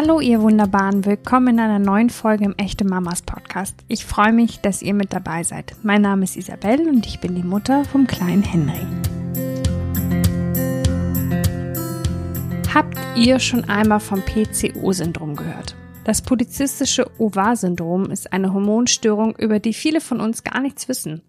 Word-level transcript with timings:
Hallo 0.00 0.20
ihr 0.20 0.40
Wunderbaren, 0.40 1.04
willkommen 1.06 1.54
in 1.54 1.58
einer 1.58 1.80
neuen 1.80 2.08
Folge 2.08 2.44
im 2.44 2.54
Echte 2.56 2.84
Mamas 2.84 3.20
Podcast. 3.20 3.74
Ich 3.88 4.06
freue 4.06 4.32
mich, 4.32 4.60
dass 4.60 4.80
ihr 4.80 4.94
mit 4.94 5.12
dabei 5.12 5.42
seid. 5.42 5.74
Mein 5.82 6.02
Name 6.02 6.22
ist 6.22 6.36
Isabel 6.36 6.88
und 6.88 7.04
ich 7.04 7.18
bin 7.18 7.34
die 7.34 7.42
Mutter 7.42 7.84
vom 7.84 8.06
kleinen 8.06 8.44
Henry. 8.44 8.86
Habt 12.72 12.96
ihr 13.16 13.40
schon 13.40 13.64
einmal 13.64 13.98
vom 13.98 14.22
PCO-Syndrom 14.22 15.34
gehört? 15.34 15.74
Das 16.04 16.22
polizistische 16.22 17.10
Ovar-Syndrom 17.18 18.12
ist 18.12 18.32
eine 18.32 18.54
Hormonstörung, 18.54 19.34
über 19.34 19.58
die 19.58 19.72
viele 19.72 20.00
von 20.00 20.20
uns 20.20 20.44
gar 20.44 20.60
nichts 20.60 20.88
wissen. 20.88 21.22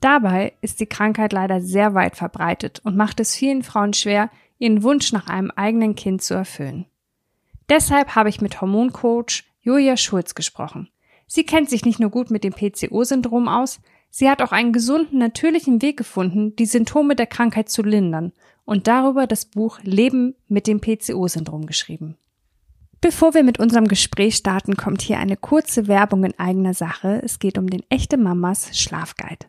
Dabei 0.00 0.54
ist 0.62 0.80
die 0.80 0.86
Krankheit 0.86 1.34
leider 1.34 1.60
sehr 1.60 1.92
weit 1.92 2.16
verbreitet 2.16 2.80
und 2.82 2.96
macht 2.96 3.20
es 3.20 3.36
vielen 3.36 3.62
Frauen 3.62 3.92
schwer, 3.92 4.30
ihren 4.58 4.82
Wunsch 4.82 5.12
nach 5.12 5.26
einem 5.26 5.50
eigenen 5.50 5.96
Kind 5.96 6.22
zu 6.22 6.32
erfüllen. 6.32 6.86
Deshalb 7.68 8.14
habe 8.14 8.28
ich 8.28 8.40
mit 8.40 8.60
Hormoncoach 8.60 9.44
Julia 9.60 9.96
Schulz 9.96 10.34
gesprochen. 10.34 10.88
Sie 11.26 11.44
kennt 11.44 11.68
sich 11.68 11.84
nicht 11.84 11.98
nur 11.98 12.10
gut 12.10 12.30
mit 12.30 12.44
dem 12.44 12.52
PCO-Syndrom 12.52 13.48
aus, 13.48 13.80
sie 14.10 14.30
hat 14.30 14.40
auch 14.40 14.52
einen 14.52 14.72
gesunden, 14.72 15.18
natürlichen 15.18 15.82
Weg 15.82 15.96
gefunden, 15.96 16.54
die 16.54 16.66
Symptome 16.66 17.16
der 17.16 17.26
Krankheit 17.26 17.68
zu 17.68 17.82
lindern 17.82 18.32
und 18.64 18.86
darüber 18.86 19.26
das 19.26 19.46
Buch 19.46 19.80
Leben 19.82 20.36
mit 20.46 20.66
dem 20.66 20.80
PCO-Syndrom 20.80 21.66
geschrieben. 21.66 22.16
Bevor 23.00 23.34
wir 23.34 23.42
mit 23.42 23.58
unserem 23.58 23.88
Gespräch 23.88 24.36
starten, 24.36 24.76
kommt 24.76 25.02
hier 25.02 25.18
eine 25.18 25.36
kurze 25.36 25.86
Werbung 25.86 26.24
in 26.24 26.38
eigener 26.38 26.74
Sache. 26.74 27.20
Es 27.22 27.38
geht 27.38 27.58
um 27.58 27.68
den 27.68 27.82
echte 27.88 28.16
Mamas 28.16 28.76
Schlafguide. 28.78 29.46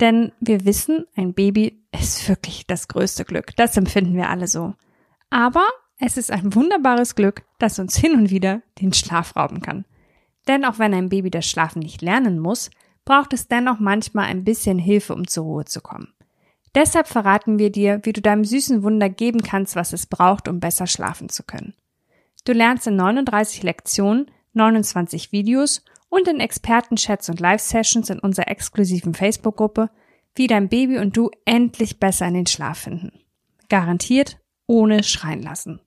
Denn 0.00 0.32
wir 0.40 0.64
wissen, 0.64 1.06
ein 1.16 1.34
Baby 1.34 1.82
ist 1.98 2.28
wirklich 2.28 2.66
das 2.66 2.88
größte 2.88 3.24
Glück. 3.24 3.54
Das 3.56 3.76
empfinden 3.76 4.14
wir 4.14 4.28
alle 4.28 4.48
so. 4.48 4.74
Aber 5.30 5.66
es 6.00 6.16
ist 6.16 6.30
ein 6.30 6.54
wunderbares 6.54 7.14
Glück, 7.14 7.44
das 7.58 7.78
uns 7.78 7.96
hin 7.96 8.14
und 8.14 8.30
wieder 8.30 8.62
den 8.80 8.92
Schlaf 8.92 9.36
rauben 9.36 9.60
kann. 9.60 9.84
Denn 10.48 10.64
auch 10.64 10.78
wenn 10.78 10.94
ein 10.94 11.10
Baby 11.10 11.30
das 11.30 11.46
Schlafen 11.46 11.80
nicht 11.80 12.02
lernen 12.02 12.38
muss, 12.38 12.70
braucht 13.04 13.32
es 13.32 13.48
dennoch 13.48 13.78
manchmal 13.78 14.26
ein 14.26 14.44
bisschen 14.44 14.78
Hilfe, 14.78 15.14
um 15.14 15.26
zur 15.26 15.44
Ruhe 15.44 15.64
zu 15.66 15.80
kommen. 15.80 16.12
Deshalb 16.74 17.08
verraten 17.08 17.58
wir 17.58 17.70
dir, 17.70 18.00
wie 18.04 18.12
du 18.12 18.22
deinem 18.22 18.44
süßen 18.44 18.82
Wunder 18.82 19.08
geben 19.08 19.42
kannst, 19.42 19.76
was 19.76 19.92
es 19.92 20.06
braucht, 20.06 20.48
um 20.48 20.60
besser 20.60 20.86
schlafen 20.86 21.28
zu 21.28 21.42
können. 21.42 21.74
Du 22.44 22.52
lernst 22.52 22.86
in 22.86 22.96
39 22.96 23.62
Lektionen, 23.62 24.30
29 24.54 25.32
Videos 25.32 25.84
und 26.08 26.28
in 26.28 26.40
Expertenchats 26.40 27.28
und 27.28 27.40
Live-Sessions 27.40 28.08
in 28.10 28.18
unserer 28.18 28.48
exklusiven 28.48 29.14
Facebook-Gruppe, 29.14 29.90
wie 30.34 30.46
dein 30.46 30.68
Baby 30.68 30.98
und 30.98 31.16
du 31.16 31.30
endlich 31.44 31.98
besser 31.98 32.26
in 32.28 32.34
den 32.34 32.46
Schlaf 32.46 32.78
finden. 32.78 33.12
Garantiert 33.68 34.38
ohne 34.66 35.02
schreien 35.02 35.42
lassen. 35.42 35.80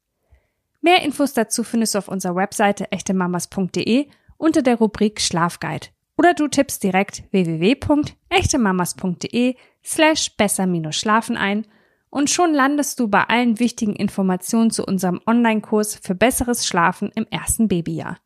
Mehr 0.83 1.01
Infos 1.01 1.31
dazu 1.31 1.63
findest 1.63 1.95
du 1.95 1.99
auf 1.99 2.09
unserer 2.09 2.35
Webseite 2.35 2.91
echtemamas.de 2.91 4.09
unter 4.35 4.61
der 4.61 4.75
Rubrik 4.75 5.21
Schlafguide 5.21 5.87
oder 6.17 6.33
du 6.33 6.49
tippst 6.49 6.83
direkt 6.83 7.23
www.echtemamas.de 7.31 9.55
slash 9.81 10.35
besser-schlafen 10.35 11.37
ein 11.37 11.65
und 12.09 12.29
schon 12.29 12.53
landest 12.53 12.99
du 12.99 13.07
bei 13.07 13.23
allen 13.23 13.61
wichtigen 13.61 13.95
Informationen 13.95 14.71
zu 14.71 14.83
unserem 14.83 15.21
Online-Kurs 15.25 16.01
für 16.03 16.15
besseres 16.15 16.67
Schlafen 16.67 17.13
im 17.15 17.27
ersten 17.31 17.69
Babyjahr. 17.69 18.17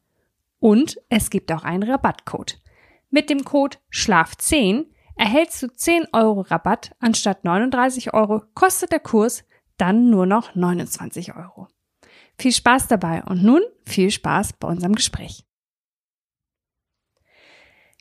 Und 0.58 1.00
es 1.10 1.30
gibt 1.30 1.52
auch 1.52 1.64
einen 1.64 1.84
Rabattcode. 1.84 2.60
Mit 3.12 3.30
dem 3.30 3.46
Code 3.46 3.78
SCHLAF10 3.94 4.88
erhältst 5.16 5.62
du 5.62 5.68
10 5.68 6.08
Euro 6.12 6.42
Rabatt 6.42 6.96
anstatt 6.98 7.46
39 7.46 8.16
Euro 8.16 8.42
kostet 8.56 8.92
der 8.92 9.00
Kurs 9.00 9.44
dann 9.78 10.10
nur 10.10 10.26
noch 10.26 10.56
29 10.56 11.36
Euro. 11.36 11.68
Viel 12.40 12.52
Spaß 12.52 12.88
dabei 12.88 13.24
und 13.24 13.44
nun 13.44 13.62
viel 13.86 14.12
Spaß 14.12 14.54
bei 14.54 14.68
unserem 14.68 14.94
Gespräch. 14.94 15.44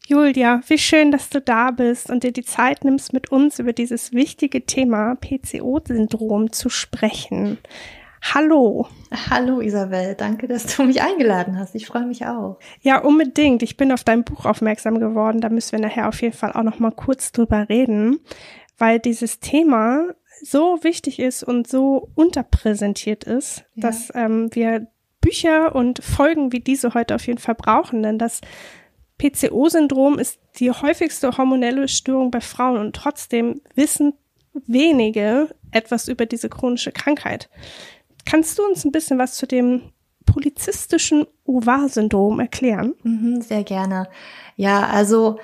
Julia, 0.06 0.60
wie 0.68 0.78
schön, 0.78 1.10
dass 1.10 1.30
du 1.30 1.40
da 1.40 1.72
bist 1.72 2.10
und 2.10 2.22
dir 2.22 2.32
die 2.32 2.44
Zeit 2.44 2.84
nimmst, 2.84 3.12
mit 3.12 3.32
uns 3.32 3.58
über 3.58 3.72
dieses 3.72 4.12
wichtige 4.12 4.64
Thema 4.64 5.16
PCO-Syndrom 5.16 6.52
zu 6.52 6.68
sprechen. 6.68 7.58
Hallo. 8.34 8.86
Hallo 9.30 9.60
Isabel, 9.60 10.14
danke, 10.14 10.46
dass 10.46 10.76
du 10.76 10.84
mich 10.84 11.02
eingeladen 11.02 11.58
hast. 11.58 11.74
Ich 11.74 11.86
freue 11.86 12.06
mich 12.06 12.24
auch. 12.24 12.58
Ja, 12.82 12.98
unbedingt. 12.98 13.62
Ich 13.62 13.76
bin 13.76 13.90
auf 13.90 14.04
dein 14.04 14.22
Buch 14.22 14.44
aufmerksam 14.44 15.00
geworden. 15.00 15.40
Da 15.40 15.48
müssen 15.48 15.72
wir 15.72 15.80
nachher 15.80 16.08
auf 16.08 16.22
jeden 16.22 16.36
Fall 16.36 16.52
auch 16.52 16.62
noch 16.62 16.78
mal 16.78 16.92
kurz 16.92 17.32
drüber 17.32 17.68
reden, 17.68 18.20
weil 18.78 19.00
dieses 19.00 19.40
Thema 19.40 20.14
so 20.42 20.82
wichtig 20.82 21.18
ist 21.18 21.42
und 21.42 21.68
so 21.68 22.08
unterpräsentiert 22.14 23.24
ist, 23.24 23.64
ja. 23.74 23.88
dass 23.88 24.12
ähm, 24.14 24.48
wir 24.52 24.86
Bücher 25.20 25.74
und 25.74 26.02
Folgen 26.04 26.52
wie 26.52 26.60
diese 26.60 26.94
heute 26.94 27.14
auf 27.14 27.26
jeden 27.26 27.40
Fall 27.40 27.56
brauchen, 27.56 28.02
denn 28.02 28.18
das 28.18 28.40
PCO-Syndrom 29.18 30.18
ist 30.18 30.38
die 30.58 30.70
häufigste 30.70 31.36
hormonelle 31.36 31.88
Störung 31.88 32.30
bei 32.30 32.40
Frauen 32.40 32.78
und 32.78 32.94
trotzdem 32.94 33.60
wissen 33.74 34.12
wenige 34.66 35.54
etwas 35.70 36.08
über 36.08 36.26
diese 36.26 36.48
chronische 36.48 36.92
Krankheit. 36.92 37.48
Kannst 38.24 38.58
du 38.58 38.64
uns 38.64 38.84
ein 38.84 38.92
bisschen 38.92 39.18
was 39.18 39.34
zu 39.34 39.46
dem 39.46 39.92
polizistischen 40.24 41.26
Ovar-Syndrom 41.44 42.40
erklären? 42.40 42.94
Mhm, 43.02 43.40
sehr 43.40 43.64
gerne. 43.64 44.08
Ja, 44.56 44.86
also 44.86 45.38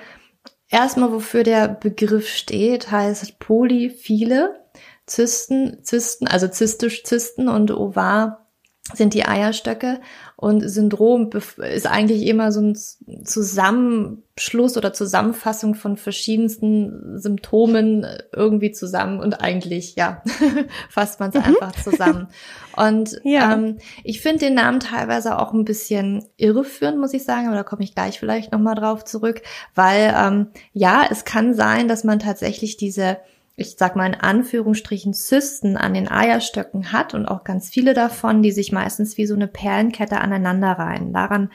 erstmal, 0.73 1.11
wofür 1.11 1.43
der 1.43 1.67
Begriff 1.69 2.27
steht, 2.27 2.91
heißt 2.91 3.39
polyphile. 3.39 4.59
Zysten, 5.05 5.83
Zysten, 5.83 6.27
also 6.27 6.47
zystisch 6.47 7.03
Zysten 7.03 7.49
und 7.49 7.71
Ovar 7.71 8.47
sind 8.93 9.13
die 9.13 9.25
Eierstöcke 9.25 10.01
und 10.43 10.59
Syndrom 10.67 11.29
ist 11.31 11.87
eigentlich 11.87 12.27
immer 12.27 12.51
so 12.51 12.59
ein 12.59 12.75
Zusammenschluss 13.23 14.75
oder 14.75 14.91
Zusammenfassung 14.91 15.73
von 15.73 15.95
verschiedensten 15.95 17.17
Symptomen 17.17 18.05
irgendwie 18.33 18.73
zusammen 18.73 19.21
und 19.21 19.39
eigentlich, 19.39 19.95
ja, 19.95 20.21
fasst 20.89 21.21
man 21.21 21.29
es 21.29 21.35
mhm. 21.35 21.43
einfach 21.43 21.71
zusammen. 21.81 22.27
Und 22.75 23.21
ja. 23.23 23.53
ähm, 23.53 23.77
ich 24.03 24.19
finde 24.19 24.39
den 24.39 24.55
Namen 24.55 24.81
teilweise 24.81 25.39
auch 25.39 25.53
ein 25.53 25.63
bisschen 25.63 26.25
irreführend, 26.35 26.99
muss 26.99 27.13
ich 27.13 27.23
sagen, 27.23 27.47
aber 27.47 27.55
da 27.55 27.63
komme 27.63 27.85
ich 27.85 27.95
gleich 27.95 28.19
vielleicht 28.19 28.51
nochmal 28.51 28.75
drauf 28.75 29.05
zurück, 29.05 29.43
weil 29.75 30.13
ähm, 30.13 30.47
ja, 30.73 31.03
es 31.09 31.23
kann 31.23 31.53
sein, 31.53 31.87
dass 31.87 32.03
man 32.03 32.19
tatsächlich 32.19 32.75
diese 32.75 33.15
ich 33.55 33.75
sag 33.77 33.95
mal 33.95 34.07
in 34.07 34.15
Anführungsstrichen 34.15 35.13
Zysten 35.13 35.77
an 35.77 35.93
den 35.93 36.09
Eierstöcken 36.09 36.91
hat 36.91 37.13
und 37.13 37.27
auch 37.27 37.43
ganz 37.43 37.69
viele 37.69 37.93
davon, 37.93 38.41
die 38.41 38.51
sich 38.51 38.71
meistens 38.71 39.17
wie 39.17 39.27
so 39.27 39.35
eine 39.35 39.47
Perlenkette 39.47 40.19
aneinander 40.19 40.71
reihen. 40.71 41.13
Daran 41.13 41.49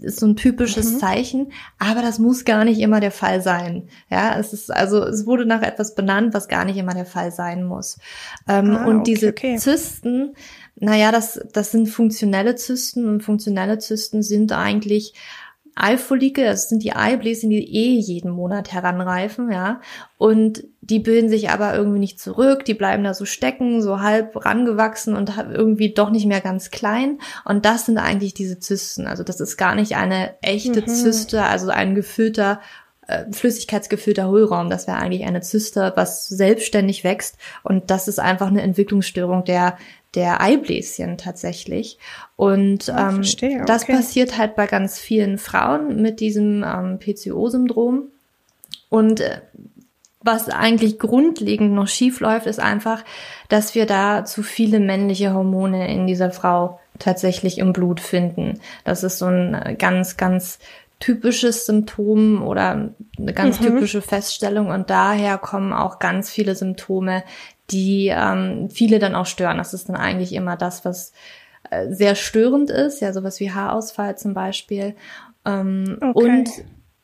ist 0.00 0.20
so 0.20 0.26
ein 0.26 0.36
typisches 0.36 0.92
mhm. 0.92 0.98
Zeichen, 0.98 1.52
aber 1.78 2.02
das 2.02 2.18
muss 2.18 2.44
gar 2.44 2.64
nicht 2.64 2.80
immer 2.80 3.00
der 3.00 3.10
Fall 3.10 3.42
sein. 3.42 3.88
Ja, 4.08 4.38
es 4.38 4.52
ist 4.52 4.70
also 4.70 5.04
es 5.04 5.26
wurde 5.26 5.44
nach 5.44 5.62
etwas 5.62 5.94
benannt, 5.94 6.34
was 6.34 6.48
gar 6.48 6.64
nicht 6.64 6.76
immer 6.76 6.94
der 6.94 7.04
Fall 7.04 7.32
sein 7.32 7.64
muss. 7.64 7.98
Ähm, 8.48 8.76
ah, 8.76 8.86
und 8.86 9.00
okay, 9.00 9.04
diese 9.04 9.28
okay. 9.28 9.56
Zysten, 9.56 10.34
naja, 10.76 11.12
das 11.12 11.40
das 11.52 11.72
sind 11.72 11.88
funktionelle 11.88 12.54
Zysten 12.54 13.08
und 13.08 13.22
funktionelle 13.22 13.78
Zysten 13.78 14.22
sind 14.22 14.52
eigentlich 14.52 15.14
Eifollikel, 15.80 16.44
das 16.44 16.68
sind 16.68 16.82
die 16.82 16.94
Eibläschen, 16.94 17.50
die 17.50 17.74
eh 17.74 17.98
jeden 17.98 18.30
Monat 18.30 18.72
heranreifen, 18.72 19.50
ja. 19.50 19.80
Und 20.18 20.64
die 20.82 20.98
bilden 20.98 21.28
sich 21.28 21.50
aber 21.50 21.74
irgendwie 21.74 21.98
nicht 21.98 22.20
zurück, 22.20 22.64
die 22.64 22.74
bleiben 22.74 23.04
da 23.04 23.14
so 23.14 23.24
stecken, 23.24 23.80
so 23.80 24.00
halb 24.00 24.44
rangewachsen 24.44 25.16
und 25.16 25.32
irgendwie 25.50 25.94
doch 25.94 26.10
nicht 26.10 26.26
mehr 26.26 26.40
ganz 26.40 26.70
klein. 26.70 27.18
Und 27.44 27.64
das 27.64 27.86
sind 27.86 27.98
eigentlich 27.98 28.34
diese 28.34 28.58
Zysten. 28.58 29.06
Also 29.06 29.22
das 29.22 29.40
ist 29.40 29.56
gar 29.56 29.74
nicht 29.74 29.96
eine 29.96 30.34
echte 30.42 30.82
mhm. 30.82 30.86
Zyste, 30.86 31.44
also 31.44 31.70
ein 31.70 31.94
gefüllter 31.94 32.60
äh, 33.10 33.32
flüssigkeitsgefüllter 33.32 34.28
Hohlraum. 34.28 34.70
Das 34.70 34.86
wäre 34.86 34.98
eigentlich 34.98 35.24
eine 35.24 35.40
Zyste, 35.40 35.92
was 35.96 36.28
selbstständig 36.28 37.04
wächst. 37.04 37.36
Und 37.62 37.90
das 37.90 38.08
ist 38.08 38.18
einfach 38.18 38.48
eine 38.48 38.62
Entwicklungsstörung 38.62 39.44
der 39.44 39.76
der 40.14 40.40
Eibläschen 40.40 41.18
tatsächlich. 41.18 41.98
Und 42.36 42.88
oh, 42.88 42.98
ähm, 42.98 43.14
verstehe, 43.16 43.56
okay. 43.56 43.64
das 43.66 43.86
passiert 43.86 44.38
halt 44.38 44.56
bei 44.56 44.66
ganz 44.66 44.98
vielen 44.98 45.38
Frauen 45.38 46.02
mit 46.02 46.20
diesem 46.20 46.64
ähm, 46.64 46.98
PCO-Syndrom. 46.98 48.08
Und 48.88 49.20
äh, 49.20 49.40
was 50.22 50.48
eigentlich 50.48 50.98
grundlegend 50.98 51.72
noch 51.72 51.88
schief 51.88 52.20
läuft, 52.20 52.46
ist 52.46 52.60
einfach, 52.60 53.04
dass 53.48 53.74
wir 53.74 53.86
da 53.86 54.24
zu 54.24 54.42
viele 54.42 54.80
männliche 54.80 55.32
Hormone 55.32 55.90
in 55.92 56.06
dieser 56.06 56.30
Frau 56.30 56.78
tatsächlich 56.98 57.58
im 57.58 57.72
Blut 57.72 58.00
finden. 58.00 58.60
Das 58.84 59.02
ist 59.02 59.18
so 59.18 59.26
ein 59.26 59.54
äh, 59.54 59.74
ganz, 59.74 60.16
ganz 60.16 60.58
typisches 61.00 61.66
Symptom 61.66 62.42
oder 62.42 62.94
eine 63.18 63.32
ganz 63.32 63.58
mhm. 63.58 63.64
typische 63.64 64.02
Feststellung 64.02 64.68
und 64.68 64.90
daher 64.90 65.38
kommen 65.38 65.72
auch 65.72 65.98
ganz 65.98 66.30
viele 66.30 66.54
Symptome, 66.54 67.24
die 67.70 68.12
ähm, 68.14 68.68
viele 68.70 68.98
dann 68.98 69.14
auch 69.14 69.26
stören. 69.26 69.58
Das 69.58 69.74
ist 69.74 69.88
dann 69.88 69.96
eigentlich 69.96 70.34
immer 70.34 70.56
das, 70.56 70.84
was 70.84 71.12
äh, 71.70 71.88
sehr 71.90 72.14
störend 72.14 72.70
ist, 72.70 73.00
ja, 73.00 73.12
sowas 73.12 73.40
wie 73.40 73.50
Haarausfall 73.50 74.18
zum 74.18 74.34
Beispiel. 74.34 74.94
Ähm, 75.46 75.98
okay. 76.00 76.12
Und 76.12 76.50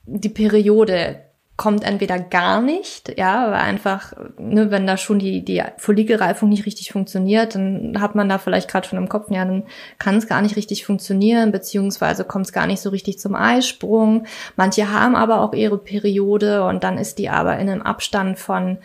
die 0.04 0.28
Periode 0.28 1.20
kommt 1.56 1.84
entweder 1.84 2.18
gar 2.18 2.60
nicht, 2.60 3.16
ja, 3.18 3.46
weil 3.46 3.60
einfach, 3.60 4.12
ne, 4.38 4.70
wenn 4.70 4.86
da 4.86 4.98
schon 4.98 5.18
die, 5.18 5.42
die 5.42 5.62
Follikelreifung 5.78 6.50
nicht 6.50 6.66
richtig 6.66 6.92
funktioniert, 6.92 7.54
dann 7.54 7.98
hat 7.98 8.14
man 8.14 8.28
da 8.28 8.36
vielleicht 8.36 8.70
gerade 8.70 8.86
schon 8.86 8.98
im 8.98 9.08
Kopf, 9.08 9.30
ja, 9.30 9.44
dann 9.44 9.64
kann 9.98 10.16
es 10.16 10.26
gar 10.26 10.42
nicht 10.42 10.56
richtig 10.56 10.84
funktionieren, 10.84 11.52
beziehungsweise 11.52 12.24
kommt 12.24 12.46
es 12.46 12.52
gar 12.52 12.66
nicht 12.66 12.80
so 12.80 12.90
richtig 12.90 13.18
zum 13.18 13.34
Eisprung. 13.34 14.26
Manche 14.56 14.92
haben 14.92 15.16
aber 15.16 15.40
auch 15.40 15.54
ihre 15.54 15.78
Periode 15.78 16.64
und 16.64 16.84
dann 16.84 16.98
ist 16.98 17.18
die 17.18 17.30
aber 17.30 17.58
in 17.58 17.70
einem 17.70 17.82
Abstand 17.82 18.38
von 18.38 18.76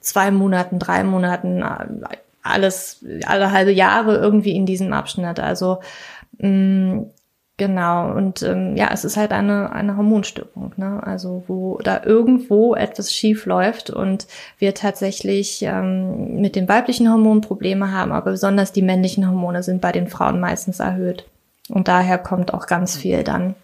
zwei 0.00 0.30
Monaten, 0.30 0.78
drei 0.78 1.04
Monaten, 1.04 1.64
alles, 2.42 3.04
alle 3.24 3.52
halbe 3.52 3.72
Jahre 3.72 4.16
irgendwie 4.16 4.54
in 4.54 4.66
diesem 4.66 4.92
Abschnitt. 4.92 5.40
Also 5.40 5.80
mh, 6.38 6.48
mm, 6.48 7.10
Genau, 7.58 8.12
und 8.12 8.44
ähm, 8.44 8.76
ja, 8.76 8.90
es 8.92 9.04
ist 9.04 9.16
halt 9.16 9.32
eine, 9.32 9.72
eine 9.72 9.96
Hormonstörung, 9.96 10.74
ne? 10.76 11.02
Also 11.02 11.42
wo 11.48 11.78
da 11.82 12.04
irgendwo 12.04 12.76
etwas 12.76 13.12
schief 13.12 13.46
läuft 13.46 13.90
und 13.90 14.28
wir 14.58 14.74
tatsächlich 14.74 15.62
ähm, 15.62 16.40
mit 16.40 16.54
den 16.54 16.68
weiblichen 16.68 17.10
Hormonen 17.10 17.40
Probleme 17.40 17.90
haben, 17.90 18.12
aber 18.12 18.30
besonders 18.30 18.70
die 18.70 18.80
männlichen 18.82 19.26
Hormone 19.26 19.64
sind 19.64 19.80
bei 19.80 19.90
den 19.90 20.06
Frauen 20.06 20.38
meistens 20.38 20.78
erhöht. 20.78 21.24
Und 21.68 21.88
daher 21.88 22.18
kommt 22.18 22.54
auch 22.54 22.66
ganz 22.66 22.96
viel 22.96 23.24
dann. 23.24 23.56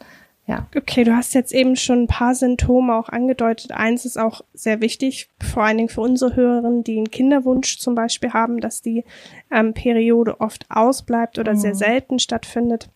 Ja. 0.49 0.67
Okay, 0.77 1.05
du 1.05 1.15
hast 1.15 1.33
jetzt 1.33 1.55
eben 1.55 1.77
schon 1.77 2.03
ein 2.03 2.07
paar 2.09 2.35
Symptome 2.35 2.97
auch 2.97 3.09
angedeutet. 3.09 3.71
Eins 3.71 4.05
ist 4.05 4.19
auch 4.19 4.41
sehr 4.53 4.81
wichtig, 4.81 5.31
vor 5.41 5.63
allen 5.63 5.77
Dingen 5.77 5.89
für 5.89 6.01
unsere 6.01 6.35
Hörerinnen, 6.35 6.83
die 6.83 6.97
einen 6.97 7.13
Kinderwunsch 7.13 7.79
zum 7.79 7.95
Beispiel 7.95 8.33
haben, 8.33 8.61
dass 8.61 8.83
die 8.83 9.05
ähm, 9.53 9.73
Periode 9.73 10.41
oft 10.41 10.67
ausbleibt 10.69 11.39
oder 11.39 11.53
mhm. 11.53 11.59
sehr 11.59 11.75
selten 11.77 12.19
stattfindet. 12.19 12.89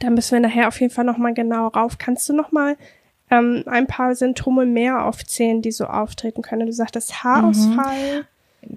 Da 0.00 0.10
müssen 0.10 0.32
wir 0.32 0.40
nachher 0.40 0.68
auf 0.68 0.80
jeden 0.80 0.92
Fall 0.92 1.04
nochmal 1.04 1.34
genau 1.34 1.68
rauf. 1.68 1.98
Kannst 1.98 2.28
du 2.28 2.32
nochmal 2.32 2.76
ähm, 3.30 3.64
ein 3.66 3.86
paar 3.86 4.14
Symptome 4.14 4.66
mehr 4.66 5.04
aufzählen, 5.04 5.62
die 5.62 5.72
so 5.72 5.86
auftreten 5.86 6.42
können? 6.42 6.66
Du 6.66 6.72
sagtest 6.72 7.24
Haarausfall. 7.24 8.20
Mhm. 8.20 8.24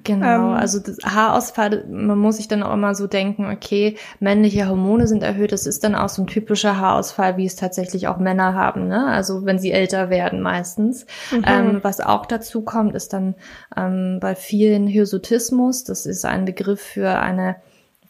Genau, 0.04 0.52
ähm, 0.52 0.54
also 0.54 0.80
das 0.80 1.00
Haarausfall, 1.04 1.86
man 1.90 2.18
muss 2.18 2.38
sich 2.38 2.48
dann 2.48 2.62
auch 2.62 2.74
immer 2.74 2.94
so 2.94 3.08
denken, 3.08 3.50
okay, 3.52 3.98
männliche 4.20 4.70
Hormone 4.70 5.08
sind 5.08 5.24
erhöht, 5.24 5.52
das 5.52 5.66
ist 5.66 5.84
dann 5.84 5.96
auch 5.96 6.08
so 6.08 6.22
ein 6.22 6.28
typischer 6.28 6.78
Haarausfall, 6.78 7.36
wie 7.38 7.46
es 7.46 7.56
tatsächlich 7.56 8.08
auch 8.08 8.18
Männer 8.18 8.54
haben, 8.54 8.88
ne? 8.88 9.08
Also 9.08 9.44
wenn 9.46 9.58
sie 9.58 9.72
älter 9.72 10.10
werden 10.10 10.42
meistens. 10.42 11.08
Mhm. 11.32 11.44
Ähm, 11.48 11.80
was 11.82 12.00
auch 12.00 12.28
dazu 12.28 12.62
kommt, 12.62 12.94
ist 12.96 13.12
dann 13.14 13.36
ähm, 13.76 14.20
bei 14.22 14.36
vielen 14.36 14.86
Hirsutismus, 14.86 15.84
das 15.84 16.06
ist 16.06 16.26
ein 16.26 16.46
Begriff 16.46 16.80
für 16.80 17.20
eine 17.20 17.56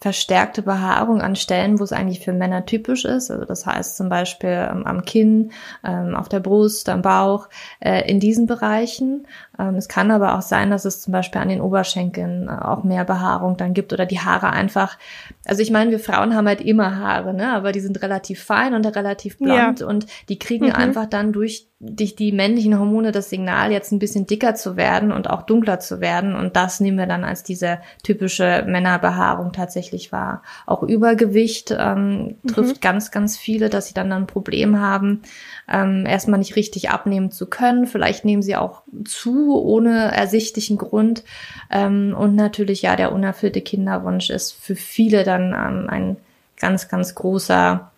verstärkte 0.01 0.63
Behaarung 0.63 1.21
an 1.21 1.35
Stellen, 1.35 1.79
wo 1.79 1.83
es 1.83 1.93
eigentlich 1.93 2.21
für 2.21 2.33
Männer 2.33 2.65
typisch 2.65 3.05
ist. 3.05 3.29
Also 3.29 3.45
das 3.45 3.67
heißt 3.67 3.95
zum 3.95 4.09
Beispiel 4.09 4.67
ähm, 4.69 4.87
am 4.87 5.05
Kinn, 5.05 5.51
ähm, 5.85 6.15
auf 6.15 6.27
der 6.27 6.39
Brust, 6.39 6.89
am 6.89 7.03
Bauch, 7.03 7.47
äh, 7.79 8.09
in 8.09 8.19
diesen 8.19 8.47
Bereichen. 8.47 9.27
Ähm, 9.59 9.75
es 9.75 9.87
kann 9.87 10.11
aber 10.11 10.37
auch 10.37 10.41
sein, 10.41 10.69
dass 10.69 10.85
es 10.85 11.01
zum 11.01 11.11
Beispiel 11.11 11.41
an 11.41 11.49
den 11.49 11.61
Oberschenkeln 11.61 12.47
äh, 12.47 12.51
auch 12.51 12.83
mehr 12.83 13.05
Behaarung 13.05 13.57
dann 13.57 13.73
gibt 13.73 13.93
oder 13.93 14.05
die 14.05 14.19
Haare 14.19 14.51
einfach. 14.51 14.97
Also 15.45 15.61
ich 15.61 15.71
meine, 15.71 15.91
wir 15.91 15.99
Frauen 15.99 16.35
haben 16.35 16.47
halt 16.47 16.61
immer 16.61 16.97
Haare, 16.97 17.33
ne? 17.33 17.53
Aber 17.53 17.71
die 17.71 17.79
sind 17.79 18.01
relativ 18.01 18.43
fein 18.43 18.73
und 18.73 18.85
relativ 18.85 19.37
blond 19.37 19.81
ja. 19.81 19.87
und 19.87 20.07
die 20.29 20.39
kriegen 20.39 20.67
mhm. 20.67 20.75
einfach 20.75 21.05
dann 21.05 21.33
durch 21.33 21.67
durch 21.83 22.15
die 22.15 22.31
männlichen 22.31 22.77
Hormone 22.77 23.11
das 23.11 23.31
Signal, 23.31 23.71
jetzt 23.71 23.91
ein 23.91 23.97
bisschen 23.97 24.27
dicker 24.27 24.53
zu 24.53 24.77
werden 24.77 25.11
und 25.11 25.27
auch 25.29 25.41
dunkler 25.41 25.79
zu 25.79 25.99
werden. 25.99 26.35
Und 26.35 26.55
das 26.55 26.79
nehmen 26.79 26.97
wir 26.97 27.07
dann 27.07 27.23
als 27.23 27.41
diese 27.41 27.79
typische 28.03 28.63
Männerbehaarung 28.67 29.51
tatsächlich 29.51 30.11
wahr. 30.11 30.43
Auch 30.67 30.83
Übergewicht 30.83 31.75
ähm, 31.75 32.35
trifft 32.47 32.75
mhm. 32.75 32.81
ganz, 32.81 33.09
ganz 33.09 33.35
viele, 33.35 33.69
dass 33.69 33.87
sie 33.87 33.95
dann 33.95 34.11
ein 34.11 34.27
Problem 34.27 34.79
haben, 34.79 35.23
ähm, 35.67 36.05
erstmal 36.05 36.37
nicht 36.37 36.55
richtig 36.55 36.91
abnehmen 36.91 37.31
zu 37.31 37.47
können. 37.47 37.87
Vielleicht 37.87 38.25
nehmen 38.25 38.43
sie 38.43 38.55
auch 38.55 38.83
zu, 39.03 39.40
ohne 39.49 40.11
ersichtlichen 40.11 40.77
Grund. 40.77 41.23
Ähm, 41.69 42.15
und 42.17 42.35
natürlich, 42.35 42.81
ja, 42.83 42.95
der 42.95 43.11
unerfüllte 43.11 43.61
Kinderwunsch 43.61 44.29
ist 44.29 44.51
für 44.51 44.75
viele 44.75 45.23
dann 45.23 45.53
ähm, 45.53 45.89
ein 45.89 46.17
ganz, 46.57 46.87
ganz 46.87 47.15
großer, 47.15 47.91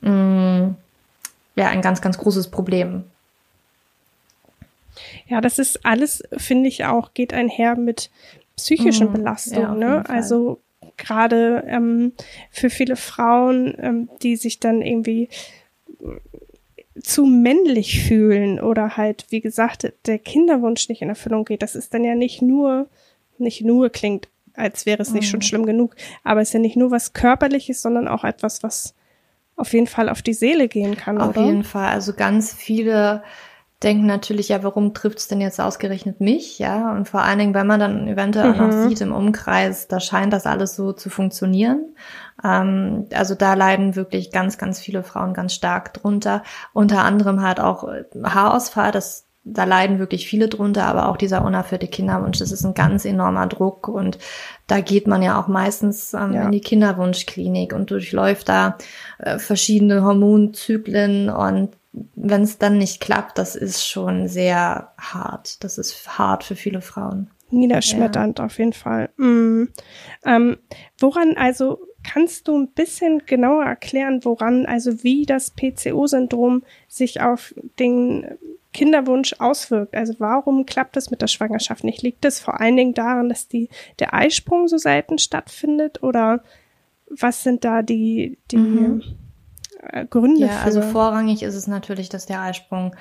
mh, 0.00 0.10
mm, 0.10 0.76
ja, 1.56 1.68
ein 1.68 1.82
ganz, 1.82 2.00
ganz 2.00 2.18
großes 2.18 2.48
Problem. 2.48 3.04
Ja, 5.26 5.40
das 5.40 5.58
ist 5.58 5.84
alles, 5.84 6.22
finde 6.36 6.68
ich 6.68 6.84
auch, 6.84 7.14
geht 7.14 7.32
einher 7.32 7.76
mit 7.76 8.10
psychischen 8.56 9.08
mhm, 9.08 9.12
Belastungen. 9.12 9.80
Ja, 9.80 9.98
ne? 9.98 10.08
Also 10.08 10.60
gerade 10.96 11.64
ähm, 11.66 12.12
für 12.50 12.70
viele 12.70 12.96
Frauen, 12.96 13.74
ähm, 13.78 14.08
die 14.22 14.36
sich 14.36 14.60
dann 14.60 14.82
irgendwie 14.82 15.28
zu 17.02 17.24
männlich 17.24 18.02
fühlen 18.02 18.60
oder 18.60 18.96
halt, 18.96 19.26
wie 19.30 19.40
gesagt, 19.40 19.92
der 20.06 20.18
Kinderwunsch 20.18 20.88
nicht 20.88 21.02
in 21.02 21.08
Erfüllung 21.08 21.44
geht. 21.44 21.62
Das 21.62 21.74
ist 21.74 21.94
dann 21.94 22.04
ja 22.04 22.14
nicht 22.14 22.42
nur, 22.42 22.88
nicht 23.38 23.62
nur 23.62 23.90
klingt, 23.90 24.28
als 24.54 24.86
wäre 24.86 25.02
es 25.02 25.12
nicht 25.12 25.26
mhm. 25.26 25.30
schon 25.30 25.42
schlimm 25.42 25.66
genug, 25.66 25.94
aber 26.24 26.40
es 26.40 26.48
ist 26.48 26.54
ja 26.54 26.60
nicht 26.60 26.76
nur 26.76 26.90
was 26.90 27.12
Körperliches, 27.12 27.82
sondern 27.82 28.08
auch 28.08 28.24
etwas, 28.24 28.62
was 28.62 28.94
auf 29.56 29.72
jeden 29.72 29.86
Fall 29.86 30.08
auf 30.08 30.22
die 30.22 30.34
Seele 30.34 30.68
gehen 30.68 30.96
kann, 30.96 31.18
auf 31.18 31.30
oder? 31.30 31.40
Auf 31.40 31.46
jeden 31.46 31.64
Fall. 31.64 31.88
Also 31.88 32.12
ganz 32.14 32.52
viele 32.54 33.22
denken 33.82 34.06
natürlich, 34.06 34.48
ja, 34.48 34.62
warum 34.62 34.92
trifft's 34.92 35.28
denn 35.28 35.40
jetzt 35.40 35.60
ausgerechnet 35.60 36.20
mich? 36.20 36.58
Ja, 36.58 36.92
und 36.92 37.08
vor 37.08 37.22
allen 37.22 37.38
Dingen, 37.38 37.54
wenn 37.54 37.66
man 37.66 37.80
dann 37.80 38.08
eventuell 38.08 38.52
mhm. 38.52 38.54
auch 38.54 38.66
noch 38.66 38.88
sieht 38.88 39.00
im 39.00 39.12
Umkreis, 39.12 39.88
da 39.88 40.00
scheint 40.00 40.32
das 40.32 40.46
alles 40.46 40.76
so 40.76 40.92
zu 40.92 41.08
funktionieren. 41.08 41.94
Ähm, 42.44 43.06
also 43.14 43.34
da 43.34 43.54
leiden 43.54 43.96
wirklich 43.96 44.32
ganz, 44.32 44.58
ganz 44.58 44.80
viele 44.80 45.02
Frauen 45.02 45.32
ganz 45.32 45.54
stark 45.54 45.94
drunter. 45.94 46.42
Unter 46.72 47.04
anderem 47.04 47.42
halt 47.42 47.58
auch 47.60 47.88
äh, 47.88 48.04
Haarausfall, 48.22 48.92
das 48.92 49.26
da 49.42 49.64
leiden 49.64 49.98
wirklich 49.98 50.28
viele 50.28 50.48
drunter, 50.48 50.84
aber 50.84 51.08
auch 51.08 51.16
dieser 51.16 51.44
unerfüllte 51.44 51.88
Kinderwunsch, 51.88 52.38
das 52.38 52.52
ist 52.52 52.64
ein 52.64 52.74
ganz 52.74 53.06
enormer 53.06 53.46
Druck 53.46 53.88
und 53.88 54.18
da 54.66 54.80
geht 54.80 55.06
man 55.06 55.22
ja 55.22 55.40
auch 55.40 55.48
meistens 55.48 56.12
ähm, 56.12 56.34
ja. 56.34 56.42
in 56.42 56.52
die 56.52 56.60
Kinderwunschklinik 56.60 57.72
und 57.72 57.90
durchläuft 57.90 58.50
da 58.50 58.76
äh, 59.18 59.38
verschiedene 59.38 60.04
Hormonzyklen 60.04 61.30
und 61.30 61.70
wenn 61.92 62.42
es 62.42 62.58
dann 62.58 62.78
nicht 62.78 63.00
klappt, 63.00 63.38
das 63.38 63.56
ist 63.56 63.86
schon 63.86 64.28
sehr 64.28 64.92
hart. 64.98 65.62
Das 65.64 65.78
ist 65.78 66.18
hart 66.18 66.44
für 66.44 66.56
viele 66.56 66.80
Frauen. 66.80 67.30
Niederschmetternd 67.50 68.38
ja. 68.38 68.44
auf 68.44 68.58
jeden 68.58 68.72
Fall. 68.72 69.10
Mm. 69.16 69.64
Ähm, 70.24 70.58
woran 70.98 71.36
also 71.36 71.80
kannst 72.04 72.46
du 72.46 72.56
ein 72.56 72.68
bisschen 72.68 73.22
genauer 73.26 73.64
erklären, 73.64 74.20
woran 74.24 74.66
also 74.66 75.02
wie 75.02 75.26
das 75.26 75.50
PCO-Syndrom 75.50 76.62
sich 76.86 77.20
auf 77.20 77.54
den 77.80 78.38
Kinderwunsch 78.72 79.34
auswirkt? 79.40 79.94
Also 79.96 80.14
warum 80.18 80.66
klappt 80.66 80.96
es 80.96 81.10
mit 81.10 81.22
der 81.22 81.26
Schwangerschaft 81.26 81.82
nicht? 81.82 82.02
Liegt 82.02 82.24
es 82.24 82.38
vor 82.38 82.60
allen 82.60 82.76
Dingen 82.76 82.94
daran, 82.94 83.28
dass 83.28 83.48
die 83.48 83.68
der 83.98 84.14
Eisprung 84.14 84.68
so 84.68 84.78
selten 84.78 85.18
stattfindet 85.18 86.04
oder 86.04 86.44
was 87.08 87.42
sind 87.42 87.64
da 87.64 87.82
die 87.82 88.38
die 88.52 88.56
mhm 88.58 89.02
Gründe 90.10 90.46
ja, 90.46 90.60
also 90.64 90.80
für? 90.80 90.86
Also 90.86 90.92
vorrangig 90.92 91.42
ist 91.42 91.54
es 91.54 91.66
natürlich, 91.66 92.08
dass 92.08 92.26
der 92.26 92.40
Eisprung 92.40 92.94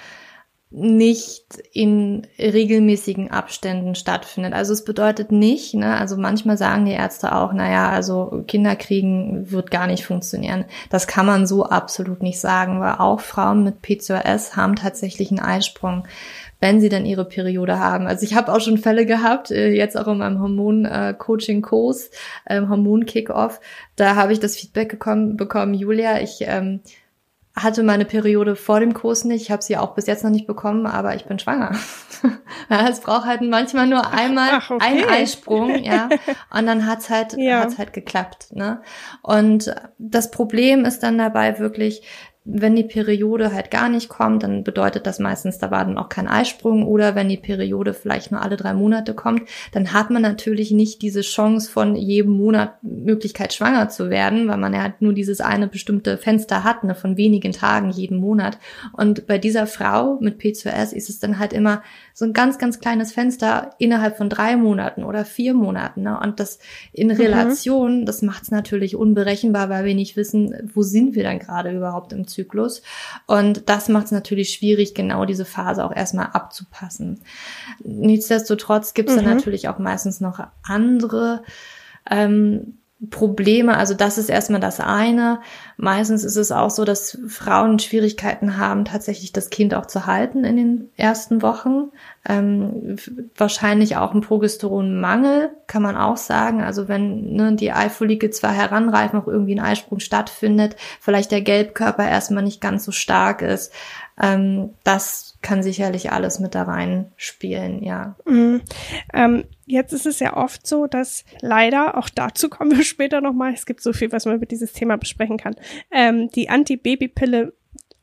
nicht 0.71 1.57
in 1.73 2.27
regelmäßigen 2.37 3.31
Abständen 3.31 3.95
stattfindet. 3.95 4.53
Also 4.53 4.73
es 4.73 4.85
bedeutet 4.85 5.31
nicht, 5.31 5.73
ne, 5.73 5.97
also 5.97 6.15
manchmal 6.15 6.59
sagen 6.59 6.85
die 6.85 6.91
Ärzte 6.91 7.33
auch, 7.33 7.53
naja, 7.53 7.89
also 7.89 8.43
Kinder 8.45 8.75
kriegen 8.75 9.51
wird 9.51 9.71
gar 9.71 9.87
nicht 9.87 10.05
funktionieren. 10.05 10.65
Das 10.91 11.07
kann 11.07 11.25
man 11.25 11.47
so 11.47 11.65
absolut 11.65 12.21
nicht 12.21 12.39
sagen, 12.39 12.81
weil 12.81 12.95
auch 12.99 13.19
Frauen 13.19 13.63
mit 13.63 13.81
PCOS 13.81 14.55
haben 14.55 14.75
tatsächlich 14.75 15.31
einen 15.31 15.39
Eisprung 15.39 16.03
wenn 16.59 16.81
sie 16.81 16.89
dann 16.89 17.05
ihre 17.05 17.25
Periode 17.25 17.79
haben. 17.79 18.07
Also 18.07 18.25
ich 18.25 18.35
habe 18.35 18.51
auch 18.51 18.59
schon 18.59 18.77
Fälle 18.77 19.05
gehabt, 19.05 19.51
äh, 19.51 19.69
jetzt 19.69 19.97
auch 19.97 20.07
in 20.07 20.17
meinem 20.17 20.41
Hormon-Coaching-Kurs, 20.41 22.11
ähm, 22.47 22.69
Hormon-Kick-Off, 22.69 23.59
da 23.95 24.15
habe 24.15 24.33
ich 24.33 24.39
das 24.39 24.57
Feedback 24.57 24.89
gekommen, 24.89 25.37
bekommen, 25.37 25.73
Julia, 25.73 26.21
ich 26.21 26.39
ähm, 26.41 26.81
hatte 27.55 27.83
meine 27.83 28.05
Periode 28.05 28.55
vor 28.55 28.79
dem 28.79 28.93
Kurs 28.93 29.25
nicht, 29.25 29.41
ich 29.41 29.51
habe 29.51 29.61
sie 29.61 29.77
auch 29.77 29.95
bis 29.95 30.07
jetzt 30.07 30.23
noch 30.23 30.31
nicht 30.31 30.47
bekommen, 30.47 30.85
aber 30.85 31.15
ich 31.15 31.25
bin 31.25 31.39
schwanger. 31.39 31.75
ja, 32.69 32.87
es 32.87 33.01
braucht 33.01 33.25
halt 33.25 33.41
manchmal 33.41 33.87
nur 33.87 34.13
einmal 34.13 34.49
Ach, 34.53 34.71
okay. 34.71 34.85
einen 34.85 35.09
Eisprung, 35.09 35.83
ja, 35.83 36.09
und 36.53 36.65
dann 36.65 36.85
hat's 36.85 37.09
halt 37.09 37.35
ja. 37.37 37.61
hat's 37.61 37.77
halt 37.77 37.93
geklappt, 37.93 38.49
ne? 38.51 38.81
Und 39.21 39.73
das 39.97 40.31
Problem 40.31 40.85
ist 40.85 41.03
dann 41.03 41.17
dabei 41.17 41.59
wirklich, 41.59 42.03
wenn 42.51 42.75
die 42.75 42.83
Periode 42.83 43.53
halt 43.53 43.69
gar 43.69 43.89
nicht 43.89 44.09
kommt, 44.09 44.43
dann 44.43 44.63
bedeutet 44.63 45.05
das 45.05 45.19
meistens, 45.19 45.59
da 45.59 45.69
war 45.69 45.85
dann 45.85 45.97
auch 45.97 46.09
kein 46.09 46.27
Eisprung. 46.27 46.85
Oder 46.85 47.15
wenn 47.15 47.29
die 47.29 47.37
Periode 47.37 47.93
vielleicht 47.93 48.31
nur 48.31 48.41
alle 48.41 48.57
drei 48.57 48.73
Monate 48.73 49.13
kommt, 49.13 49.43
dann 49.71 49.93
hat 49.93 50.09
man 50.09 50.21
natürlich 50.21 50.71
nicht 50.71 51.01
diese 51.01 51.21
Chance 51.21 51.69
von 51.69 51.95
jedem 51.95 52.33
Monat 52.33 52.83
Möglichkeit 52.83 53.53
schwanger 53.53 53.89
zu 53.89 54.09
werden, 54.09 54.47
weil 54.47 54.57
man 54.57 54.73
ja 54.73 54.81
halt 54.81 55.01
nur 55.01 55.13
dieses 55.13 55.41
eine 55.41 55.67
bestimmte 55.67 56.17
Fenster 56.17 56.63
hat, 56.63 56.83
ne, 56.83 56.95
von 56.95 57.17
wenigen 57.17 57.51
Tagen 57.51 57.91
jeden 57.91 58.17
Monat. 58.17 58.57
Und 58.93 59.27
bei 59.27 59.37
dieser 59.37 59.67
Frau 59.67 60.17
mit 60.19 60.39
PCOS 60.39 60.93
ist 60.93 61.09
es 61.09 61.19
dann 61.19 61.39
halt 61.39 61.53
immer 61.53 61.83
so 62.13 62.25
ein 62.25 62.33
ganz, 62.33 62.57
ganz 62.57 62.79
kleines 62.79 63.13
Fenster 63.13 63.75
innerhalb 63.77 64.17
von 64.17 64.29
drei 64.29 64.57
Monaten 64.57 65.03
oder 65.03 65.23
vier 65.23 65.53
Monaten. 65.53 66.03
Ne? 66.03 66.19
Und 66.19 66.39
das 66.39 66.59
in 66.93 67.11
Relation, 67.11 68.01
mhm. 68.01 68.05
das 68.05 68.21
macht 68.21 68.43
es 68.43 68.51
natürlich 68.51 68.95
unberechenbar, 68.95 69.69
weil 69.69 69.85
wir 69.85 69.95
nicht 69.95 70.17
wissen, 70.17 70.71
wo 70.73 70.81
sind 70.81 71.15
wir 71.15 71.23
dann 71.23 71.39
gerade 71.39 71.71
überhaupt 71.71 72.11
im 72.11 72.27
Zyklus 72.27 72.38
Zyklus. 72.39 72.81
Und 73.27 73.69
das 73.69 73.89
macht 73.89 74.05
es 74.05 74.11
natürlich 74.11 74.51
schwierig, 74.51 74.93
genau 74.93 75.25
diese 75.25 75.45
Phase 75.45 75.83
auch 75.83 75.95
erstmal 75.95 76.27
abzupassen. 76.27 77.21
Nichtsdestotrotz 77.83 78.93
gibt 78.93 79.09
es 79.09 79.15
mhm. 79.15 79.25
dann 79.25 79.35
natürlich 79.35 79.67
auch 79.67 79.79
meistens 79.79 80.21
noch 80.21 80.39
andere 80.63 81.43
ähm, 82.09 82.79
Probleme, 83.09 83.77
also 83.77 83.93
das 83.93 84.17
ist 84.17 84.29
erstmal 84.29 84.59
das 84.59 84.81
eine. 84.81 85.39
Meistens 85.77 86.25
ist 86.25 86.35
es 86.35 86.51
auch 86.51 86.69
so, 86.69 86.83
dass 86.83 87.17
Frauen 87.29 87.79
Schwierigkeiten 87.79 88.57
haben, 88.57 88.83
tatsächlich 88.83 89.31
das 89.31 89.49
Kind 89.49 89.73
auch 89.73 89.85
zu 89.85 90.05
halten 90.05 90.43
in 90.43 90.57
den 90.57 90.89
ersten 90.97 91.41
Wochen. 91.41 91.91
Ähm, 92.27 92.97
wahrscheinlich 93.37 93.95
auch 93.95 94.13
ein 94.13 94.21
Progesteronmangel, 94.21 95.51
kann 95.67 95.81
man 95.81 95.95
auch 95.95 96.17
sagen. 96.17 96.61
Also 96.61 96.87
wenn 96.87 97.33
ne, 97.33 97.55
die 97.55 97.71
Eifolike 97.71 98.29
zwar 98.29 98.53
heranreifen, 98.53 99.19
auch 99.19 99.27
irgendwie 99.27 99.55
ein 99.55 99.63
Eisprung 99.63 99.99
stattfindet, 99.99 100.75
vielleicht 100.99 101.31
der 101.31 101.41
Gelbkörper 101.41 102.07
erstmal 102.07 102.43
nicht 102.43 102.59
ganz 102.59 102.83
so 102.83 102.91
stark 102.91 103.41
ist. 103.41 103.73
Ähm, 104.21 104.71
das 104.83 105.37
kann 105.41 105.63
sicherlich 105.63 106.11
alles 106.11 106.39
mit 106.39 106.53
da 106.55 106.63
reinspielen, 106.63 107.81
ja. 107.83 108.15
Mhm. 108.25 108.61
Ähm, 109.13 109.45
jetzt 109.65 109.93
ist 109.93 110.05
es 110.05 110.19
ja 110.19 110.35
oft 110.35 110.67
so, 110.67 110.87
dass 110.87 111.23
leider, 111.39 111.97
auch 111.97 112.09
dazu 112.09 112.49
kommen 112.49 112.71
wir 112.71 112.83
später 112.83 113.21
nochmal, 113.21 113.53
es 113.53 113.65
gibt 113.65 113.81
so 113.81 113.93
viel, 113.93 114.11
was 114.11 114.25
man 114.25 114.35
über 114.35 114.45
dieses 114.45 114.73
Thema 114.73 114.97
besprechen 114.97 115.37
kann, 115.37 115.55
ähm, 115.91 116.29
die 116.29 116.49
Antibabypille 116.49 117.53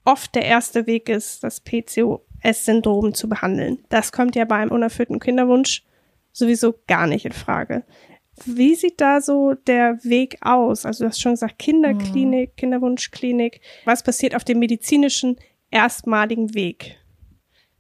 oft 0.05 0.35
der 0.35 0.45
erste 0.45 0.87
Weg 0.87 1.09
ist, 1.09 1.45
das 1.45 1.61
PCOS-Syndrom 2.47 3.15
zu 3.15 3.29
behandeln. 3.29 3.79
Das 3.89 4.13
kommt 4.13 4.37
ja 4.37 4.45
bei 4.45 4.57
einem 4.57 4.71
unerfüllten 4.71 5.21
Kinderwunsch 5.21 5.85
sowieso 6.33 6.75
gar 6.87 7.07
nicht 7.07 7.25
in 7.25 7.33
Frage. 7.33 7.85
Wie 8.45 8.75
sieht 8.75 9.01
da 9.01 9.21
so 9.21 9.55
der 9.55 9.99
Weg 10.05 10.37
aus? 10.43 10.85
Also 10.85 11.05
du 11.05 11.09
hast 11.09 11.21
schon 11.21 11.33
gesagt, 11.33 11.59
Kinderklinik, 11.59 12.51
mhm. 12.51 12.57
Kinderwunschklinik. 12.57 13.61
Was 13.87 14.03
passiert 14.03 14.35
auf 14.35 14.45
dem 14.45 14.59
medizinischen 14.59 15.37
erstmaligen 15.71 16.55
Weg? 16.55 16.99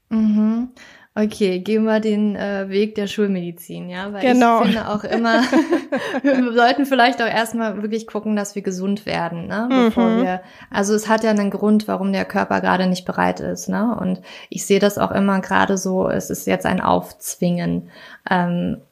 Mhm. 0.08 0.70
Okay, 1.18 1.60
gehen 1.60 1.84
wir 1.84 1.98
den 1.98 2.36
äh, 2.36 2.68
Weg 2.68 2.94
der 2.94 3.06
Schulmedizin, 3.06 3.88
ja, 3.88 4.12
weil 4.12 4.20
genau. 4.20 4.60
ich 4.60 4.66
finde 4.66 4.86
auch 4.86 5.02
immer, 5.02 5.40
wir 6.22 6.52
sollten 6.52 6.84
vielleicht 6.84 7.22
auch 7.22 7.26
erstmal 7.26 7.80
wirklich 7.80 8.06
gucken, 8.06 8.36
dass 8.36 8.54
wir 8.54 8.60
gesund 8.60 9.06
werden, 9.06 9.46
ne, 9.46 9.66
bevor 9.70 10.10
mhm. 10.10 10.22
wir, 10.22 10.42
also 10.70 10.94
es 10.94 11.08
hat 11.08 11.24
ja 11.24 11.30
einen 11.30 11.50
Grund, 11.50 11.88
warum 11.88 12.12
der 12.12 12.26
Körper 12.26 12.60
gerade 12.60 12.86
nicht 12.86 13.06
bereit 13.06 13.40
ist, 13.40 13.70
ne, 13.70 13.96
und 13.98 14.20
ich 14.50 14.66
sehe 14.66 14.78
das 14.78 14.98
auch 14.98 15.10
immer 15.10 15.40
gerade 15.40 15.78
so, 15.78 16.06
es 16.06 16.28
ist 16.28 16.46
jetzt 16.46 16.66
ein 16.66 16.82
Aufzwingen, 16.82 17.88
ähm, 18.28 18.82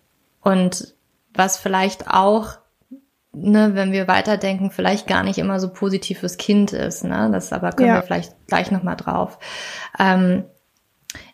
und 0.40 0.95
was 1.35 1.59
vielleicht 1.59 2.09
auch 2.09 2.57
ne, 3.35 3.75
wenn 3.75 3.93
wir 3.93 4.09
weiterdenken, 4.09 4.71
vielleicht 4.71 5.07
gar 5.07 5.25
nicht 5.25 5.38
immer 5.38 5.61
so 5.61 5.69
positiv 5.69 6.21
fürs 6.21 6.38
Kind 6.38 6.73
ist, 6.73 7.04
ne, 7.04 7.28
das 7.31 7.52
aber 7.52 7.73
können 7.73 7.88
ja. 7.88 7.97
wir 7.97 8.02
vielleicht 8.02 8.35
gleich 8.47 8.71
nochmal 8.71 8.97
drauf. 8.97 9.38
Ähm, 9.99 10.45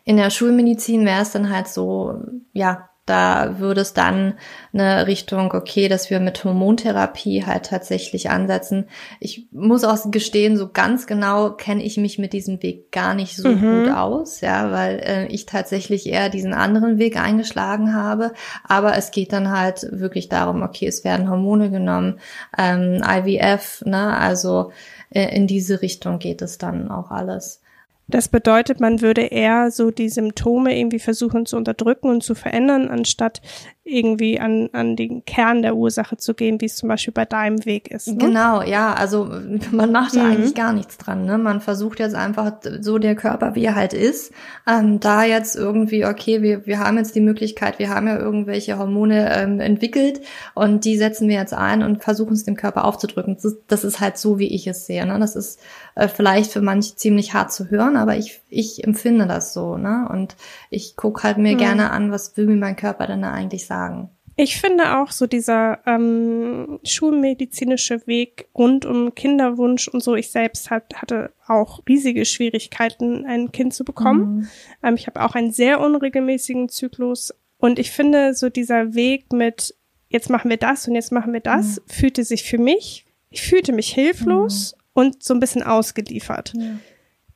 in 0.03 0.17
der 0.17 0.29
Schulmedizin 0.29 1.05
wäre 1.05 1.21
es 1.21 1.31
dann 1.31 1.49
halt 1.49 1.67
so, 1.67 2.15
ja, 2.53 2.89
da 3.07 3.59
würde 3.59 3.81
es 3.81 3.93
dann 3.93 4.35
eine 4.73 5.07
Richtung, 5.07 5.53
okay, 5.53 5.89
dass 5.89 6.09
wir 6.09 6.19
mit 6.19 6.43
Hormontherapie 6.43 7.45
halt 7.45 7.65
tatsächlich 7.65 8.29
ansetzen. 8.29 8.85
Ich 9.19 9.47
muss 9.51 9.83
auch 9.83 9.97
gestehen, 10.11 10.55
so 10.55 10.69
ganz 10.71 11.07
genau 11.07 11.51
kenne 11.51 11.83
ich 11.83 11.97
mich 11.97 12.19
mit 12.19 12.31
diesem 12.31 12.61
Weg 12.61 12.91
gar 12.91 13.15
nicht 13.15 13.35
so 13.35 13.49
mhm. 13.49 13.85
gut 13.85 13.93
aus, 13.93 14.41
ja, 14.41 14.71
weil 14.71 14.99
äh, 14.99 15.25
ich 15.27 15.47
tatsächlich 15.47 16.07
eher 16.07 16.29
diesen 16.29 16.53
anderen 16.53 16.99
Weg 16.99 17.19
eingeschlagen 17.19 17.95
habe. 17.95 18.33
Aber 18.63 18.95
es 18.95 19.09
geht 19.11 19.33
dann 19.33 19.49
halt 19.49 19.87
wirklich 19.91 20.29
darum, 20.29 20.61
okay, 20.61 20.85
es 20.87 21.03
werden 21.03 21.29
Hormone 21.29 21.71
genommen, 21.71 22.19
ähm, 22.57 23.01
IVF, 23.03 23.83
ne, 23.83 24.15
also 24.15 24.71
äh, 25.09 25.35
in 25.35 25.47
diese 25.47 25.81
Richtung 25.81 26.19
geht 26.19 26.43
es 26.43 26.59
dann 26.59 26.91
auch 26.91 27.09
alles. 27.09 27.61
Das 28.07 28.27
bedeutet, 28.27 28.79
man 28.79 29.01
würde 29.01 29.21
eher 29.21 29.71
so 29.71 29.89
die 29.89 30.09
Symptome 30.09 30.77
irgendwie 30.77 30.99
versuchen 30.99 31.45
zu 31.45 31.55
unterdrücken 31.55 32.09
und 32.09 32.23
zu 32.23 32.35
verändern, 32.35 32.89
anstatt 32.89 33.41
irgendwie 33.83 34.39
an, 34.39 34.69
an 34.73 34.95
den 34.95 35.25
Kern 35.25 35.63
der 35.63 35.75
Ursache 35.75 36.15
zu 36.15 36.35
gehen, 36.35 36.61
wie 36.61 36.65
es 36.65 36.75
zum 36.75 36.87
Beispiel 36.87 37.13
bei 37.13 37.25
deinem 37.25 37.65
Weg 37.65 37.89
ist. 37.89 38.07
Ne? 38.07 38.17
Genau, 38.17 38.61
ja, 38.61 38.93
also 38.93 39.25
man 39.71 39.91
macht 39.91 40.15
da 40.15 40.23
mhm. 40.23 40.31
eigentlich 40.31 40.55
gar 40.55 40.71
nichts 40.71 40.97
dran. 40.97 41.25
Ne? 41.25 41.39
Man 41.39 41.61
versucht 41.61 41.99
jetzt 41.99 42.13
einfach 42.13 42.53
so 42.79 42.99
der 42.99 43.15
Körper, 43.15 43.55
wie 43.55 43.65
er 43.65 43.75
halt 43.75 43.93
ist, 43.93 44.33
ähm, 44.67 44.99
da 44.99 45.23
jetzt 45.23 45.55
irgendwie, 45.55 46.05
okay, 46.05 46.43
wir, 46.43 46.67
wir 46.67 46.79
haben 46.79 46.97
jetzt 46.97 47.15
die 47.15 47.21
Möglichkeit, 47.21 47.79
wir 47.79 47.89
haben 47.89 48.07
ja 48.07 48.19
irgendwelche 48.19 48.77
Hormone 48.77 49.35
ähm, 49.35 49.59
entwickelt 49.59 50.21
und 50.53 50.85
die 50.85 50.97
setzen 50.97 51.27
wir 51.27 51.35
jetzt 51.35 51.53
ein 51.53 51.81
und 51.81 52.03
versuchen 52.03 52.33
es 52.33 52.43
dem 52.43 52.55
Körper 52.55 52.85
aufzudrücken. 52.85 53.35
Das 53.35 53.45
ist, 53.45 53.57
das 53.67 53.83
ist 53.83 53.99
halt 53.99 54.17
so, 54.17 54.37
wie 54.37 54.53
ich 54.53 54.67
es 54.67 54.85
sehe. 54.85 55.07
Ne? 55.07 55.17
Das 55.19 55.35
ist 55.35 55.59
äh, 55.95 56.07
vielleicht 56.07 56.51
für 56.51 56.61
manche 56.61 56.95
ziemlich 56.95 57.33
hart 57.33 57.51
zu 57.51 57.69
hören, 57.71 57.97
aber 58.01 58.17
ich, 58.17 58.41
ich 58.49 58.83
empfinde 58.83 59.27
das 59.27 59.53
so. 59.53 59.77
Ne? 59.77 60.07
Und 60.11 60.35
ich 60.69 60.95
gucke 60.95 61.23
halt 61.23 61.37
mir 61.37 61.53
mhm. 61.53 61.59
gerne 61.59 61.91
an, 61.91 62.11
was 62.11 62.35
will 62.37 62.47
mir 62.47 62.55
mein 62.55 62.75
Körper 62.75 63.07
denn 63.07 63.21
da 63.21 63.31
eigentlich 63.31 63.65
sagen. 63.65 64.09
Ich 64.37 64.59
finde 64.59 64.97
auch 64.97 65.11
so 65.11 65.27
dieser 65.27 65.79
ähm, 65.85 66.79
schulmedizinische 66.83 68.07
Weg 68.07 68.47
rund 68.55 68.85
um 68.85 69.13
Kinderwunsch 69.13 69.87
und 69.87 70.01
so. 70.01 70.15
Ich 70.15 70.31
selbst 70.31 70.71
hat, 70.71 70.95
hatte 70.95 71.31
auch 71.47 71.81
riesige 71.87 72.25
Schwierigkeiten, 72.25 73.25
ein 73.25 73.51
Kind 73.51 73.73
zu 73.73 73.83
bekommen. 73.83 74.35
Mhm. 74.35 74.47
Ähm, 74.83 74.95
ich 74.95 75.07
habe 75.07 75.21
auch 75.21 75.35
einen 75.35 75.51
sehr 75.51 75.79
unregelmäßigen 75.79 76.69
Zyklus. 76.69 77.33
Und 77.57 77.77
ich 77.77 77.91
finde 77.91 78.33
so 78.33 78.49
dieser 78.49 78.95
Weg 78.95 79.31
mit 79.31 79.75
jetzt 80.09 80.29
machen 80.29 80.49
wir 80.49 80.57
das 80.57 80.87
und 80.87 80.95
jetzt 80.95 81.11
machen 81.11 81.33
wir 81.33 81.39
das, 81.39 81.77
mhm. 81.77 81.83
fühlte 81.87 82.23
sich 82.23 82.43
für 82.43 82.57
mich, 82.57 83.05
ich 83.29 83.41
fühlte 83.43 83.71
mich 83.73 83.93
hilflos 83.93 84.73
mhm. 84.75 84.81
und 84.93 85.23
so 85.23 85.33
ein 85.33 85.39
bisschen 85.39 85.63
ausgeliefert. 85.63 86.53
Ja 86.55 86.77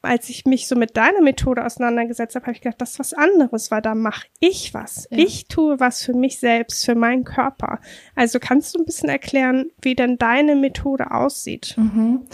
als 0.05 0.29
ich 0.29 0.45
mich 0.45 0.67
so 0.67 0.75
mit 0.75 0.95
deiner 0.97 1.21
Methode 1.21 1.65
auseinandergesetzt 1.65 2.35
habe, 2.35 2.45
habe 2.45 2.53
ich 2.53 2.62
gedacht, 2.62 2.81
das 2.81 2.91
ist 2.91 3.00
was 3.00 3.13
anderes, 3.13 3.71
weil 3.71 3.81
da 3.81 3.95
mache 3.95 4.27
ich 4.39 4.74
was. 4.74 5.07
Ja. 5.12 5.17
Ich 5.17 5.47
tue 5.47 5.79
was 5.79 6.03
für 6.03 6.13
mich 6.13 6.39
selbst, 6.39 6.85
für 6.85 6.95
meinen 6.95 7.24
Körper. 7.24 7.79
Also 8.15 8.39
kannst 8.39 8.75
du 8.75 8.79
ein 8.79 8.85
bisschen 8.85 9.09
erklären, 9.09 9.71
wie 9.81 9.95
denn 9.95 10.17
deine 10.17 10.55
Methode 10.55 11.12
aussieht? 11.12 11.75
Mhm. 11.77 12.25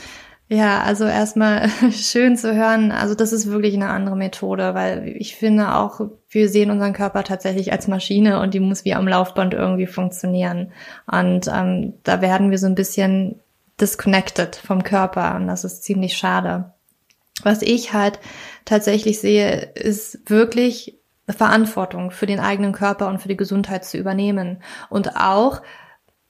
Ja, 0.51 0.81
also 0.81 1.05
erstmal 1.05 1.69
schön 1.91 2.35
zu 2.35 2.53
hören. 2.53 2.91
Also 2.91 3.15
das 3.15 3.31
ist 3.31 3.49
wirklich 3.49 3.73
eine 3.73 3.87
andere 3.87 4.17
Methode, 4.17 4.73
weil 4.73 5.15
ich 5.17 5.37
finde 5.37 5.75
auch, 5.75 6.01
wir 6.29 6.49
sehen 6.49 6.71
unseren 6.71 6.91
Körper 6.91 7.23
tatsächlich 7.23 7.71
als 7.71 7.87
Maschine 7.87 8.41
und 8.41 8.53
die 8.53 8.59
muss 8.59 8.83
wie 8.83 8.93
am 8.93 9.07
Laufband 9.07 9.53
irgendwie 9.53 9.87
funktionieren. 9.87 10.73
Und 11.09 11.47
ähm, 11.47 11.93
da 12.03 12.19
werden 12.19 12.51
wir 12.51 12.57
so 12.57 12.67
ein 12.67 12.75
bisschen 12.75 13.39
disconnected 13.79 14.57
vom 14.57 14.83
Körper 14.83 15.35
und 15.35 15.47
das 15.47 15.63
ist 15.63 15.83
ziemlich 15.83 16.17
schade. 16.17 16.73
Was 17.43 17.61
ich 17.61 17.93
halt 17.93 18.19
tatsächlich 18.65 19.19
sehe, 19.19 19.71
ist 19.75 20.29
wirklich 20.29 20.99
Verantwortung 21.29 22.11
für 22.11 22.25
den 22.25 22.39
eigenen 22.39 22.73
Körper 22.73 23.07
und 23.07 23.19
für 23.19 23.27
die 23.27 23.37
Gesundheit 23.37 23.85
zu 23.85 23.97
übernehmen 23.97 24.61
und 24.89 25.15
auch 25.15 25.61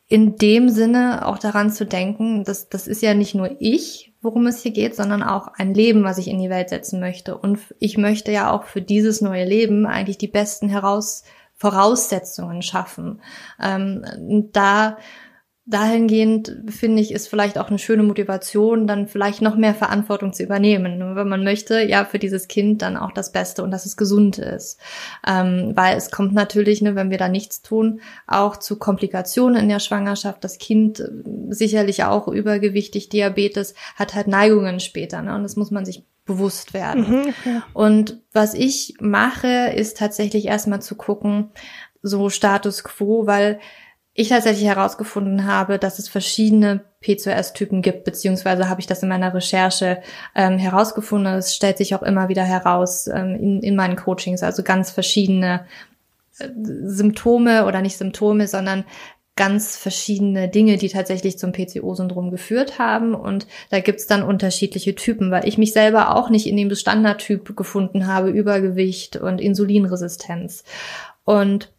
in 0.08 0.36
dem 0.36 0.68
Sinne 0.68 1.26
auch 1.26 1.38
daran 1.38 1.72
zu 1.72 1.86
denken, 1.86 2.44
dass 2.44 2.68
das 2.68 2.86
ist 2.86 3.02
ja 3.02 3.14
nicht 3.14 3.34
nur 3.34 3.56
ich, 3.60 4.14
worum 4.22 4.46
es 4.46 4.62
hier 4.62 4.72
geht, 4.74 4.94
sondern 4.94 5.24
auch 5.24 5.48
ein 5.48 5.74
Leben, 5.74 6.04
was 6.04 6.18
ich 6.18 6.28
in 6.28 6.38
die 6.38 6.50
Welt 6.50 6.68
setzen 6.68 7.00
möchte. 7.00 7.38
Und 7.38 7.60
ich 7.80 7.98
möchte 7.98 8.32
ja 8.32 8.52
auch 8.52 8.66
für 8.66 8.82
dieses 8.82 9.22
neue 9.22 9.46
Leben 9.46 9.86
eigentlich 9.86 10.18
die 10.18 10.28
besten 10.28 10.68
Heraus 10.68 11.24
Voraussetzungen 11.56 12.62
schaffen. 12.62 13.22
Ähm, 13.62 14.50
da 14.52 14.98
dahingehend 15.66 16.58
finde 16.70 17.02
ich, 17.02 17.12
ist 17.12 17.28
vielleicht 17.28 17.60
auch 17.60 17.70
eine 17.70 17.78
schöne 17.78 18.02
Motivation, 18.02 18.88
dann 18.88 19.08
vielleicht 19.08 19.42
noch 19.42 19.56
mehr 19.56 19.76
Verantwortung 19.76 20.34
zu 20.34 20.44
übernehmen, 20.44 21.16
wenn 21.16 21.30
man 21.30 21.44
möchte, 21.44 21.82
ja, 21.84 22.04
für 22.04 22.18
dieses 22.18 22.48
Kind 22.48 22.82
dann 22.82 22.98
auch 22.98 23.12
das 23.12 23.32
Beste 23.32 23.64
und 23.64 23.70
dass 23.70 23.86
es 23.86 23.96
gesund 23.96 24.40
ist. 24.40 24.80
Ähm, 25.26 25.74
weil 25.76 25.96
es 25.98 26.10
kommt 26.10 26.34
natürlich, 26.34 26.82
ne, 26.82 26.96
wenn 26.96 27.12
wir 27.12 27.20
da 27.20 27.30
nichts 27.30 27.62
tun, 27.62 28.02
auch 28.26 28.58
zu 28.58 28.80
Komplikationen 28.80 29.62
in 29.62 29.70
der 29.70 29.80
Schwangerschaft. 29.80 30.44
Das 30.44 30.58
Kind 30.58 31.00
äh, 31.00 31.10
sicherlich 31.50 32.04
auch 32.04 32.28
übergewichtig, 32.28 33.10
Diabetes, 33.10 33.76
hat 33.96 34.16
halt 34.16 34.28
Neigungen 34.28 34.80
später, 34.80 35.22
ne, 35.22 35.36
und 35.36 35.44
das 35.44 35.56
muss 35.58 35.70
man 35.70 35.86
sich 35.86 36.04
bewusst 36.26 36.74
werden. 36.74 37.10
Mhm, 37.10 37.34
okay. 37.40 37.62
Und 37.74 38.22
was 38.32 38.56
ich 38.56 38.96
mache, 39.00 39.74
ist 39.76 39.98
tatsächlich 39.98 40.46
erstmal 40.46 40.82
zu 40.82 40.96
gucken, 40.96 41.52
so 42.02 42.30
Status 42.30 42.84
quo, 42.84 43.28
weil 43.28 43.60
ich 44.14 44.30
tatsächlich 44.30 44.68
herausgefunden 44.68 45.46
habe, 45.46 45.80
dass 45.80 45.98
es 45.98 46.10
verschiedene 46.10 46.82
P2S-Typen 47.02 47.82
gibt, 47.82 48.04
beziehungsweise 48.04 48.68
habe 48.68 48.82
ich 48.82 48.88
das 48.88 49.02
in 49.04 49.10
meiner 49.10 49.34
Recherche 49.34 50.02
ähm, 50.36 50.58
herausgefunden. 50.58 51.34
Es 51.34 51.56
stellt 51.56 51.78
sich 51.78 51.96
auch 51.96 52.04
immer 52.04 52.28
wieder 52.28 52.44
heraus 52.44 53.08
ähm, 53.08 53.36
in, 53.36 53.62
in 53.62 53.76
meinen 53.76 53.96
Coachings, 53.96 54.44
also 54.44 54.64
ganz 54.64 54.92
verschiedene 54.92 55.66
äh, 56.40 56.50
Symptome 56.84 57.66
oder 57.66 57.82
nicht 57.82 57.98
Symptome, 57.98 58.48
sondern 58.48 58.84
ganz 59.38 59.78
verschiedene 59.78 60.50
Dinge, 60.50 60.76
die 60.76 60.90
tatsächlich 60.90 61.40
zum 61.40 61.54
PCO-Syndrom 61.54 62.32
geführt 62.32 62.80
haben. 62.80 63.16
Und 63.16 63.48
da 63.70 63.80
gibt's 63.80 64.08
dann 64.08 64.24
unterschiedliche 64.24 64.94
Typen, 64.94 65.32
weil 65.32 65.48
ich 65.48 65.58
mich 65.58 65.72
selber 65.72 66.16
auch 66.16 66.30
nicht 66.30 66.48
in 66.48 66.58
dem 66.58 66.76
Standardtyp 66.76 67.56
gefunden 67.56 68.08
habe, 68.08 68.30
Übergewicht 68.30 69.16
und 69.16 69.40
Insulinresistenz. 69.40 70.66
Und 71.24 71.72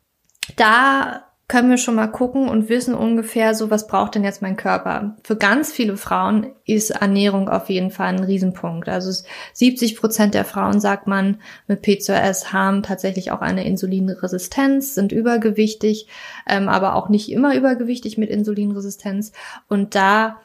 da 0.56 1.24
können 1.48 1.68
wir 1.68 1.76
schon 1.76 1.96
mal 1.96 2.06
gucken 2.06 2.48
und 2.48 2.68
wissen 2.68 2.94
ungefähr 2.94 3.54
so, 3.54 3.70
was 3.70 3.86
braucht 3.86 4.14
denn 4.14 4.24
jetzt 4.24 4.40
mein 4.40 4.56
Körper. 4.56 5.16
Für 5.22 5.36
ganz 5.36 5.70
viele 5.70 5.96
Frauen 5.96 6.52
ist 6.64 6.90
Ernährung 6.90 7.48
auf 7.48 7.68
jeden 7.68 7.90
Fall 7.90 8.08
ein 8.08 8.24
Riesenpunkt. 8.24 8.88
Also 8.88 9.24
70 9.52 9.96
Prozent 9.96 10.34
der 10.34 10.46
Frauen, 10.46 10.80
sagt 10.80 11.06
man, 11.06 11.40
mit 11.66 11.82
PCOS 11.82 12.52
haben 12.52 12.82
tatsächlich 12.82 13.32
auch 13.32 13.42
eine 13.42 13.66
Insulinresistenz, 13.66 14.94
sind 14.94 15.12
übergewichtig, 15.12 16.08
ähm, 16.48 16.68
aber 16.68 16.94
auch 16.94 17.08
nicht 17.08 17.30
immer 17.30 17.54
übergewichtig 17.54 18.16
mit 18.16 18.30
Insulinresistenz. 18.30 19.32
Und 19.68 19.94
da 19.94 20.40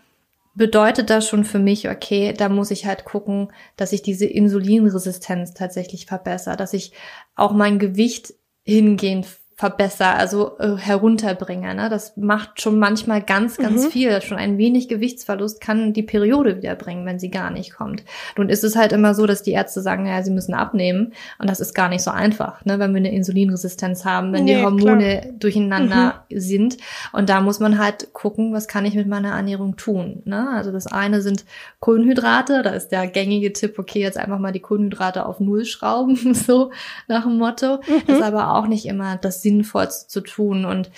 bedeutet 0.56 1.12
das 1.12 1.28
schon 1.28 1.46
für 1.46 1.60
mich, 1.60 1.88
okay, 1.88 2.34
da 2.36 2.50
muss 2.50 2.72
ich 2.72 2.88
halt 2.88 3.06
gucken, 3.06 3.54
dass 3.78 3.94
ich 3.94 4.02
diese 4.02 4.26
Insulinresistenz 4.26 5.54
tatsächlich 5.54 6.08
verbessere, 6.08 6.58
dass 6.58 6.74
ich 6.74 6.92
auch 7.36 7.54
mein 7.54 7.78
Gewicht 7.78 8.34
hingehend 8.66 9.28
verbessere, 9.60 10.14
also 10.14 10.60
äh, 10.60 10.78
herunterbringe. 10.78 11.74
Ne? 11.74 11.90
Das 11.90 12.16
macht 12.16 12.62
schon 12.62 12.78
manchmal 12.78 13.24
ganz, 13.24 13.58
ganz 13.58 13.86
mhm. 13.86 13.90
viel. 13.90 14.22
Schon 14.22 14.38
ein 14.38 14.60
wenig 14.60 14.88
Gewichtsverlust 14.88 15.62
kann 15.62 15.94
die 15.94 16.04
Periode 16.04 16.58
wiederbringen, 16.58 17.08
wenn 17.08 17.18
sie 17.18 17.32
gar 17.32 17.50
nicht 17.50 17.74
kommt. 17.74 18.04
Nun 18.38 18.50
ist 18.50 18.64
es 18.64 18.76
halt 18.76 18.92
immer 18.92 19.16
so, 19.16 19.26
dass 19.26 19.42
die 19.42 19.54
Ärzte 19.54 19.82
sagen, 19.82 20.06
ja, 20.06 20.22
sie 20.22 20.30
müssen 20.30 20.54
abnehmen. 20.54 21.14
Und 21.40 21.50
das 21.50 21.60
ist 21.60 21.74
gar 21.74 21.90
nicht 21.90 22.04
so 22.04 22.12
einfach, 22.12 22.64
ne? 22.66 22.78
wenn 22.78 22.94
wir 22.94 23.00
eine 23.00 23.12
Insulinresistenz 23.12 24.06
haben, 24.06 24.32
wenn 24.32 24.46
nee, 24.46 24.58
die 24.58 24.64
Hormone 24.64 25.22
klar. 25.22 25.34
durcheinander 25.40 26.26
mhm. 26.30 26.40
sind. 26.40 26.78
Und 27.12 27.28
da 27.30 27.42
muss 27.42 27.60
man 27.60 27.80
halt 27.80 28.14
gucken, 28.14 28.54
was 28.54 28.68
kann 28.68 28.86
ich 28.86 28.94
mit 28.94 29.08
meiner 29.08 29.32
Ernährung 29.32 29.76
tun. 29.76 30.22
Ne? 30.26 30.50
Also 30.54 30.72
das 30.72 30.86
eine 30.86 31.24
sind 31.24 31.46
Kohlenhydrate. 31.80 32.62
Da 32.62 32.70
ist 32.70 32.90
der 32.90 33.08
gängige 33.08 33.54
Tipp, 33.54 33.80
okay, 33.80 34.02
jetzt 34.02 34.20
einfach 34.20 34.38
mal 34.38 34.52
die 34.52 34.60
Kohlenhydrate 34.60 35.26
auf 35.26 35.40
Null 35.40 35.66
schrauben, 35.66 36.16
so 36.36 36.70
nach 37.08 37.24
dem 37.24 37.40
Motto. 37.40 37.78
Mhm. 37.78 38.14
Ist 38.14 38.22
aber 38.22 38.54
auch 38.54 38.68
nicht 38.68 38.86
immer 38.86 39.18
das 39.18 39.47
Sinnvollste 39.48 40.08
zu 40.08 40.22
tun 40.22 40.66
und 40.66 40.92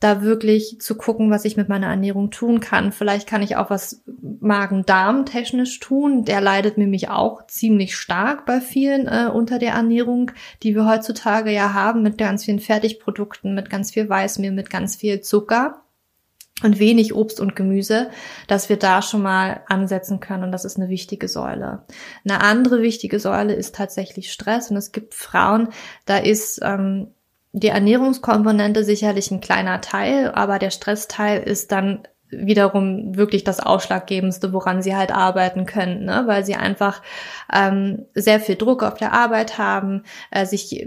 da 0.00 0.22
wirklich 0.22 0.80
zu 0.80 0.94
gucken, 0.94 1.30
was 1.30 1.44
ich 1.44 1.56
mit 1.56 1.68
meiner 1.68 1.88
Ernährung 1.88 2.30
tun 2.30 2.60
kann. 2.60 2.92
Vielleicht 2.92 3.26
kann 3.26 3.42
ich 3.42 3.56
auch 3.56 3.68
was 3.68 4.04
Magen-Darm 4.40 5.26
technisch 5.26 5.80
tun. 5.80 6.24
Der 6.24 6.40
leidet 6.40 6.78
nämlich 6.78 7.08
auch 7.08 7.46
ziemlich 7.48 7.96
stark 7.96 8.46
bei 8.46 8.60
vielen 8.60 9.08
äh, 9.08 9.28
unter 9.32 9.58
der 9.58 9.72
Ernährung, 9.72 10.30
die 10.62 10.76
wir 10.76 10.88
heutzutage 10.88 11.50
ja 11.50 11.72
haben, 11.74 12.02
mit 12.02 12.16
ganz 12.16 12.44
vielen 12.44 12.60
Fertigprodukten, 12.60 13.56
mit 13.56 13.70
ganz 13.70 13.90
viel 13.90 14.08
Weißmehl, 14.08 14.52
mit 14.52 14.70
ganz 14.70 14.94
viel 14.94 15.20
Zucker 15.20 15.82
und 16.62 16.78
wenig 16.78 17.14
Obst 17.14 17.40
und 17.40 17.56
Gemüse, 17.56 18.10
dass 18.46 18.68
wir 18.68 18.76
da 18.76 19.02
schon 19.02 19.22
mal 19.22 19.62
ansetzen 19.66 20.20
können 20.20 20.44
und 20.44 20.52
das 20.52 20.64
ist 20.64 20.76
eine 20.76 20.88
wichtige 20.88 21.28
Säule. 21.28 21.84
Eine 22.24 22.40
andere 22.40 22.82
wichtige 22.82 23.20
Säule 23.20 23.54
ist 23.54 23.74
tatsächlich 23.74 24.32
Stress 24.32 24.70
und 24.70 24.76
es 24.76 24.92
gibt 24.92 25.14
Frauen, 25.14 25.68
da 26.04 26.18
ist 26.18 26.60
ähm, 26.62 27.08
die 27.52 27.68
Ernährungskomponente 27.68 28.84
sicherlich 28.84 29.30
ein 29.30 29.40
kleiner 29.40 29.80
Teil, 29.80 30.30
aber 30.32 30.58
der 30.58 30.70
Stressteil 30.70 31.42
ist 31.42 31.72
dann 31.72 32.06
wiederum 32.30 33.16
wirklich 33.16 33.44
das 33.44 33.60
Ausschlaggebendste, 33.60 34.52
woran 34.52 34.82
sie 34.82 34.94
halt 34.94 35.10
arbeiten 35.10 35.64
können, 35.64 36.04
ne? 36.04 36.24
weil 36.26 36.44
sie 36.44 36.56
einfach 36.56 37.02
ähm, 37.52 38.04
sehr 38.14 38.40
viel 38.40 38.56
Druck 38.56 38.82
auf 38.82 38.94
der 38.94 39.12
Arbeit 39.12 39.56
haben, 39.56 40.02
äh, 40.30 40.44
sich 40.44 40.86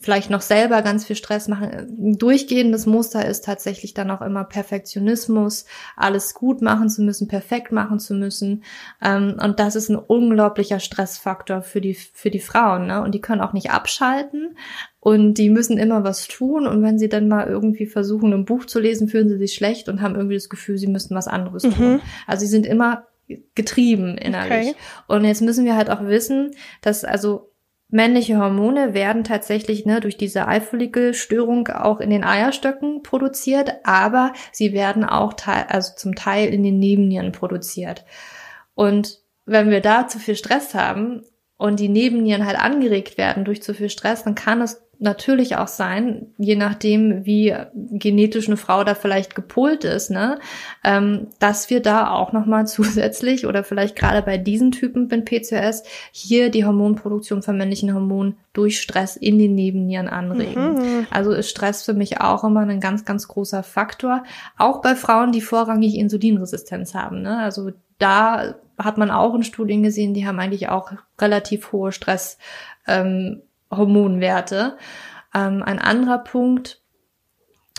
vielleicht 0.00 0.30
noch 0.30 0.42
selber 0.42 0.82
ganz 0.82 1.06
viel 1.06 1.16
Stress 1.16 1.48
machen. 1.48 1.70
Ein 1.70 2.18
durchgehendes 2.18 2.86
Muster 2.86 3.24
ist 3.24 3.44
tatsächlich 3.44 3.94
dann 3.94 4.10
auch 4.10 4.20
immer 4.20 4.44
Perfektionismus, 4.44 5.64
alles 5.96 6.34
gut 6.34 6.60
machen 6.60 6.90
zu 6.90 7.02
müssen, 7.02 7.28
perfekt 7.28 7.72
machen 7.72 7.98
zu 7.98 8.14
müssen. 8.14 8.62
Ähm, 9.02 9.38
und 9.42 9.60
das 9.60 9.74
ist 9.74 9.88
ein 9.88 9.96
unglaublicher 9.96 10.80
Stressfaktor 10.80 11.62
für 11.62 11.80
die, 11.80 11.94
für 11.94 12.30
die 12.30 12.40
Frauen. 12.40 12.88
Ne? 12.88 13.02
Und 13.02 13.14
die 13.14 13.22
können 13.22 13.40
auch 13.40 13.54
nicht 13.54 13.70
abschalten, 13.70 14.56
und 15.00 15.34
die 15.34 15.50
müssen 15.50 15.78
immer 15.78 16.04
was 16.04 16.26
tun. 16.26 16.66
Und 16.66 16.82
wenn 16.82 16.98
sie 16.98 17.08
dann 17.08 17.28
mal 17.28 17.46
irgendwie 17.46 17.86
versuchen, 17.86 18.32
ein 18.32 18.44
Buch 18.44 18.66
zu 18.66 18.80
lesen, 18.80 19.08
fühlen 19.08 19.28
sie 19.28 19.38
sich 19.38 19.54
schlecht 19.54 19.88
und 19.88 20.02
haben 20.02 20.16
irgendwie 20.16 20.34
das 20.34 20.48
Gefühl, 20.48 20.78
sie 20.78 20.88
müssten 20.88 21.14
was 21.14 21.28
anderes 21.28 21.64
mhm. 21.64 21.72
tun. 21.72 22.00
Also 22.26 22.40
sie 22.40 22.50
sind 22.50 22.66
immer 22.66 23.06
getrieben 23.54 24.16
innerlich. 24.16 24.70
Okay. 24.70 24.76
Und 25.06 25.24
jetzt 25.24 25.42
müssen 25.42 25.64
wir 25.64 25.76
halt 25.76 25.90
auch 25.90 26.04
wissen, 26.04 26.52
dass 26.80 27.04
also 27.04 27.52
männliche 27.90 28.38
Hormone 28.38 28.94
werden 28.94 29.24
tatsächlich 29.24 29.86
ne, 29.86 30.00
durch 30.00 30.16
diese 30.16 30.46
Eifollikelstörung 30.46 31.68
auch 31.68 32.00
in 32.00 32.10
den 32.10 32.24
Eierstöcken 32.24 33.02
produziert, 33.02 33.72
aber 33.84 34.32
sie 34.52 34.72
werden 34.72 35.04
auch 35.04 35.34
teil, 35.34 35.66
also 35.68 35.92
zum 35.96 36.14
Teil 36.14 36.52
in 36.52 36.62
den 36.62 36.78
Nebennieren 36.78 37.32
produziert. 37.32 38.04
Und 38.74 39.20
wenn 39.46 39.70
wir 39.70 39.80
da 39.80 40.06
zu 40.06 40.18
viel 40.18 40.36
Stress 40.36 40.74
haben 40.74 41.22
und 41.56 41.80
die 41.80 41.88
Nebennieren 41.88 42.46
halt 42.46 42.58
angeregt 42.58 43.16
werden 43.16 43.44
durch 43.44 43.62
zu 43.62 43.72
viel 43.72 43.88
Stress, 43.88 44.24
dann 44.24 44.34
kann 44.34 44.60
es 44.60 44.87
natürlich 45.00 45.56
auch 45.56 45.68
sein, 45.68 46.26
je 46.38 46.56
nachdem, 46.56 47.24
wie 47.24 47.54
genetisch 47.74 48.48
eine 48.48 48.56
Frau 48.56 48.82
da 48.82 48.94
vielleicht 48.94 49.34
gepolt 49.34 49.84
ist, 49.84 50.10
ne, 50.10 50.38
ähm, 50.84 51.28
dass 51.38 51.70
wir 51.70 51.80
da 51.80 52.10
auch 52.10 52.32
nochmal 52.32 52.66
zusätzlich 52.66 53.46
oder 53.46 53.62
vielleicht 53.62 53.96
gerade 53.96 54.22
bei 54.22 54.38
diesen 54.38 54.72
Typen 54.72 55.06
mit 55.06 55.24
PCOS 55.24 55.84
hier 56.10 56.50
die 56.50 56.64
Hormonproduktion 56.64 57.42
von 57.42 57.56
männlichen 57.56 57.94
Hormonen 57.94 58.36
durch 58.52 58.80
Stress 58.80 59.16
in 59.16 59.38
den 59.38 59.54
Nebennieren 59.54 60.08
anregen. 60.08 60.74
Mhm. 60.74 61.06
Also 61.10 61.32
ist 61.32 61.50
Stress 61.50 61.84
für 61.84 61.94
mich 61.94 62.20
auch 62.20 62.42
immer 62.42 62.60
ein 62.60 62.80
ganz, 62.80 63.04
ganz 63.04 63.28
großer 63.28 63.62
Faktor. 63.62 64.24
Auch 64.56 64.82
bei 64.82 64.96
Frauen, 64.96 65.30
die 65.30 65.40
vorrangig 65.40 65.96
Insulinresistenz 65.96 66.94
haben, 66.94 67.22
ne, 67.22 67.38
also 67.38 67.70
da 67.98 68.54
hat 68.78 68.96
man 68.96 69.10
auch 69.10 69.34
in 69.34 69.42
Studien 69.42 69.82
gesehen, 69.82 70.14
die 70.14 70.26
haben 70.26 70.38
eigentlich 70.38 70.68
auch 70.68 70.92
relativ 71.20 71.72
hohe 71.72 71.90
Stress, 71.90 72.38
ähm, 72.86 73.42
Hormonwerte. 73.70 74.76
Ähm, 75.34 75.62
ein 75.62 75.78
anderer 75.78 76.18
Punkt, 76.18 76.82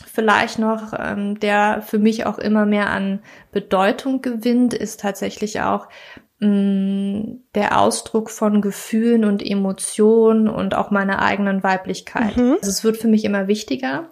vielleicht 0.05 0.59
noch, 0.59 0.93
ähm, 0.97 1.39
der 1.39 1.81
für 1.81 1.99
mich 1.99 2.25
auch 2.25 2.37
immer 2.37 2.65
mehr 2.65 2.89
an 2.89 3.19
Bedeutung 3.51 4.21
gewinnt, 4.21 4.73
ist 4.73 4.99
tatsächlich 4.99 5.61
auch 5.61 5.87
mh, 6.39 6.47
mm, 6.49 7.43
der 7.55 7.79
Ausdruck 7.79 8.29
von 8.29 8.61
Gefühlen 8.61 9.25
und 9.25 9.45
Emotionen 9.45 10.47
und 10.47 10.75
auch 10.75 10.91
meiner 10.91 11.21
eigenen 11.21 11.63
Weiblichkeit. 11.63 12.37
Mhm. 12.37 12.57
Also 12.59 12.69
es 12.69 12.83
wird 12.83 12.97
für 12.97 13.07
mich 13.07 13.25
immer 13.25 13.47
wichtiger 13.47 14.09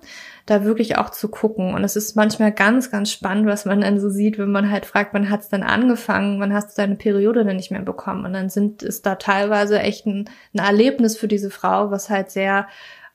da 0.48 0.64
wirklich 0.64 0.98
auch 0.98 1.12
zu 1.12 1.28
gucken. 1.28 1.74
Und 1.76 1.84
es 1.84 1.96
ist 1.96 2.16
manchmal 2.16 2.52
ganz, 2.52 2.90
ganz 2.90 3.12
spannend, 3.12 3.46
was 3.46 3.66
man 3.66 3.82
dann 3.82 4.00
so 4.00 4.10
sieht, 4.10 4.40
wenn 4.40 4.52
man 4.52 4.72
halt 4.72 4.86
fragt, 4.86 5.14
wann 5.14 5.30
hat's 5.30 5.50
denn 5.50 5.62
angefangen, 5.62 6.40
wann 6.40 6.54
hast 6.54 6.72
du 6.78 6.82
deine 6.82 6.96
Periode 6.96 7.44
denn 7.44 7.58
nicht 7.58 7.70
mehr 7.70 7.82
bekommen? 7.82 8.26
Und 8.26 8.34
dann 8.34 8.50
sind 8.50 8.82
ist 8.82 9.06
da 9.06 9.16
teilweise 9.16 9.80
echt 9.80 10.06
ein, 10.06 10.30
ein 10.56 10.66
Erlebnis 10.66 11.18
für 11.18 11.28
diese 11.28 11.52
Frau, 11.52 11.92
was 11.92 12.10
halt 12.10 12.32
sehr 12.32 12.68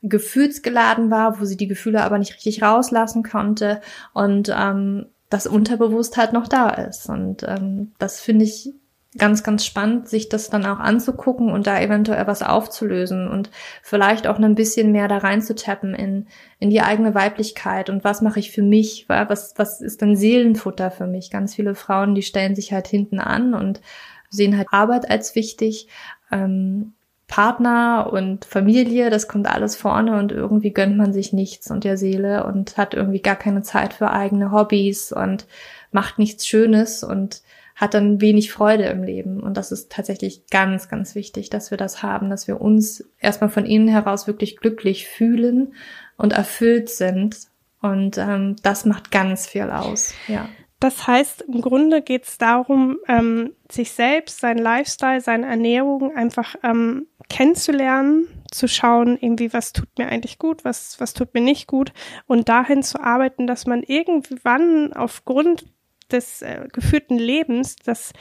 gefühlsgeladen 0.03 1.11
war, 1.11 1.41
wo 1.41 1.45
sie 1.45 1.57
die 1.57 1.69
Gefühle 1.69 2.03
aber 2.03 2.19
nicht 2.19 2.35
richtig 2.35 2.63
rauslassen 2.63 3.23
konnte 3.23 3.81
und 4.13 4.53
ähm, 4.55 5.07
das 5.31 5.47
unterbewusst 5.47 6.17
halt 6.17 6.33
noch 6.33 6.49
da 6.49 6.69
ist. 6.69 7.09
Und 7.09 7.45
ähm, 7.45 7.93
das 7.99 8.21
finde 8.21 8.45
ich 8.45 8.75
ganz, 9.19 9.43
ganz 9.43 9.67
spannend, 9.67 10.09
sich 10.09 10.29
das 10.31 10.49
dann 10.49 10.65
auch 10.65 10.79
anzugucken 10.79 11.51
und 11.51 11.67
da 11.67 11.79
eventuell 11.81 12.27
was 12.27 12.43
aufzulösen 12.43 13.29
und 13.29 13.51
vielleicht 13.83 14.27
auch 14.27 14.39
ein 14.39 14.55
bisschen 14.55 14.91
mehr 14.91 15.07
da 15.07 15.19
reinzutappen 15.19 15.95
in, 15.95 16.27
in 16.59 16.71
die 16.71 16.81
eigene 16.81 17.15
Weiblichkeit 17.15 17.91
und 17.91 18.05
was 18.05 18.23
mache 18.23 18.41
ich 18.41 18.53
für 18.53 18.63
mich, 18.63 19.07
was, 19.09 19.55
was 19.57 19.83
ist 19.83 20.01
denn 20.01 20.17
Seelenfutter 20.17 20.91
für 20.91 21.07
mich? 21.07 21.31
Ganz 21.31 21.55
viele 21.55 21.75
Frauen, 21.75 22.15
die 22.15 22.23
stellen 22.23 22.55
sich 22.55 22.73
halt 22.73 22.89
hinten 22.89 23.19
an 23.19 23.53
und 23.53 23.83
sehen 24.31 24.57
halt 24.57 24.69
Arbeit 24.71 25.11
als 25.11 25.35
wichtig, 25.35 25.89
ähm, 26.31 26.95
Partner 27.29 28.11
und 28.13 28.45
Familie, 28.45 29.09
das 29.09 29.29
kommt 29.29 29.47
alles 29.47 29.77
vorne 29.77 30.19
und 30.19 30.33
irgendwie 30.33 30.73
gönnt 30.73 30.97
man 30.97 31.13
sich 31.13 31.33
nichts 31.33 31.71
und 31.71 31.85
der 31.85 31.97
Seele 31.97 32.45
und 32.45 32.77
hat 32.77 32.95
irgendwie 32.95 33.23
gar 33.23 33.37
keine 33.37 33.63
Zeit 33.63 33.95
für 33.95 34.11
eigene 34.11 34.53
Hobbys 34.53 35.13
und 35.13 35.47
macht 35.93 36.19
nichts 36.19 36.47
Schönes 36.47 37.03
und 37.03 37.43
hat 37.75 37.95
dann 37.95 38.21
wenig 38.21 38.53
Freude 38.53 38.85
im 38.85 39.03
Leben. 39.03 39.43
Und 39.43 39.57
das 39.57 39.73
ist 39.73 39.91
tatsächlich 39.91 40.47
ganz, 40.49 40.89
ganz 40.89 41.15
wichtig, 41.15 41.51
dass 41.51 41.71
wir 41.71 41.79
das 41.79 42.03
haben, 42.03 42.31
dass 42.31 42.47
wir 42.49 42.61
uns 42.61 43.05
erstmal 43.19 43.51
von 43.51 43.67
innen 43.67 43.89
heraus 43.89 44.27
wirklich 44.27 44.57
glücklich 44.57 45.07
fühlen 45.07 45.75
und 46.17 46.33
erfüllt 46.33 46.89
sind. 46.89 47.37
Und 47.81 48.19
ähm, 48.19 48.57
das 48.63 48.85
macht 48.85 49.11
ganz 49.11 49.47
viel 49.47 49.71
aus, 49.71 50.15
ja. 50.29 50.49
Das 50.83 51.07
heißt, 51.07 51.43
im 51.43 51.61
Grunde 51.61 52.03
geht 52.03 52.25
es 52.25 52.39
darum, 52.39 52.99
ähm, 53.07 53.53
sich 53.71 53.93
selbst, 53.93 54.41
sein 54.41 54.59
Lifestyle, 54.59 55.21
seine 55.21 55.47
Ernährung 55.47 56.17
einfach 56.17 56.57
ähm, 56.65 57.07
kennenzulernen, 57.29 58.27
zu 58.51 58.67
schauen, 58.67 59.17
irgendwie, 59.21 59.53
was 59.53 59.73
tut 59.73 59.89
mir 59.97 60.09
eigentlich 60.09 60.41
gut, 60.41 60.65
was, 60.65 60.99
was 60.99 61.15
tut 61.15 61.35
mir 61.35 61.41
nicht 61.41 61.69
gut 61.69 61.93
und 62.27 62.49
dahin 62.49 62.83
zu 62.83 63.01
arbeiten, 63.01 63.47
dass 63.47 63.65
man 63.65 63.85
irgendwann 63.85 64.93
aufgrund 64.93 65.67
des 66.13 66.43
äh, 66.43 66.69
geführten 66.73 67.19
Lebens, 67.19 67.77
dass 67.77 68.13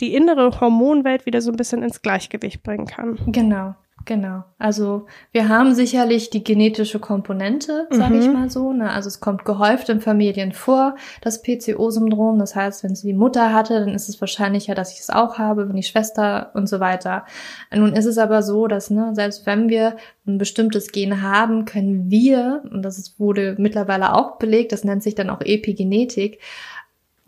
die 0.00 0.14
innere 0.14 0.60
Hormonwelt 0.60 1.26
wieder 1.26 1.40
so 1.40 1.50
ein 1.50 1.56
bisschen 1.56 1.82
ins 1.82 2.02
Gleichgewicht 2.02 2.62
bringen 2.62 2.86
kann. 2.86 3.18
Genau. 3.26 3.74
Genau. 4.04 4.44
Also 4.58 5.06
wir 5.32 5.50
haben 5.50 5.74
sicherlich 5.74 6.30
die 6.30 6.42
genetische 6.42 6.98
Komponente, 6.98 7.88
sage 7.90 8.14
Mhm. 8.14 8.20
ich 8.22 8.28
mal 8.32 8.48
so. 8.48 8.72
Ne? 8.72 8.88
Also 8.90 9.08
es 9.08 9.20
kommt 9.20 9.44
gehäuft 9.44 9.90
in 9.90 10.00
Familien 10.00 10.52
vor, 10.52 10.94
das 11.20 11.42
PCO-Syndrom. 11.42 12.38
Das 12.38 12.54
heißt, 12.56 12.84
wenn 12.84 12.94
sie 12.94 13.08
die 13.08 13.12
Mutter 13.18 13.52
hatte, 13.52 13.80
dann 13.80 13.90
ist 13.94 14.08
es 14.08 14.18
wahrscheinlicher, 14.20 14.74
dass 14.74 14.94
ich 14.94 15.00
es 15.00 15.10
auch 15.10 15.36
habe, 15.36 15.68
wenn 15.68 15.76
die 15.76 15.82
Schwester 15.82 16.52
und 16.54 16.68
so 16.68 16.80
weiter. 16.80 17.26
Nun 17.74 17.92
ist 17.92 18.06
es 18.06 18.16
aber 18.16 18.42
so, 18.42 18.66
dass 18.66 18.88
ne, 18.88 19.10
selbst 19.14 19.44
wenn 19.44 19.68
wir 19.68 19.96
ein 20.26 20.38
bestimmtes 20.38 20.90
Gen 20.92 21.20
haben, 21.20 21.66
können 21.66 22.10
wir, 22.10 22.62
und 22.70 22.82
das 22.82 23.14
wurde 23.18 23.56
mittlerweile 23.58 24.14
auch 24.14 24.38
belegt, 24.38 24.72
das 24.72 24.84
nennt 24.84 25.02
sich 25.02 25.16
dann 25.16 25.28
auch 25.28 25.40
Epigenetik, 25.42 26.40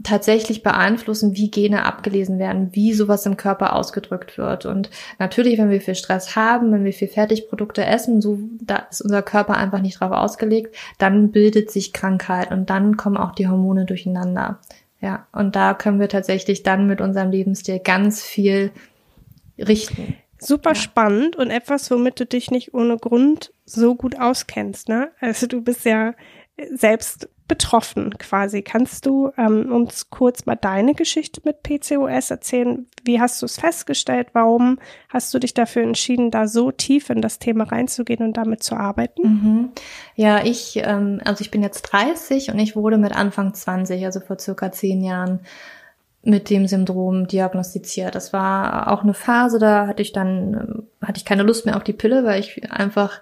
tatsächlich 0.03 0.63
beeinflussen, 0.63 1.37
wie 1.37 1.51
Gene 1.51 1.85
abgelesen 1.85 2.39
werden, 2.39 2.71
wie 2.73 2.93
sowas 2.95 3.27
im 3.27 3.37
Körper 3.37 3.75
ausgedrückt 3.77 4.39
wird. 4.39 4.65
Und 4.67 4.91
natürlich, 5.19 5.59
wenn 5.59 5.71
wir 5.71 5.81
viel 5.81 5.95
Stress 5.95 6.37
haben, 6.37 6.73
wenn 6.73 6.85
wir 6.85 6.93
viel 6.93 7.09
Fertigprodukte 7.09 7.85
essen, 7.85 8.21
so 8.21 8.39
da 8.61 8.87
ist 8.91 9.03
unser 9.03 9.23
Körper 9.23 9.57
einfach 9.57 9.81
nicht 9.81 10.01
drauf 10.01 10.13
ausgelegt, 10.13 10.75
dann 10.99 11.33
bildet 11.33 11.71
sich 11.71 11.93
Krankheit 11.93 12.51
und 12.51 12.71
dann 12.71 12.97
kommen 12.97 13.17
auch 13.17 13.33
die 13.35 13.49
Hormone 13.49 13.85
durcheinander. 13.85 14.59
Ja, 15.03 15.27
und 15.33 15.57
da 15.57 15.75
können 15.75 16.01
wir 16.01 16.09
tatsächlich 16.09 16.63
dann 16.63 16.87
mit 16.87 17.01
unserem 17.01 17.31
Lebensstil 17.31 17.79
ganz 17.79 18.23
viel 18.23 18.71
richten. 19.59 20.17
Super 20.39 20.71
Ja. 20.71 20.77
spannend 20.77 21.37
und 21.37 21.51
etwas, 21.51 21.91
womit 21.91 22.19
du 22.21 22.27
dich 22.27 22.51
nicht 22.51 22.73
ohne 22.73 22.97
Grund 22.97 23.53
so 23.67 23.95
gut 23.95 24.19
auskennst, 24.19 24.89
ne? 24.89 25.11
Also 25.21 25.47
du 25.47 25.63
bist 25.63 25.85
ja 25.85 26.15
selbst 26.75 27.29
betroffen 27.51 28.17
quasi. 28.17 28.63
Kannst 28.63 29.07
du 29.07 29.33
ähm, 29.37 29.73
uns 29.73 30.09
kurz 30.09 30.47
mal 30.47 30.55
deine 30.55 30.95
Geschichte 30.95 31.41
mit 31.45 31.65
PCOS 31.65 32.31
erzählen? 32.31 32.87
Wie 33.03 33.21
hast 33.21 33.43
du 33.43 33.47
es 33.47 33.59
festgestellt? 33.59 34.29
Warum 34.35 34.79
hast 35.09 35.35
du 35.35 35.41
dich 35.41 35.53
dafür 35.53 35.83
entschieden, 35.83 36.31
da 36.31 36.47
so 36.47 36.71
tief 36.71 37.11
in 37.11 37.21
das 37.21 37.41
Thema 37.41 37.65
reinzugehen 37.65 38.23
und 38.23 38.37
damit 38.37 38.63
zu 38.63 38.77
arbeiten? 38.77 39.23
Mhm. 39.23 39.69
Ja, 40.15 40.45
ich, 40.45 40.77
ähm, 40.77 41.21
also 41.25 41.43
ich 41.43 41.51
bin 41.51 41.65
jetzt 41.65 41.83
30 41.83 42.53
und 42.53 42.61
ich 42.61 42.77
wurde 42.77 42.99
mit 42.99 43.17
Anfang 43.17 43.53
20, 43.53 44.05
also 44.05 44.21
vor 44.21 44.39
circa 44.39 44.71
zehn 44.71 45.03
Jahren, 45.03 45.41
mit 46.23 46.51
dem 46.51 46.69
Syndrom 46.69 47.27
diagnostiziert. 47.27 48.15
Das 48.15 48.33
war 48.33 48.93
auch 48.93 49.03
eine 49.03 49.15
Phase, 49.15 49.59
da 49.59 49.89
hatte 49.89 50.03
ich 50.03 50.13
dann, 50.13 50.55
ähm, 50.55 51.07
hatte 51.07 51.19
ich 51.19 51.25
keine 51.25 51.43
Lust 51.43 51.67
mehr 51.67 51.77
auf 51.77 51.83
die 51.83 51.95
Pille, 51.95 52.25
weil 52.25 52.39
ich 52.39 52.71
einfach, 52.71 53.21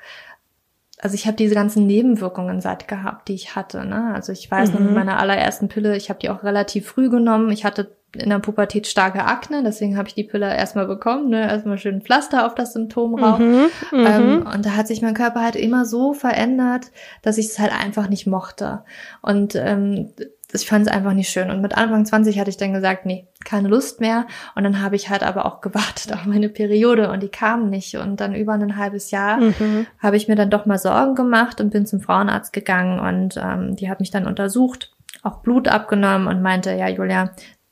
also 1.00 1.14
ich 1.14 1.26
habe 1.26 1.36
diese 1.36 1.54
ganzen 1.54 1.86
Nebenwirkungen 1.86 2.60
satt 2.60 2.88
gehabt, 2.88 3.28
die 3.28 3.34
ich 3.34 3.54
hatte. 3.56 3.84
Ne? 3.84 4.12
Also 4.14 4.32
ich 4.32 4.50
weiß 4.50 4.72
noch 4.72 4.80
Mhm. 4.80 4.86
mit 4.86 4.94
meiner 4.94 5.18
allerersten 5.18 5.68
Pille, 5.68 5.96
ich 5.96 6.08
habe 6.10 6.18
die 6.20 6.30
auch 6.30 6.42
relativ 6.42 6.88
früh 6.88 7.08
genommen. 7.10 7.50
Ich 7.50 7.64
hatte 7.64 7.96
in 8.16 8.30
der 8.30 8.38
Pubertät 8.38 8.86
starke 8.86 9.24
Akne, 9.24 9.62
deswegen 9.62 9.96
habe 9.96 10.08
ich 10.08 10.14
die 10.14 10.24
Pille 10.24 10.46
erstmal 10.54 10.86
bekommen, 10.86 11.28
ne? 11.28 11.42
erstmal 11.42 11.78
schön 11.78 12.00
Pflaster 12.00 12.46
auf 12.46 12.54
das 12.54 12.72
Symptom 12.72 13.14
rauf. 13.22 13.38
Mhm, 13.38 13.66
mhm. 13.92 14.06
Ähm, 14.06 14.48
und 14.52 14.64
da 14.64 14.70
hat 14.70 14.86
sich 14.86 15.02
mein 15.02 15.14
Körper 15.14 15.42
halt 15.42 15.56
immer 15.56 15.84
so 15.84 16.14
verändert, 16.14 16.86
dass 17.22 17.38
ich 17.38 17.46
es 17.46 17.58
halt 17.58 17.72
einfach 17.72 18.08
nicht 18.08 18.26
mochte. 18.26 18.82
Und 19.20 19.54
ähm, 19.56 20.10
ich 20.50 20.66
fand 20.66 20.86
es 20.86 20.92
einfach 20.92 21.12
nicht 21.12 21.28
schön. 21.28 21.50
Und 21.50 21.60
mit 21.60 21.76
Anfang 21.76 22.06
20 22.06 22.40
hatte 22.40 22.48
ich 22.48 22.56
dann 22.56 22.72
gesagt, 22.72 23.04
nee, 23.04 23.26
keine 23.44 23.68
Lust 23.68 24.00
mehr. 24.00 24.26
Und 24.54 24.64
dann 24.64 24.80
habe 24.80 24.96
ich 24.96 25.10
halt 25.10 25.22
aber 25.22 25.44
auch 25.44 25.60
gewartet 25.60 26.14
auf 26.14 26.24
meine 26.24 26.48
Periode 26.48 27.10
und 27.10 27.22
die 27.22 27.28
kam 27.28 27.68
nicht. 27.68 27.96
Und 27.96 28.20
dann 28.20 28.34
über 28.34 28.54
ein 28.54 28.76
halbes 28.76 29.10
Jahr 29.10 29.38
Mhm. 29.38 29.86
habe 29.98 30.16
ich 30.16 30.26
mir 30.28 30.36
dann 30.36 30.48
doch 30.48 30.64
mal 30.64 30.78
Sorgen 30.78 31.14
gemacht 31.14 31.60
und 31.60 31.68
bin 31.70 31.84
zum 31.84 32.00
Frauenarzt 32.00 32.54
gegangen 32.54 32.98
und 32.98 33.36
ähm, 33.36 33.76
die 33.76 33.90
hat 33.90 34.00
mich 34.00 34.10
dann 34.10 34.26
untersucht, 34.26 34.92
auch 35.22 35.42
Blut 35.42 35.68
abgenommen 35.68 36.26
und 36.26 36.40
meinte, 36.40 36.72
ja, 36.72 36.88
Julia, 36.88 37.30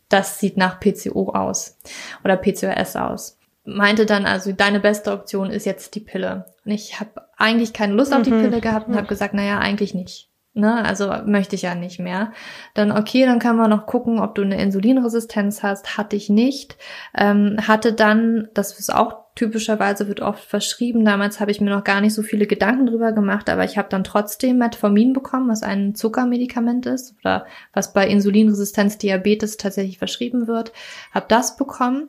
das 0.09 0.39
sieht 0.39 0.57
nach 0.57 0.81
PCO 0.81 1.31
aus 1.31 1.79
oder 2.25 2.37
PCOS 2.37 2.97
aus. 2.97 3.39
Meinte 3.65 4.07
dann 4.07 4.27
also, 4.27 4.53
deine 4.53 4.79
beste 4.79 5.13
Option 5.13 5.51
ist 5.51 5.67
jetzt 5.67 5.95
die 5.97 6.01
Pille. 6.01 6.47
Und 6.65 6.71
ich 6.71 7.01
habe 7.01 7.23
eigentlich 7.37 7.73
keine 7.73 7.95
Lust 7.95 8.15
auf 8.15 8.23
die 8.23 8.31
Mhm. 8.31 8.43
Pille 8.43 8.61
gehabt 8.61 8.89
und 8.89 8.97
habe 8.97 9.09
gesagt, 9.09 9.35
naja, 9.35 9.59
eigentlich 9.59 9.95
nicht. 9.95 10.31
Ne, 10.55 10.83
also 10.87 11.13
möchte 11.27 11.55
ich 11.55 11.63
ja 11.63 11.75
nicht 11.75 11.99
mehr. 12.01 12.33
Dann 12.73 12.91
okay, 12.91 13.27
dann 13.27 13.41
können 13.41 13.59
wir 13.59 13.69
noch 13.69 13.85
gucken, 13.85 14.21
ob 14.21 14.35
du 14.35 14.41
eine 14.41 14.59
Insulinresistenz 14.59 15.63
hast. 15.63 15.99
Hatte 15.99 16.17
ich 16.17 16.31
nicht. 16.31 16.79
Ähm, 17.15 17.59
hatte 17.69 17.93
dann, 17.93 18.49
das 18.55 18.79
ist 18.79 18.95
auch 18.95 19.26
typischerweise 19.37 20.09
wird 20.09 20.21
oft 20.21 20.43
verschrieben. 20.43 21.05
Damals 21.05 21.39
habe 21.39 21.53
ich 21.53 21.61
mir 21.61 21.71
noch 21.71 21.85
gar 21.85 22.01
nicht 22.01 22.15
so 22.15 22.23
viele 22.23 22.47
Gedanken 22.47 22.87
drüber 22.87 23.13
gemacht, 23.13 23.49
aber 23.49 23.65
ich 23.65 23.79
habe 23.79 23.89
dann 23.89 24.03
trotzdem 24.03 24.59
Metformin 24.59 25.13
bekommen, 25.13 25.49
was 25.49 25.63
ein 25.63 25.95
Zuckermedikament 25.95 26.87
ist 26.87 27.15
oder 27.21 27.47
was 27.73 27.93
bei 27.93 28.09
Insulinresistenz 28.09 28.99
Diabetes 28.99 29.59
tatsächlich 29.59 29.99
verschrieben 29.99 30.49
wird. 30.49 30.73
Habe 31.13 31.27
das 31.29 31.57
bekommen 31.57 32.09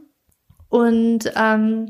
und 0.69 1.31
ähm, 1.35 1.89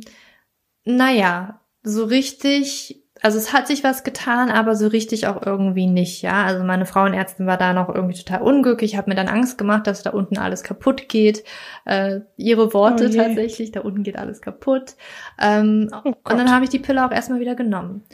naja, 0.83 1.61
so 1.83 2.03
richtig, 2.05 3.03
also 3.27 3.39
es 3.39 3.51
hat 3.51 3.67
sich 3.67 3.83
was 3.83 4.05
getan, 4.05 4.49
aber 4.49 4.73
so 4.77 4.87
richtig 4.87 5.27
auch 5.27 5.45
irgendwie 5.45 5.85
nicht, 5.85 6.21
ja. 6.21 6.45
Also 6.45 6.63
meine 6.63 6.85
Frauenärztin 6.85 7.45
war 7.45 7.57
da 7.57 7.73
noch 7.73 7.93
irgendwie 7.93 8.17
total 8.17 8.41
unglücklich, 8.41 8.95
habe 8.95 9.09
mir 9.09 9.17
dann 9.17 9.27
Angst 9.27 9.57
gemacht, 9.57 9.85
dass 9.85 10.01
da 10.01 10.11
unten 10.11 10.37
alles 10.37 10.63
kaputt 10.63 11.09
geht. 11.09 11.43
Äh, 11.83 12.21
ihre 12.37 12.73
Worte 12.73 13.09
Oh 13.11 13.13
tatsächlich, 13.13 13.73
da 13.73 13.81
unten 13.81 14.03
geht 14.03 14.17
alles 14.17 14.39
kaputt. 14.39 14.95
Ähm, 15.41 15.89
Oh 15.91 16.07
und 16.07 16.37
dann 16.37 16.53
habe 16.53 16.63
ich 16.63 16.69
die 16.69 16.79
Pille 16.79 17.05
auch 17.05 17.11
erstmal 17.11 17.41
wieder 17.41 17.55
genommen. 17.55 18.05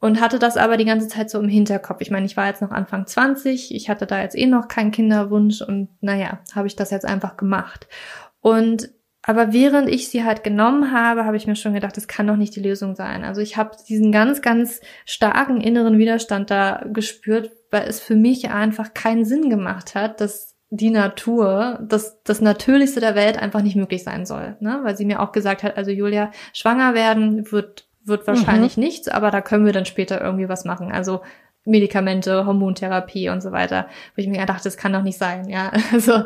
Und 0.00 0.20
hatte 0.20 0.40
das 0.40 0.56
aber 0.56 0.76
die 0.76 0.86
ganze 0.86 1.06
Zeit 1.06 1.30
so 1.30 1.38
im 1.38 1.48
Hinterkopf. 1.48 2.00
Ich 2.00 2.10
meine, 2.10 2.26
ich 2.26 2.36
war 2.36 2.48
jetzt 2.48 2.62
noch 2.62 2.72
Anfang 2.72 3.06
20, 3.06 3.72
ich 3.72 3.88
hatte 3.88 4.06
da 4.06 4.22
jetzt 4.22 4.36
eh 4.36 4.46
noch 4.46 4.66
keinen 4.66 4.90
Kinderwunsch 4.90 5.62
und 5.62 5.88
naja, 6.00 6.40
habe 6.52 6.66
ich 6.66 6.74
das 6.74 6.90
jetzt 6.90 7.06
einfach 7.06 7.36
gemacht. 7.36 7.86
Und 8.40 8.90
aber 9.24 9.52
während 9.52 9.88
ich 9.88 10.08
sie 10.08 10.24
halt 10.24 10.42
genommen 10.42 10.92
habe, 10.92 11.24
habe 11.24 11.36
ich 11.36 11.46
mir 11.46 11.54
schon 11.56 11.74
gedacht, 11.74 11.96
das 11.96 12.08
kann 12.08 12.26
doch 12.26 12.36
nicht 12.36 12.56
die 12.56 12.60
Lösung 12.62 12.96
sein. 12.96 13.22
Also 13.24 13.40
ich 13.40 13.56
habe 13.56 13.76
diesen 13.88 14.10
ganz, 14.10 14.42
ganz 14.42 14.80
starken 15.06 15.60
inneren 15.60 15.96
Widerstand 15.98 16.50
da 16.50 16.84
gespürt, 16.92 17.52
weil 17.70 17.88
es 17.88 18.00
für 18.00 18.16
mich 18.16 18.50
einfach 18.50 18.94
keinen 18.94 19.24
Sinn 19.24 19.48
gemacht 19.48 19.94
hat, 19.94 20.20
dass 20.20 20.56
die 20.70 20.90
Natur, 20.90 21.78
dass 21.82 22.22
das 22.24 22.40
Natürlichste 22.40 22.98
der 23.00 23.14
Welt 23.14 23.40
einfach 23.40 23.62
nicht 23.62 23.76
möglich 23.76 24.02
sein 24.02 24.26
soll. 24.26 24.56
Ne? 24.60 24.80
Weil 24.82 24.96
sie 24.96 25.04
mir 25.04 25.20
auch 25.20 25.30
gesagt 25.32 25.62
hat, 25.62 25.76
also 25.76 25.90
Julia, 25.90 26.30
schwanger 26.54 26.94
werden 26.94 27.52
wird, 27.52 27.86
wird 28.04 28.26
wahrscheinlich 28.26 28.76
nichts, 28.76 29.06
aber 29.08 29.30
da 29.30 29.40
können 29.42 29.66
wir 29.66 29.72
dann 29.72 29.84
später 29.86 30.20
irgendwie 30.20 30.48
was 30.48 30.64
machen. 30.64 30.90
Also 30.90 31.20
Medikamente, 31.64 32.44
Hormontherapie 32.46 33.28
und 33.28 33.40
so 33.40 33.52
weiter. 33.52 33.86
Wo 34.16 34.22
ich 34.22 34.26
mir 34.26 34.40
gedacht, 34.40 34.66
das 34.66 34.76
kann 34.76 34.92
doch 34.92 35.02
nicht 35.02 35.18
sein. 35.18 35.48
Ja, 35.48 35.70
also 35.92 36.24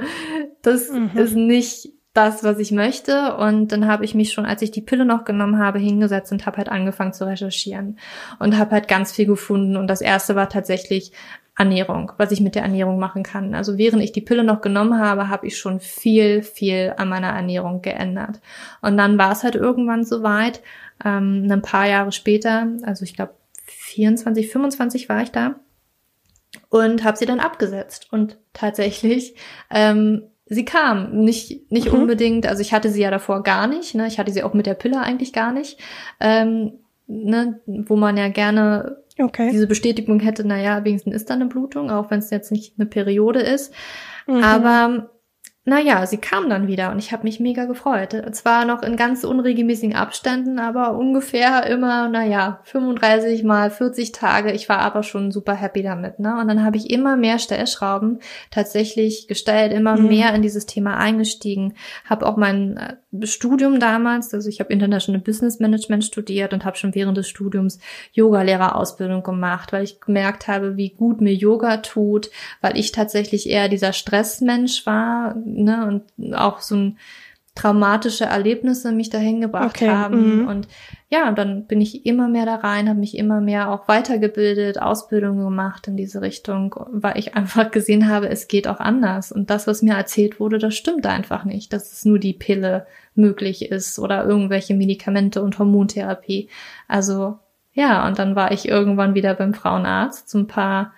das 0.62 0.90
Mhm. 0.90 1.10
ist 1.14 1.34
nicht 1.34 1.88
das, 2.16 2.44
was 2.44 2.58
ich 2.58 2.72
möchte. 2.72 3.36
Und 3.36 3.72
dann 3.72 3.86
habe 3.86 4.04
ich 4.04 4.14
mich 4.14 4.32
schon, 4.32 4.46
als 4.46 4.62
ich 4.62 4.70
die 4.70 4.80
Pille 4.80 5.04
noch 5.04 5.24
genommen 5.24 5.58
habe, 5.58 5.78
hingesetzt 5.78 6.32
und 6.32 6.46
habe 6.46 6.58
halt 6.58 6.68
angefangen 6.68 7.12
zu 7.12 7.26
recherchieren 7.26 7.98
und 8.38 8.58
habe 8.58 8.72
halt 8.72 8.88
ganz 8.88 9.12
viel 9.12 9.26
gefunden. 9.26 9.76
Und 9.76 9.88
das 9.88 10.00
erste 10.00 10.34
war 10.34 10.48
tatsächlich 10.48 11.12
Ernährung, 11.58 12.12
was 12.18 12.32
ich 12.32 12.40
mit 12.40 12.54
der 12.54 12.62
Ernährung 12.62 12.98
machen 12.98 13.22
kann. 13.22 13.54
Also 13.54 13.78
während 13.78 14.02
ich 14.02 14.12
die 14.12 14.20
Pille 14.20 14.44
noch 14.44 14.60
genommen 14.60 15.00
habe, 15.00 15.28
habe 15.28 15.46
ich 15.46 15.58
schon 15.58 15.80
viel, 15.80 16.42
viel 16.42 16.92
an 16.96 17.08
meiner 17.08 17.28
Ernährung 17.28 17.80
geändert. 17.80 18.40
Und 18.82 18.96
dann 18.98 19.16
war 19.16 19.32
es 19.32 19.42
halt 19.42 19.54
irgendwann 19.54 20.04
soweit, 20.04 20.62
ähm, 21.04 21.46
ein 21.50 21.62
paar 21.62 21.88
Jahre 21.88 22.12
später, 22.12 22.68
also 22.82 23.04
ich 23.04 23.14
glaube 23.14 23.34
24, 23.64 24.50
25 24.50 25.08
war 25.08 25.22
ich 25.22 25.32
da 25.32 25.56
und 26.68 27.04
habe 27.04 27.16
sie 27.16 27.26
dann 27.26 27.40
abgesetzt. 27.40 28.08
Und 28.10 28.38
tatsächlich, 28.52 29.34
ähm, 29.70 30.24
sie 30.46 30.64
kam 30.64 31.12
nicht 31.20 31.70
nicht 31.70 31.92
Mhm. 31.92 32.00
unbedingt. 32.00 32.46
Also 32.46 32.62
ich 32.62 32.72
hatte 32.72 32.90
sie 32.90 33.02
ja 33.02 33.10
davor 33.10 33.42
gar 33.42 33.66
nicht. 33.66 33.94
Ne? 33.94 34.06
Ich 34.06 34.18
hatte 34.18 34.32
sie 34.32 34.42
auch 34.42 34.54
mit 34.54 34.66
der 34.66 34.74
Pille 34.74 35.00
eigentlich 35.00 35.32
gar 35.32 35.52
nicht. 35.52 35.78
Ähm, 36.20 36.72
ne? 37.06 37.60
Wo 37.66 37.96
man 37.96 38.16
ja 38.16 38.28
gerne 38.28 38.98
Okay. 39.18 39.50
diese 39.50 39.66
Bestätigung 39.66 40.20
hätte, 40.20 40.46
naja, 40.46 40.84
wenigstens 40.84 41.14
ist 41.14 41.30
da 41.30 41.34
eine 41.34 41.46
Blutung, 41.46 41.90
auch 41.90 42.10
wenn 42.10 42.18
es 42.18 42.30
jetzt 42.30 42.52
nicht 42.52 42.74
eine 42.78 42.86
Periode 42.86 43.40
ist. 43.40 43.72
Mhm. 44.26 44.42
Aber 44.44 45.10
naja, 45.68 46.06
sie 46.06 46.18
kam 46.18 46.48
dann 46.48 46.68
wieder 46.68 46.92
und 46.92 46.98
ich 47.00 47.10
habe 47.12 47.24
mich 47.24 47.40
mega 47.40 47.64
gefreut. 47.64 48.14
Zwar 48.32 48.64
noch 48.64 48.82
in 48.82 48.96
ganz 48.96 49.24
unregelmäßigen 49.24 49.96
Abständen, 49.96 50.60
aber 50.60 50.96
ungefähr 50.96 51.66
immer, 51.66 52.08
naja, 52.08 52.60
35 52.62 53.42
mal 53.42 53.70
40 53.70 54.12
Tage. 54.12 54.52
Ich 54.52 54.68
war 54.68 54.78
aber 54.78 55.02
schon 55.02 55.32
super 55.32 55.54
happy 55.54 55.82
damit. 55.82 56.20
Ne? 56.20 56.38
Und 56.40 56.46
dann 56.46 56.64
habe 56.64 56.76
ich 56.76 56.88
immer 56.90 57.16
mehr 57.16 57.40
Stellschrauben 57.40 58.20
tatsächlich 58.52 59.26
gestellt, 59.26 59.72
immer 59.72 59.96
Mhm. 59.96 60.06
mehr 60.08 60.34
in 60.34 60.42
dieses 60.42 60.66
Thema 60.66 60.96
eingestiegen. 60.98 61.74
Habe 62.08 62.26
auch 62.26 62.36
mein 62.36 62.76
äh, 62.76 63.26
Studium 63.26 63.80
damals, 63.80 64.32
also 64.34 64.48
ich 64.48 64.60
habe 64.60 64.72
International 64.72 65.20
Business 65.20 65.58
Management 65.58 66.04
studiert 66.04 66.52
und 66.52 66.64
habe 66.64 66.76
schon 66.76 66.94
während 66.94 67.16
des 67.18 67.28
Studiums 67.28 67.80
Yogalehrerausbildung 68.12 69.22
gemacht, 69.22 69.72
weil 69.72 69.84
ich 69.84 70.00
gemerkt 70.00 70.48
habe, 70.48 70.76
wie 70.76 70.90
gut 70.90 71.20
mir 71.20 71.34
Yoga 71.34 71.78
tut, 71.78 72.30
weil 72.60 72.76
ich 72.78 72.92
tatsächlich 72.92 73.48
eher 73.48 73.68
dieser 73.68 73.92
Stressmensch 73.92 74.86
war, 74.86 75.34
ne, 75.64 75.86
und 76.18 76.34
auch 76.34 76.60
so 76.60 76.76
ein 76.76 76.98
traumatische 77.56 78.26
Erlebnisse 78.26 78.92
mich 78.92 79.10
dahin 79.10 79.40
gebracht 79.40 79.76
okay. 79.76 79.88
haben. 79.88 80.42
Mhm. 80.42 80.48
Und 80.48 80.68
ja, 81.08 81.32
dann 81.32 81.66
bin 81.66 81.80
ich 81.80 82.04
immer 82.04 82.28
mehr 82.28 82.44
da 82.44 82.56
rein, 82.56 82.88
habe 82.88 83.00
mich 83.00 83.16
immer 83.16 83.40
mehr 83.40 83.72
auch 83.72 83.88
weitergebildet, 83.88 84.80
Ausbildungen 84.80 85.42
gemacht 85.42 85.88
in 85.88 85.96
diese 85.96 86.20
Richtung, 86.20 86.74
weil 86.90 87.18
ich 87.18 87.34
einfach 87.34 87.70
gesehen 87.70 88.08
habe, 88.08 88.28
es 88.28 88.46
geht 88.46 88.68
auch 88.68 88.78
anders. 88.78 89.32
Und 89.32 89.48
das, 89.48 89.66
was 89.66 89.82
mir 89.82 89.94
erzählt 89.94 90.38
wurde, 90.38 90.58
das 90.58 90.74
stimmt 90.76 91.06
einfach 91.06 91.44
nicht, 91.44 91.72
dass 91.72 91.92
es 91.92 92.04
nur 92.04 92.18
die 92.18 92.34
Pille 92.34 92.86
möglich 93.14 93.70
ist 93.70 93.98
oder 93.98 94.26
irgendwelche 94.26 94.74
Medikamente 94.74 95.42
und 95.42 95.58
Hormontherapie. 95.58 96.50
Also 96.88 97.38
ja, 97.72 98.06
und 98.06 98.18
dann 98.18 98.36
war 98.36 98.52
ich 98.52 98.68
irgendwann 98.68 99.14
wieder 99.14 99.34
beim 99.34 99.54
Frauenarzt 99.54 100.28
zum 100.28 100.46
paar 100.46 100.92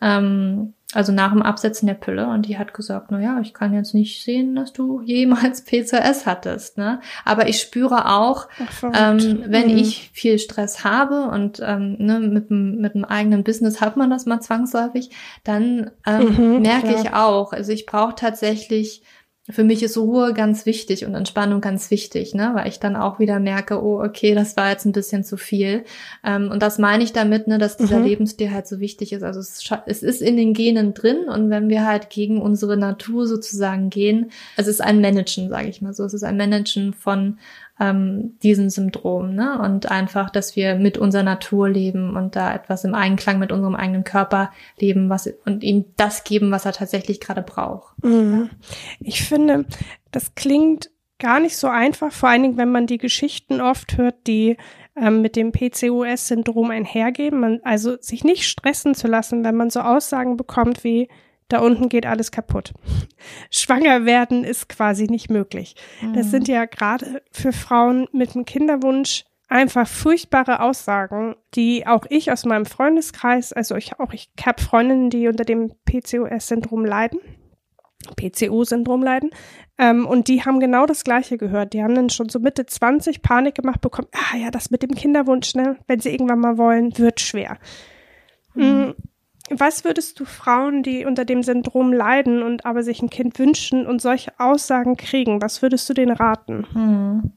ähm, 0.00 0.74
also 0.92 1.12
nach 1.12 1.32
dem 1.32 1.42
Absetzen 1.42 1.86
der 1.86 1.94
Pille 1.94 2.28
und 2.28 2.46
die 2.46 2.58
hat 2.58 2.72
gesagt, 2.72 3.08
na 3.10 3.20
ja, 3.20 3.40
ich 3.40 3.52
kann 3.52 3.74
jetzt 3.74 3.92
nicht 3.92 4.22
sehen, 4.22 4.54
dass 4.54 4.72
du 4.72 5.00
jemals 5.04 5.64
PCOS 5.64 6.26
hattest, 6.26 6.78
ne? 6.78 7.00
Aber 7.24 7.48
ich 7.48 7.60
spüre 7.60 8.08
auch, 8.10 8.48
Ach, 8.58 8.90
ähm, 8.94 9.44
wenn 9.46 9.72
mhm. 9.72 9.78
ich 9.78 10.10
viel 10.12 10.38
Stress 10.38 10.84
habe 10.84 11.28
und 11.28 11.60
ähm, 11.62 11.96
ne, 11.98 12.20
mit 12.20 12.50
mit 12.50 12.94
dem 12.94 13.04
eigenen 13.04 13.42
Business 13.42 13.80
hat 13.80 13.96
man 13.96 14.10
das 14.10 14.26
mal 14.26 14.40
zwangsläufig, 14.40 15.10
dann 15.42 15.90
ähm, 16.06 16.54
mhm, 16.54 16.62
merke 16.62 16.88
klar. 16.88 17.02
ich 17.02 17.12
auch, 17.12 17.52
also 17.52 17.72
ich 17.72 17.84
brauche 17.84 18.14
tatsächlich 18.14 19.02
für 19.48 19.62
mich 19.62 19.82
ist 19.84 19.96
Ruhe 19.96 20.34
ganz 20.34 20.66
wichtig 20.66 21.06
und 21.06 21.14
Entspannung 21.14 21.60
ganz 21.60 21.90
wichtig, 21.92 22.34
ne? 22.34 22.50
weil 22.54 22.68
ich 22.68 22.80
dann 22.80 22.96
auch 22.96 23.20
wieder 23.20 23.38
merke, 23.38 23.80
oh, 23.80 24.02
okay, 24.02 24.34
das 24.34 24.56
war 24.56 24.70
jetzt 24.70 24.84
ein 24.86 24.92
bisschen 24.92 25.22
zu 25.22 25.36
viel. 25.36 25.84
Ähm, 26.24 26.50
und 26.50 26.62
das 26.62 26.78
meine 26.78 27.04
ich 27.04 27.12
damit, 27.12 27.46
ne, 27.46 27.58
dass 27.58 27.76
dieser 27.76 28.00
mhm. 28.00 28.06
Lebensstil 28.06 28.50
halt 28.50 28.66
so 28.66 28.80
wichtig 28.80 29.12
ist. 29.12 29.22
Also 29.22 29.38
es, 29.38 29.62
es, 29.86 30.02
ist 30.02 30.20
in 30.20 30.36
den 30.36 30.52
Genen 30.52 30.94
drin 30.94 31.28
und 31.28 31.48
wenn 31.48 31.68
wir 31.68 31.86
halt 31.86 32.10
gegen 32.10 32.42
unsere 32.42 32.76
Natur 32.76 33.28
sozusagen 33.28 33.88
gehen, 33.88 34.30
es 34.56 34.66
ist 34.66 34.80
ein 34.80 35.00
Managen, 35.00 35.48
sage 35.48 35.68
ich 35.68 35.80
mal 35.80 35.94
so, 35.94 36.04
es 36.04 36.14
ist 36.14 36.24
ein 36.24 36.36
Managen 36.36 36.92
von 36.92 37.38
ähm, 37.78 38.38
diesen 38.42 38.70
Syndrom, 38.70 39.34
ne? 39.34 39.58
Und 39.60 39.90
einfach, 39.90 40.30
dass 40.30 40.56
wir 40.56 40.76
mit 40.76 40.96
unserer 40.96 41.22
Natur 41.22 41.68
leben 41.68 42.16
und 42.16 42.36
da 42.36 42.54
etwas 42.54 42.84
im 42.84 42.94
Einklang 42.94 43.38
mit 43.38 43.52
unserem 43.52 43.74
eigenen 43.74 44.04
Körper 44.04 44.50
leben, 44.78 45.10
was 45.10 45.28
und 45.44 45.62
ihm 45.62 45.84
das 45.96 46.24
geben, 46.24 46.50
was 46.50 46.64
er 46.64 46.72
tatsächlich 46.72 47.20
gerade 47.20 47.42
braucht. 47.42 48.02
Mhm. 48.02 48.50
Ich 49.00 49.24
finde, 49.24 49.66
das 50.10 50.34
klingt 50.34 50.90
gar 51.18 51.40
nicht 51.40 51.56
so 51.56 51.68
einfach, 51.68 52.12
vor 52.12 52.28
allen 52.28 52.42
Dingen, 52.42 52.56
wenn 52.56 52.72
man 52.72 52.86
die 52.86 52.98
Geschichten 52.98 53.60
oft 53.60 53.96
hört, 53.96 54.26
die 54.26 54.56
ähm, 54.96 55.22
mit 55.22 55.36
dem 55.36 55.52
PCOS-Syndrom 55.52 56.70
einhergehen. 56.70 57.38
Man, 57.38 57.60
also 57.62 57.96
sich 58.00 58.24
nicht 58.24 58.44
stressen 58.44 58.94
zu 58.94 59.06
lassen, 59.06 59.44
wenn 59.44 59.56
man 59.56 59.70
so 59.70 59.80
Aussagen 59.80 60.36
bekommt 60.36 60.84
wie, 60.84 61.08
da 61.48 61.60
unten 61.60 61.88
geht 61.88 62.06
alles 62.06 62.30
kaputt. 62.30 62.74
Schwanger 63.50 64.04
werden 64.04 64.44
ist 64.44 64.68
quasi 64.68 65.06
nicht 65.06 65.30
möglich. 65.30 65.76
Mhm. 66.02 66.14
Das 66.14 66.30
sind 66.30 66.48
ja 66.48 66.64
gerade 66.64 67.22
für 67.30 67.52
Frauen 67.52 68.08
mit 68.12 68.34
einem 68.34 68.44
Kinderwunsch 68.44 69.24
einfach 69.48 69.86
furchtbare 69.86 70.60
Aussagen, 70.60 71.36
die 71.54 71.86
auch 71.86 72.04
ich 72.08 72.32
aus 72.32 72.44
meinem 72.44 72.66
Freundeskreis, 72.66 73.52
also 73.52 73.76
ich 73.76 74.00
auch 74.00 74.12
ich 74.12 74.28
habe 74.44 74.60
Freundinnen, 74.60 75.10
die 75.10 75.28
unter 75.28 75.44
dem 75.44 75.72
PCOS-Syndrom 75.84 76.84
leiden, 76.84 77.20
PCO-Syndrom 78.16 79.04
leiden, 79.04 79.30
ähm, 79.78 80.06
und 80.06 80.28
die 80.28 80.44
haben 80.44 80.58
genau 80.58 80.86
das 80.86 81.04
Gleiche 81.04 81.38
gehört. 81.38 81.74
Die 81.74 81.82
haben 81.82 81.94
dann 81.94 82.10
schon 82.10 82.28
so 82.28 82.38
Mitte 82.38 82.66
20 82.66 83.22
Panik 83.22 83.54
gemacht 83.54 83.80
bekommen. 83.80 84.08
Ah 84.12 84.36
ja, 84.36 84.50
das 84.50 84.70
mit 84.70 84.82
dem 84.82 84.94
Kinderwunsch, 84.94 85.54
ne, 85.54 85.76
wenn 85.86 86.00
sie 86.00 86.10
irgendwann 86.10 86.40
mal 86.40 86.58
wollen, 86.58 86.96
wird 86.98 87.20
schwer. 87.20 87.58
Mhm. 88.54 88.94
Was 89.50 89.84
würdest 89.84 90.18
du 90.18 90.24
Frauen, 90.24 90.82
die 90.82 91.04
unter 91.04 91.24
dem 91.24 91.42
Syndrom 91.42 91.92
leiden 91.92 92.42
und 92.42 92.66
aber 92.66 92.82
sich 92.82 93.00
ein 93.00 93.10
Kind 93.10 93.38
wünschen 93.38 93.86
und 93.86 94.02
solche 94.02 94.32
Aussagen 94.38 94.96
kriegen, 94.96 95.40
was 95.40 95.62
würdest 95.62 95.88
du 95.88 95.94
denen 95.94 96.16
raten? 96.16 96.66
Hm. 96.72 97.32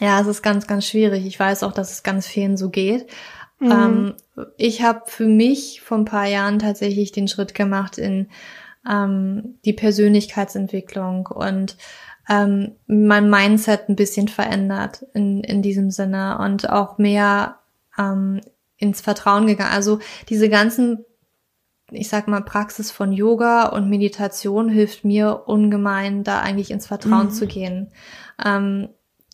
Ja, 0.00 0.20
es 0.20 0.26
ist 0.26 0.42
ganz, 0.42 0.66
ganz 0.66 0.86
schwierig. 0.86 1.26
Ich 1.26 1.40
weiß 1.40 1.62
auch, 1.62 1.72
dass 1.72 1.92
es 1.92 2.02
ganz 2.02 2.26
vielen 2.26 2.56
so 2.56 2.68
geht. 2.68 3.06
Mhm. 3.58 3.72
Ähm, 3.72 4.14
ich 4.56 4.82
habe 4.82 5.02
für 5.06 5.26
mich 5.26 5.80
vor 5.80 5.98
ein 5.98 6.04
paar 6.04 6.26
Jahren 6.26 6.58
tatsächlich 6.58 7.10
den 7.10 7.26
Schritt 7.26 7.54
gemacht 7.54 7.98
in 7.98 8.28
ähm, 8.88 9.58
die 9.64 9.72
Persönlichkeitsentwicklung 9.72 11.26
und 11.26 11.76
ähm, 12.28 12.76
mein 12.86 13.30
Mindset 13.30 13.88
ein 13.88 13.96
bisschen 13.96 14.28
verändert 14.28 15.06
in, 15.14 15.42
in 15.42 15.62
diesem 15.62 15.90
Sinne 15.90 16.38
und 16.38 16.68
auch 16.68 16.98
mehr 16.98 17.58
ähm, 17.98 18.40
ins 18.78 19.00
Vertrauen 19.00 19.46
gegangen. 19.46 19.72
Also 19.72 19.98
diese 20.28 20.48
ganzen, 20.48 21.04
ich 21.90 22.08
sag 22.08 22.28
mal, 22.28 22.42
Praxis 22.42 22.90
von 22.90 23.12
Yoga 23.12 23.66
und 23.66 23.90
Meditation 23.90 24.68
hilft 24.68 25.04
mir 25.04 25.42
ungemein, 25.46 26.24
da 26.24 26.40
eigentlich 26.40 26.70
ins 26.70 26.86
Vertrauen 26.86 27.26
mhm. 27.26 27.32
zu 27.32 27.46
gehen. 27.46 27.92
Ähm, 28.44 28.88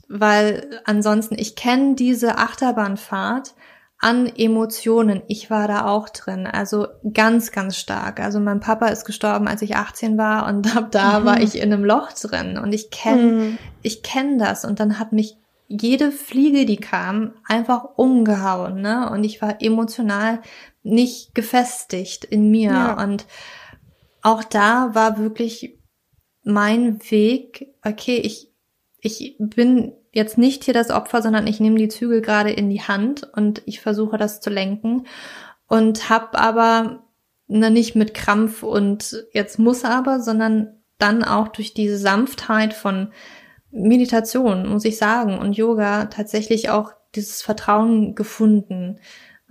weil 0.08 0.80
ansonsten, 0.84 1.36
ich 1.38 1.56
kenne 1.56 1.94
diese 1.94 2.38
Achterbahnfahrt 2.38 3.54
an 3.98 4.26
Emotionen. 4.26 5.22
Ich 5.28 5.50
war 5.50 5.66
da 5.66 5.86
auch 5.86 6.08
drin, 6.08 6.46
also 6.46 6.88
ganz, 7.14 7.52
ganz 7.52 7.78
stark. 7.78 8.20
Also 8.20 8.38
mein 8.38 8.60
Papa 8.60 8.88
ist 8.88 9.04
gestorben, 9.04 9.48
als 9.48 9.62
ich 9.62 9.76
18 9.76 10.18
war 10.18 10.46
und 10.46 10.76
ab 10.76 10.90
da 10.90 11.20
mhm. 11.20 11.24
war 11.24 11.40
ich 11.40 11.56
in 11.56 11.72
einem 11.72 11.84
Loch 11.84 12.12
drin 12.12 12.58
und 12.58 12.72
ich 12.72 12.90
kenne, 12.90 13.22
mhm. 13.22 13.58
ich 13.82 14.02
kenne 14.02 14.36
das 14.38 14.64
und 14.64 14.78
dann 14.78 14.98
hat 14.98 15.12
mich 15.12 15.38
jede 15.66 16.12
Fliege, 16.12 16.66
die 16.66 16.76
kam, 16.76 17.34
einfach 17.44 17.84
umgehauen, 17.96 18.80
ne? 18.80 19.10
Und 19.10 19.24
ich 19.24 19.40
war 19.40 19.62
emotional 19.62 20.40
nicht 20.82 21.34
gefestigt 21.34 22.24
in 22.24 22.50
mir. 22.50 22.70
Ja. 22.70 23.02
Und 23.02 23.26
auch 24.22 24.44
da 24.44 24.94
war 24.94 25.18
wirklich 25.18 25.78
mein 26.42 27.00
Weg, 27.10 27.74
okay, 27.84 28.16
ich, 28.16 28.52
ich 29.00 29.36
bin 29.38 29.92
jetzt 30.12 30.38
nicht 30.38 30.64
hier 30.64 30.74
das 30.74 30.90
Opfer, 30.90 31.22
sondern 31.22 31.46
ich 31.46 31.60
nehme 31.60 31.78
die 31.78 31.88
Zügel 31.88 32.20
gerade 32.20 32.50
in 32.50 32.70
die 32.70 32.82
Hand 32.82 33.28
und 33.34 33.62
ich 33.66 33.80
versuche 33.80 34.16
das 34.16 34.40
zu 34.40 34.50
lenken 34.50 35.06
und 35.66 36.08
hab 36.10 36.38
aber 36.38 37.04
ne, 37.46 37.70
nicht 37.70 37.96
mit 37.96 38.14
Krampf 38.14 38.62
und 38.62 39.26
jetzt 39.32 39.58
muss 39.58 39.84
aber, 39.84 40.20
sondern 40.20 40.82
dann 40.98 41.24
auch 41.24 41.48
durch 41.48 41.74
diese 41.74 41.98
Sanftheit 41.98 42.74
von 42.74 43.12
Meditation, 43.74 44.68
muss 44.68 44.84
ich 44.84 44.96
sagen, 44.96 45.38
und 45.38 45.56
Yoga 45.56 46.06
tatsächlich 46.06 46.70
auch 46.70 46.92
dieses 47.14 47.42
Vertrauen 47.42 48.14
gefunden. 48.14 49.00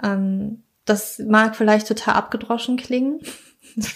Ähm, 0.01 0.63
das 0.86 1.19
mag 1.19 1.55
vielleicht 1.55 1.88
total 1.88 2.15
abgedroschen 2.15 2.77
klingen. 2.77 3.19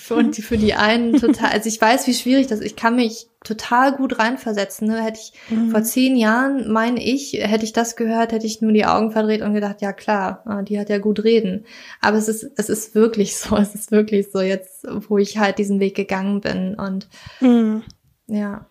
Und 0.10 0.36
für 0.38 0.58
die 0.58 0.74
einen 0.74 1.20
total, 1.20 1.52
also 1.52 1.68
ich 1.68 1.80
weiß, 1.80 2.08
wie 2.08 2.14
schwierig 2.14 2.48
das 2.48 2.60
ist. 2.60 2.66
Ich 2.66 2.76
kann 2.76 2.96
mich 2.96 3.28
total 3.44 3.96
gut 3.96 4.18
reinversetzen. 4.18 4.88
Ne? 4.88 5.04
Hätte 5.04 5.20
ich 5.22 5.34
mhm. 5.56 5.70
vor 5.70 5.84
zehn 5.84 6.16
Jahren, 6.16 6.72
meine 6.72 7.04
ich, 7.04 7.34
hätte 7.34 7.66
ich 7.66 7.74
das 7.74 7.96
gehört, 7.96 8.32
hätte 8.32 8.48
ich 8.48 8.62
nur 8.62 8.72
die 8.72 8.86
Augen 8.86 9.12
verdreht 9.12 9.42
und 9.42 9.54
gedacht, 9.54 9.82
ja 9.82 9.94
klar, 9.94 10.42
ah, 10.46 10.62
die 10.62 10.80
hat 10.80 10.90
ja 10.90 10.98
gut 10.98 11.24
reden. 11.24 11.66
Aber 12.02 12.18
es 12.18 12.28
ist, 12.28 12.50
es 12.56 12.70
ist 12.70 12.96
wirklich 12.96 13.38
so, 13.38 13.56
es 13.58 13.76
ist 13.76 13.92
wirklich 13.92 14.32
so 14.32 14.40
jetzt, 14.40 14.88
wo 15.10 15.18
ich 15.18 15.38
halt 15.38 15.60
diesen 15.60 15.80
Weg 15.80 15.96
gegangen 15.96 16.42
bin 16.42 16.76
und 16.76 17.08
mhm. 17.42 17.84
ja. 18.28 18.66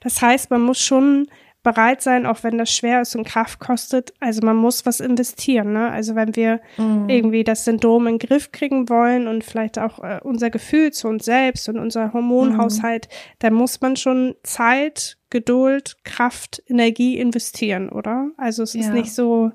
Das 0.00 0.22
heißt, 0.22 0.50
man 0.50 0.62
muss 0.62 0.80
schon 0.80 1.28
bereit 1.66 2.00
sein, 2.00 2.26
auch 2.26 2.44
wenn 2.44 2.58
das 2.58 2.70
schwer 2.70 3.00
ist 3.02 3.16
und 3.16 3.26
Kraft 3.26 3.58
kostet. 3.58 4.14
Also 4.20 4.40
man 4.46 4.54
muss 4.54 4.86
was 4.86 5.00
investieren. 5.00 5.72
Ne? 5.72 5.90
Also 5.90 6.14
wenn 6.14 6.36
wir 6.36 6.60
mhm. 6.76 7.08
irgendwie 7.08 7.42
das 7.42 7.64
Syndrom 7.64 8.06
in 8.06 8.18
den 8.18 8.28
Griff 8.28 8.52
kriegen 8.52 8.88
wollen 8.88 9.26
und 9.26 9.42
vielleicht 9.42 9.76
auch 9.76 9.98
äh, 9.98 10.20
unser 10.22 10.50
Gefühl 10.50 10.92
zu 10.92 11.08
uns 11.08 11.24
selbst 11.24 11.68
und 11.68 11.76
unser 11.76 12.12
Hormonhaushalt, 12.12 13.08
mhm. 13.08 13.36
dann 13.40 13.54
muss 13.54 13.80
man 13.80 13.96
schon 13.96 14.36
Zeit, 14.44 15.18
Geduld, 15.28 15.96
Kraft, 16.04 16.62
Energie 16.68 17.18
investieren, 17.18 17.88
oder? 17.88 18.30
Also 18.36 18.62
es 18.62 18.74
ja. 18.74 18.82
ist 18.82 18.92
nicht 18.92 19.12
so, 19.12 19.50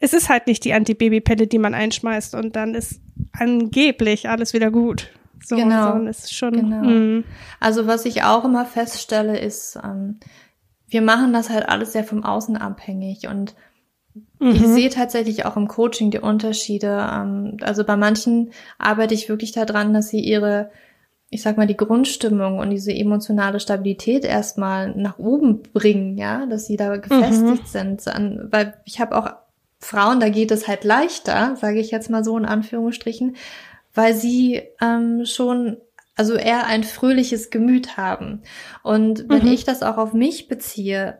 es 0.00 0.12
ist 0.12 0.28
halt 0.28 0.48
nicht 0.48 0.64
die 0.64 0.72
Antibabypille, 0.72 1.46
die 1.46 1.58
man 1.58 1.72
einschmeißt 1.72 2.34
und 2.34 2.56
dann 2.56 2.74
ist 2.74 3.00
angeblich 3.32 4.28
alles 4.28 4.54
wieder 4.54 4.72
gut. 4.72 5.12
So, 5.44 5.56
genau. 5.56 6.02
ist 6.02 6.34
schon, 6.34 6.52
genau. 6.52 6.82
Mh. 6.82 7.24
Also 7.60 7.86
was 7.86 8.04
ich 8.04 8.22
auch 8.24 8.44
immer 8.44 8.64
feststelle, 8.64 9.38
ist, 9.38 9.78
ähm, 9.82 10.18
wir 10.88 11.02
machen 11.02 11.32
das 11.32 11.50
halt 11.50 11.68
alles 11.68 11.92
sehr 11.92 12.04
vom 12.04 12.24
Außen 12.24 12.56
abhängig 12.56 13.28
und 13.28 13.54
mhm. 14.38 14.50
ich 14.50 14.66
sehe 14.66 14.90
tatsächlich 14.90 15.44
auch 15.44 15.56
im 15.56 15.68
Coaching 15.68 16.10
die 16.10 16.20
Unterschiede. 16.20 17.08
Ähm, 17.12 17.56
also 17.60 17.84
bei 17.84 17.96
manchen 17.96 18.50
arbeite 18.78 19.14
ich 19.14 19.28
wirklich 19.28 19.52
daran, 19.52 19.92
dass 19.92 20.08
sie 20.08 20.20
ihre 20.20 20.70
ich 21.30 21.42
sag 21.42 21.58
mal, 21.58 21.66
die 21.66 21.76
Grundstimmung 21.76 22.58
und 22.58 22.70
diese 22.70 22.92
emotionale 22.92 23.60
Stabilität 23.60 24.24
erstmal 24.24 24.94
nach 24.96 25.18
oben 25.18 25.62
bringen, 25.74 26.16
ja, 26.16 26.46
dass 26.46 26.66
sie 26.66 26.76
da 26.76 26.96
gefestigt 26.96 27.64
mhm. 27.64 27.66
sind. 27.66 28.08
An, 28.08 28.48
weil 28.50 28.74
ich 28.86 29.00
habe 29.00 29.16
auch 29.16 29.30
Frauen, 29.78 30.20
da 30.20 30.30
geht 30.30 30.50
es 30.50 30.66
halt 30.66 30.84
leichter, 30.84 31.54
sage 31.56 31.80
ich 31.80 31.90
jetzt 31.90 32.08
mal 32.08 32.24
so 32.24 32.36
in 32.38 32.46
Anführungsstrichen, 32.46 33.36
weil 33.98 34.14
sie 34.14 34.62
ähm, 34.80 35.26
schon 35.26 35.78
also 36.14 36.34
eher 36.34 36.66
ein 36.66 36.84
fröhliches 36.84 37.50
Gemüt 37.50 37.96
haben. 37.96 38.42
Und 38.84 39.28
wenn 39.28 39.46
mhm. 39.46 39.52
ich 39.52 39.64
das 39.64 39.82
auch 39.82 39.96
auf 39.96 40.12
mich 40.12 40.46
beziehe, 40.46 41.18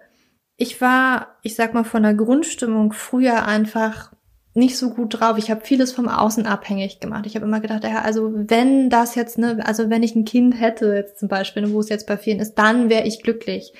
ich 0.57 0.81
war, 0.81 1.39
ich 1.43 1.57
sag 1.57 1.75
mal, 1.75 1.83
von 1.83 2.05
der 2.05 2.15
Grundstimmung 2.15 2.93
früher 2.93 3.47
einfach 3.47 4.13
nicht 4.55 4.77
so 4.77 4.91
gut 4.91 5.19
drauf. 5.19 5.39
Ich 5.39 5.51
habe 5.51 5.65
vieles 5.65 5.91
vom 5.91 6.07
Außen 6.09 6.47
abhängig 6.47 7.01
gemacht. 7.01 7.27
Ich 7.27 7.35
habe 7.35 7.47
immer 7.47 7.59
gedacht, 7.59 7.83
ja, 7.83 8.03
also 8.03 8.31
wenn 8.33 8.91
das 8.91 9.17
jetzt, 9.17 9.39
ne, 9.39 9.59
also 9.67 9.91
wenn 9.91 10.05
ich 10.05 10.15
ein 10.15 10.25
Kind 10.25 10.61
hätte, 10.61 10.95
jetzt 10.95 11.19
zum 11.19 11.29
Beispiel, 11.29 11.73
wo 11.73 11.81
es 11.81 11.89
jetzt 11.89 12.07
bei 12.07 12.17
vielen 12.17 12.39
ist, 12.39 12.55
dann 12.55 12.89
wäre 12.89 13.09
ich 13.09 13.25
glücklich. 13.25 13.73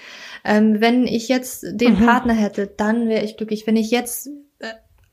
Ähm, 0.45 0.81
wenn 0.81 1.07
ich 1.07 1.29
jetzt 1.29 1.65
den 1.71 2.01
mhm. 2.01 2.05
Partner 2.05 2.35
hätte, 2.35 2.67
dann 2.67 3.09
wäre 3.09 3.25
ich 3.25 3.37
glücklich. 3.37 3.65
Wenn 3.65 3.77
ich 3.77 3.93
jetzt 3.93 4.29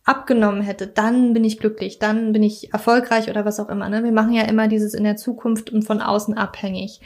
abgenommen 0.06 0.62
hätte, 0.62 0.86
dann 0.86 1.34
bin 1.34 1.44
ich 1.44 1.60
glücklich, 1.60 1.98
dann 1.98 2.32
bin 2.32 2.44
ich 2.44 2.72
erfolgreich 2.72 3.30
oder 3.30 3.44
was 3.44 3.60
auch 3.60 3.70
immer. 3.70 3.90
Ne? 3.90 4.04
Wir 4.04 4.12
machen 4.12 4.34
ja 4.34 4.44
immer 4.44 4.68
dieses 4.68 4.94
in 4.94 5.04
der 5.04 5.18
Zukunft 5.18 5.72
und 5.72 5.84
von 5.84 6.00
außen 6.00 6.38
abhängig. 6.38 7.02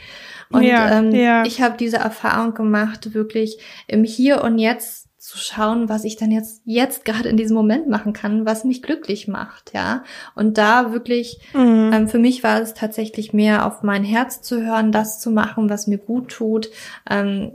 Und 0.50 0.62
ja, 0.62 0.98
ähm, 0.98 1.10
ja. 1.12 1.44
ich 1.44 1.62
habe 1.62 1.78
diese 1.78 1.96
Erfahrung 1.96 2.52
gemacht, 2.52 3.14
wirklich 3.14 3.58
im 3.86 4.04
Hier 4.04 4.42
und 4.44 4.58
Jetzt 4.58 5.08
zu 5.16 5.38
schauen, 5.38 5.88
was 5.88 6.04
ich 6.04 6.16
dann 6.16 6.30
jetzt 6.30 6.62
jetzt 6.64 7.04
gerade 7.04 7.28
in 7.28 7.36
diesem 7.36 7.54
Moment 7.54 7.88
machen 7.88 8.12
kann, 8.12 8.46
was 8.46 8.64
mich 8.64 8.82
glücklich 8.82 9.28
macht, 9.28 9.72
ja. 9.74 10.02
Und 10.34 10.56
da 10.56 10.92
wirklich, 10.92 11.40
mhm. 11.52 11.90
ähm, 11.92 12.08
für 12.08 12.18
mich 12.18 12.42
war 12.42 12.60
es 12.60 12.72
tatsächlich 12.74 13.32
mehr 13.32 13.66
auf 13.66 13.82
mein 13.82 14.02
Herz 14.02 14.40
zu 14.40 14.62
hören, 14.62 14.92
das 14.92 15.20
zu 15.20 15.30
machen, 15.30 15.68
was 15.68 15.86
mir 15.86 15.98
gut 15.98 16.30
tut. 16.30 16.70
Ähm, 17.08 17.52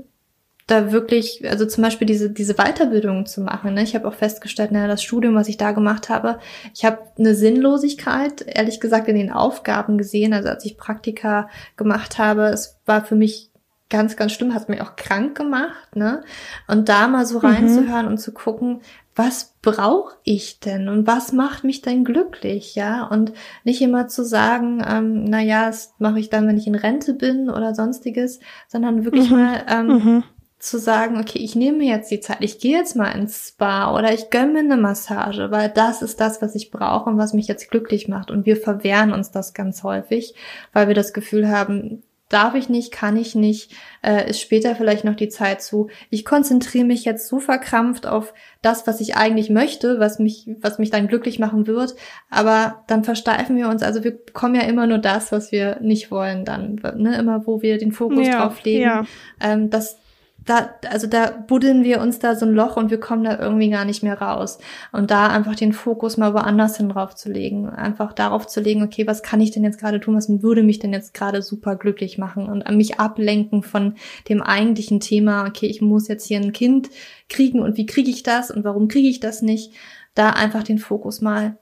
da 0.68 0.92
wirklich, 0.92 1.48
also 1.48 1.66
zum 1.66 1.84
Beispiel 1.84 2.08
diese, 2.08 2.32
diese 2.32 2.56
Weiterbildung 2.56 3.26
zu 3.28 3.42
machen. 3.42 3.76
Ne? 3.76 3.84
Ich 3.84 3.94
habe 3.94 4.08
auch 4.08 4.16
festgestellt, 4.16 4.72
naja, 4.72 4.88
das 4.88 5.04
Studium, 5.04 5.36
was 5.36 5.48
ich 5.48 5.58
da 5.58 5.74
gemacht 5.74 6.10
habe, 6.10 6.40
ich 6.74 6.86
habe 6.86 7.00
eine 7.20 7.36
Sinnlosigkeit, 7.36 8.44
ehrlich 8.48 8.80
gesagt, 8.80 9.08
in 9.08 9.16
den 9.16 9.32
Aufgaben 9.32 9.98
gesehen. 9.98 10.34
Also 10.34 10.50
als 10.50 10.66
ich 10.66 10.78
Praktika 10.78 11.50
gemacht 11.78 12.18
habe, 12.18 12.48
es 12.48 12.80
war 12.86 13.06
für 13.06 13.16
mich 13.16 13.52
ganz, 13.90 14.16
ganz 14.16 14.32
schlimm, 14.32 14.54
hat 14.56 14.68
mich 14.68 14.82
auch 14.82 14.96
krank 14.96 15.38
gemacht, 15.38 15.96
ne? 15.96 16.24
Und 16.68 16.90
da 16.90 17.08
mal 17.08 17.26
so 17.28 17.40
mhm. 17.40 17.46
reinzuhören 17.46 18.06
mhm. 18.06 18.12
und 18.14 18.18
zu 18.18 18.34
gucken, 18.34 18.82
was 19.16 19.54
brauche 19.62 20.16
ich 20.24 20.60
denn 20.60 20.90
und 20.90 21.08
was 21.08 21.32
macht 21.32 21.64
mich 21.64 21.82
denn 21.82 22.04
glücklich, 22.04 22.76
ja? 22.76 23.06
Und 23.06 23.34
nicht 23.64 23.82
immer 23.82 24.08
zu 24.08 24.26
sagen, 24.26 24.84
ähm, 24.88 25.26
na 25.26 25.42
ja, 25.42 25.68
das 25.68 25.94
mache 26.00 26.20
ich 26.20 26.30
dann, 26.30 26.48
wenn 26.48 26.58
ich 26.58 26.66
in 26.66 26.76
Rente 26.76 27.14
bin 27.14 27.50
oder 27.50 27.76
sonstiges, 27.76 28.40
sondern 28.68 29.06
wirklich 29.06 29.30
mhm. 29.30 29.38
mal 29.38 29.66
ähm, 29.70 29.88
mhm. 29.88 30.24
Zu 30.60 30.80
sagen, 30.80 31.20
okay, 31.20 31.40
ich 31.40 31.56
nehme 31.56 31.80
mir 31.80 31.96
jetzt 31.96 32.10
die 32.10 32.20
Zeit, 32.20 32.38
ich 32.40 32.60
gehe 32.60 32.78
jetzt 32.78 32.96
mal 32.96 33.12
ins 33.12 33.50
Spa 33.50 33.96
oder 33.96 34.14
ich 34.14 34.30
gönne 34.30 34.54
mir 34.54 34.60
eine 34.60 34.78
Massage, 34.78 35.52
weil 35.52 35.70
das 35.70 36.02
ist 36.02 36.20
das, 36.20 36.42
was 36.42 36.56
ich 36.56 36.72
brauche 36.72 37.10
und 37.10 37.18
was 37.18 37.34
mich 37.34 37.48
jetzt 37.48 37.70
glücklich 37.70 38.08
macht. 38.08 38.32
Und 38.32 38.46
wir 38.46 38.58
verwehren 38.58 39.14
uns 39.14 39.32
das 39.32 39.54
ganz 39.54 39.84
häufig, 39.84 40.34
weil 40.74 40.88
wir 40.88 40.96
das 40.96 41.14
Gefühl 41.14 41.50
haben, 41.50 42.04
darf 42.30 42.56
ich 42.56 42.70
nicht, 42.70 42.92
kann 42.92 43.18
ich 43.18 43.36
nicht, 43.36 43.72
äh, 44.02 44.30
ist 44.30 44.42
später 44.42 44.76
vielleicht 44.76 45.04
noch 45.04 45.16
die 45.16 45.30
Zeit 45.30 45.62
zu. 45.62 45.90
Ich 46.10 46.26
konzentriere 46.26 46.86
mich 46.86 47.06
jetzt 47.06 47.28
so 47.28 47.40
verkrampft 47.40 48.08
auf 48.08 48.34
das, 48.64 48.88
was 48.88 49.00
ich 49.00 49.16
eigentlich 49.16 49.52
möchte, 49.52 50.00
was 50.00 50.18
mich, 50.18 50.50
was 50.60 50.80
mich 50.80 50.90
dann 50.90 51.08
glücklich 51.08 51.38
machen 51.38 51.68
wird, 51.68 51.96
aber 52.32 52.84
dann 52.88 53.04
versteifen 53.04 53.56
wir 53.58 53.70
uns, 53.70 53.84
also 53.84 54.04
wir 54.04 54.12
bekommen 54.12 54.56
ja 54.56 54.62
immer 54.62 54.88
nur 54.88 54.98
das, 54.98 55.32
was 55.32 55.52
wir 55.52 55.80
nicht 55.82 56.10
wollen 56.10 56.46
dann, 56.46 56.82
ne, 56.96 57.16
immer 57.18 57.46
wo 57.46 57.62
wir 57.62 57.78
den 57.78 57.92
Fokus 57.92 58.26
ja, 58.26 58.42
drauf 58.42 58.64
legen. 58.64 58.82
Ja. 58.82 59.06
Ähm, 59.40 59.70
das, 59.70 60.00
da, 60.46 60.70
also 60.90 61.08
da 61.08 61.32
buddeln 61.32 61.84
wir 61.84 62.00
uns 62.02 62.20
da 62.20 62.36
so 62.36 62.46
ein 62.46 62.54
Loch 62.54 62.78
und 62.78 62.92
wir 62.92 63.00
kommen 63.00 63.24
da 63.24 63.40
irgendwie 63.40 63.70
gar 63.70 63.84
nicht 63.84 64.04
mehr 64.04 64.22
raus. 64.22 64.60
Und 64.92 65.10
da 65.10 65.28
einfach 65.28 65.56
den 65.56 65.74
Fokus 65.74 66.18
mal 66.18 66.36
woanders 66.36 66.78
hin 66.78 66.90
drauf 66.90 67.16
zu 67.16 67.32
legen. 67.32 67.68
Einfach 67.68 68.14
darauf 68.14 68.46
zu 68.46 68.62
legen, 68.62 68.84
okay, 68.84 69.08
was 69.08 69.24
kann 69.24 69.42
ich 69.42 69.52
denn 69.52 69.64
jetzt 69.64 69.80
gerade 69.80 70.00
tun? 70.00 70.16
Was 70.16 70.30
würde 70.30 70.62
mich 70.62 70.78
denn 70.78 70.94
jetzt 70.94 71.16
gerade 71.16 71.42
super 71.42 71.76
glücklich 71.76 72.20
machen? 72.20 72.48
Und 72.48 72.70
mich 72.78 73.00
ablenken 73.00 73.64
von 73.64 73.96
dem 74.30 74.44
eigentlichen 74.44 75.00
Thema, 75.00 75.48
okay, 75.48 75.66
ich 75.66 75.82
muss 75.82 76.08
jetzt 76.08 76.28
hier 76.28 76.40
ein 76.40 76.54
Kind 76.54 76.90
kriegen 77.28 77.60
und 77.60 77.78
wie 77.78 77.88
kriege 77.88 78.12
ich 78.12 78.22
das 78.22 78.52
und 78.52 78.64
warum 78.64 78.88
kriege 78.88 79.10
ich 79.10 79.20
das 79.20 79.42
nicht? 79.42 79.74
Da 80.14 80.30
einfach 80.30 80.62
den 80.62 80.78
Fokus 80.78 81.22
mal 81.22 81.58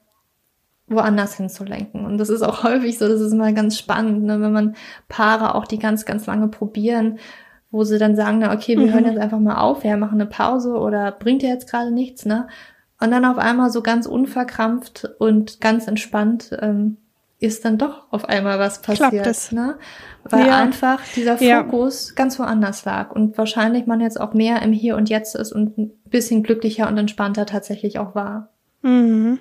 woanders 0.88 1.36
hinzulenken. 1.36 2.06
Und 2.06 2.18
das 2.18 2.30
ist 2.30 2.42
auch 2.42 2.64
häufig 2.66 2.98
so, 2.98 3.08
das 3.08 3.22
ist 3.22 3.34
mal 3.34 3.54
ganz 3.54 3.78
spannend, 3.78 4.24
ne, 4.24 4.42
wenn 4.42 4.52
man 4.52 4.76
Paare 5.08 5.56
auch 5.56 5.66
die 5.66 5.80
ganz, 5.80 6.06
ganz 6.06 6.26
lange 6.26 6.50
probieren 6.50 7.18
wo 7.74 7.84
sie 7.84 7.98
dann 7.98 8.16
sagen, 8.16 8.38
na 8.40 8.54
okay, 8.54 8.78
wir 8.78 8.86
mhm. 8.86 8.94
hören 8.94 9.06
jetzt 9.06 9.18
einfach 9.18 9.40
mal 9.40 9.58
auf, 9.58 9.84
wir 9.84 9.98
machen 9.98 10.22
eine 10.22 10.30
Pause 10.30 10.76
oder 10.76 11.12
bringt 11.12 11.42
ja 11.42 11.50
jetzt 11.50 11.70
gerade 11.70 11.92
nichts, 11.92 12.24
ne? 12.24 12.48
Und 13.02 13.12
dann 13.12 13.26
auf 13.26 13.40
einmal 13.40 13.72
so 13.72 13.82
ganz 13.82 14.06
unverkrampft 14.06 15.10
und 15.18 15.60
ganz 15.60 15.88
entspannt 15.88 16.56
ähm, 16.62 16.98
ist 17.40 17.66
dann 17.66 17.80
doch 17.80 18.06
auf 18.12 18.26
einmal 18.26 18.60
was 18.60 18.82
passiert, 18.84 19.52
ne? 19.52 19.80
Weil 20.24 20.48
ja. 20.48 20.58
einfach 20.58 21.02
dieser 21.16 21.38
Fokus 21.38 22.10
ja. 22.10 22.16
ganz 22.16 22.38
woanders 22.38 22.86
lag 22.86 23.12
und 23.12 23.38
wahrscheinlich 23.40 23.88
man 23.88 24.00
jetzt 24.00 24.22
auch 24.22 24.36
mehr 24.36 24.62
im 24.62 24.72
Hier 24.72 24.96
und 24.96 25.10
Jetzt 25.10 25.36
ist 25.36 25.52
und 25.52 25.76
ein 25.80 25.92
bisschen 26.06 26.44
glücklicher 26.44 26.88
und 26.88 26.98
entspannter 27.00 27.48
tatsächlich 27.48 27.98
auch 27.98 28.14
war. 28.14 28.50
Mhm. 28.84 29.40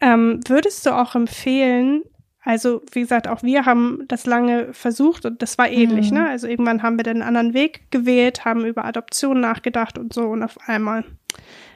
Ähm, 0.00 0.40
würdest 0.48 0.84
du 0.86 0.90
auch 0.90 1.14
empfehlen, 1.14 2.02
also, 2.44 2.82
wie 2.92 3.00
gesagt, 3.00 3.26
auch 3.26 3.42
wir 3.42 3.64
haben 3.64 4.04
das 4.06 4.26
lange 4.26 4.74
versucht 4.74 5.24
und 5.24 5.40
das 5.40 5.56
war 5.56 5.68
ähnlich, 5.68 6.10
mhm. 6.10 6.18
ne? 6.18 6.28
Also 6.28 6.46
irgendwann 6.46 6.82
haben 6.82 6.98
wir 6.98 7.04
den 7.04 7.22
anderen 7.22 7.54
Weg 7.54 7.90
gewählt, 7.90 8.44
haben 8.44 8.64
über 8.66 8.84
Adoption 8.84 9.40
nachgedacht 9.40 9.98
und 9.98 10.12
so 10.12 10.24
und 10.28 10.42
auf 10.42 10.58
einmal 10.66 11.04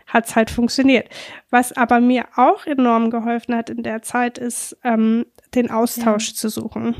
hat's 0.07 0.37
halt 0.37 0.51
funktioniert. 0.51 1.09
Was 1.51 1.73
aber 1.73 2.01
mir 2.01 2.27
auch 2.37 2.67
enorm 2.67 3.11
geholfen 3.11 3.55
hat 3.55 3.71
in 3.71 3.83
der 3.83 4.03
Zeit, 4.03 4.39
ist, 4.39 4.77
ähm, 4.85 5.27
den 5.55 5.71
Austausch 5.71 6.29
ja. 6.29 6.35
zu 6.35 6.49
suchen. 6.51 6.95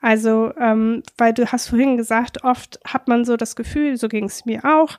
Also, 0.00 0.52
ähm, 0.58 1.02
weil 1.16 1.32
du 1.32 1.50
hast 1.50 1.68
vorhin 1.68 1.96
gesagt, 1.96 2.44
oft 2.44 2.80
hat 2.84 3.08
man 3.08 3.24
so 3.24 3.36
das 3.36 3.56
Gefühl, 3.56 3.96
so 3.96 4.08
ging 4.08 4.24
es 4.24 4.44
mir 4.44 4.64
auch, 4.64 4.98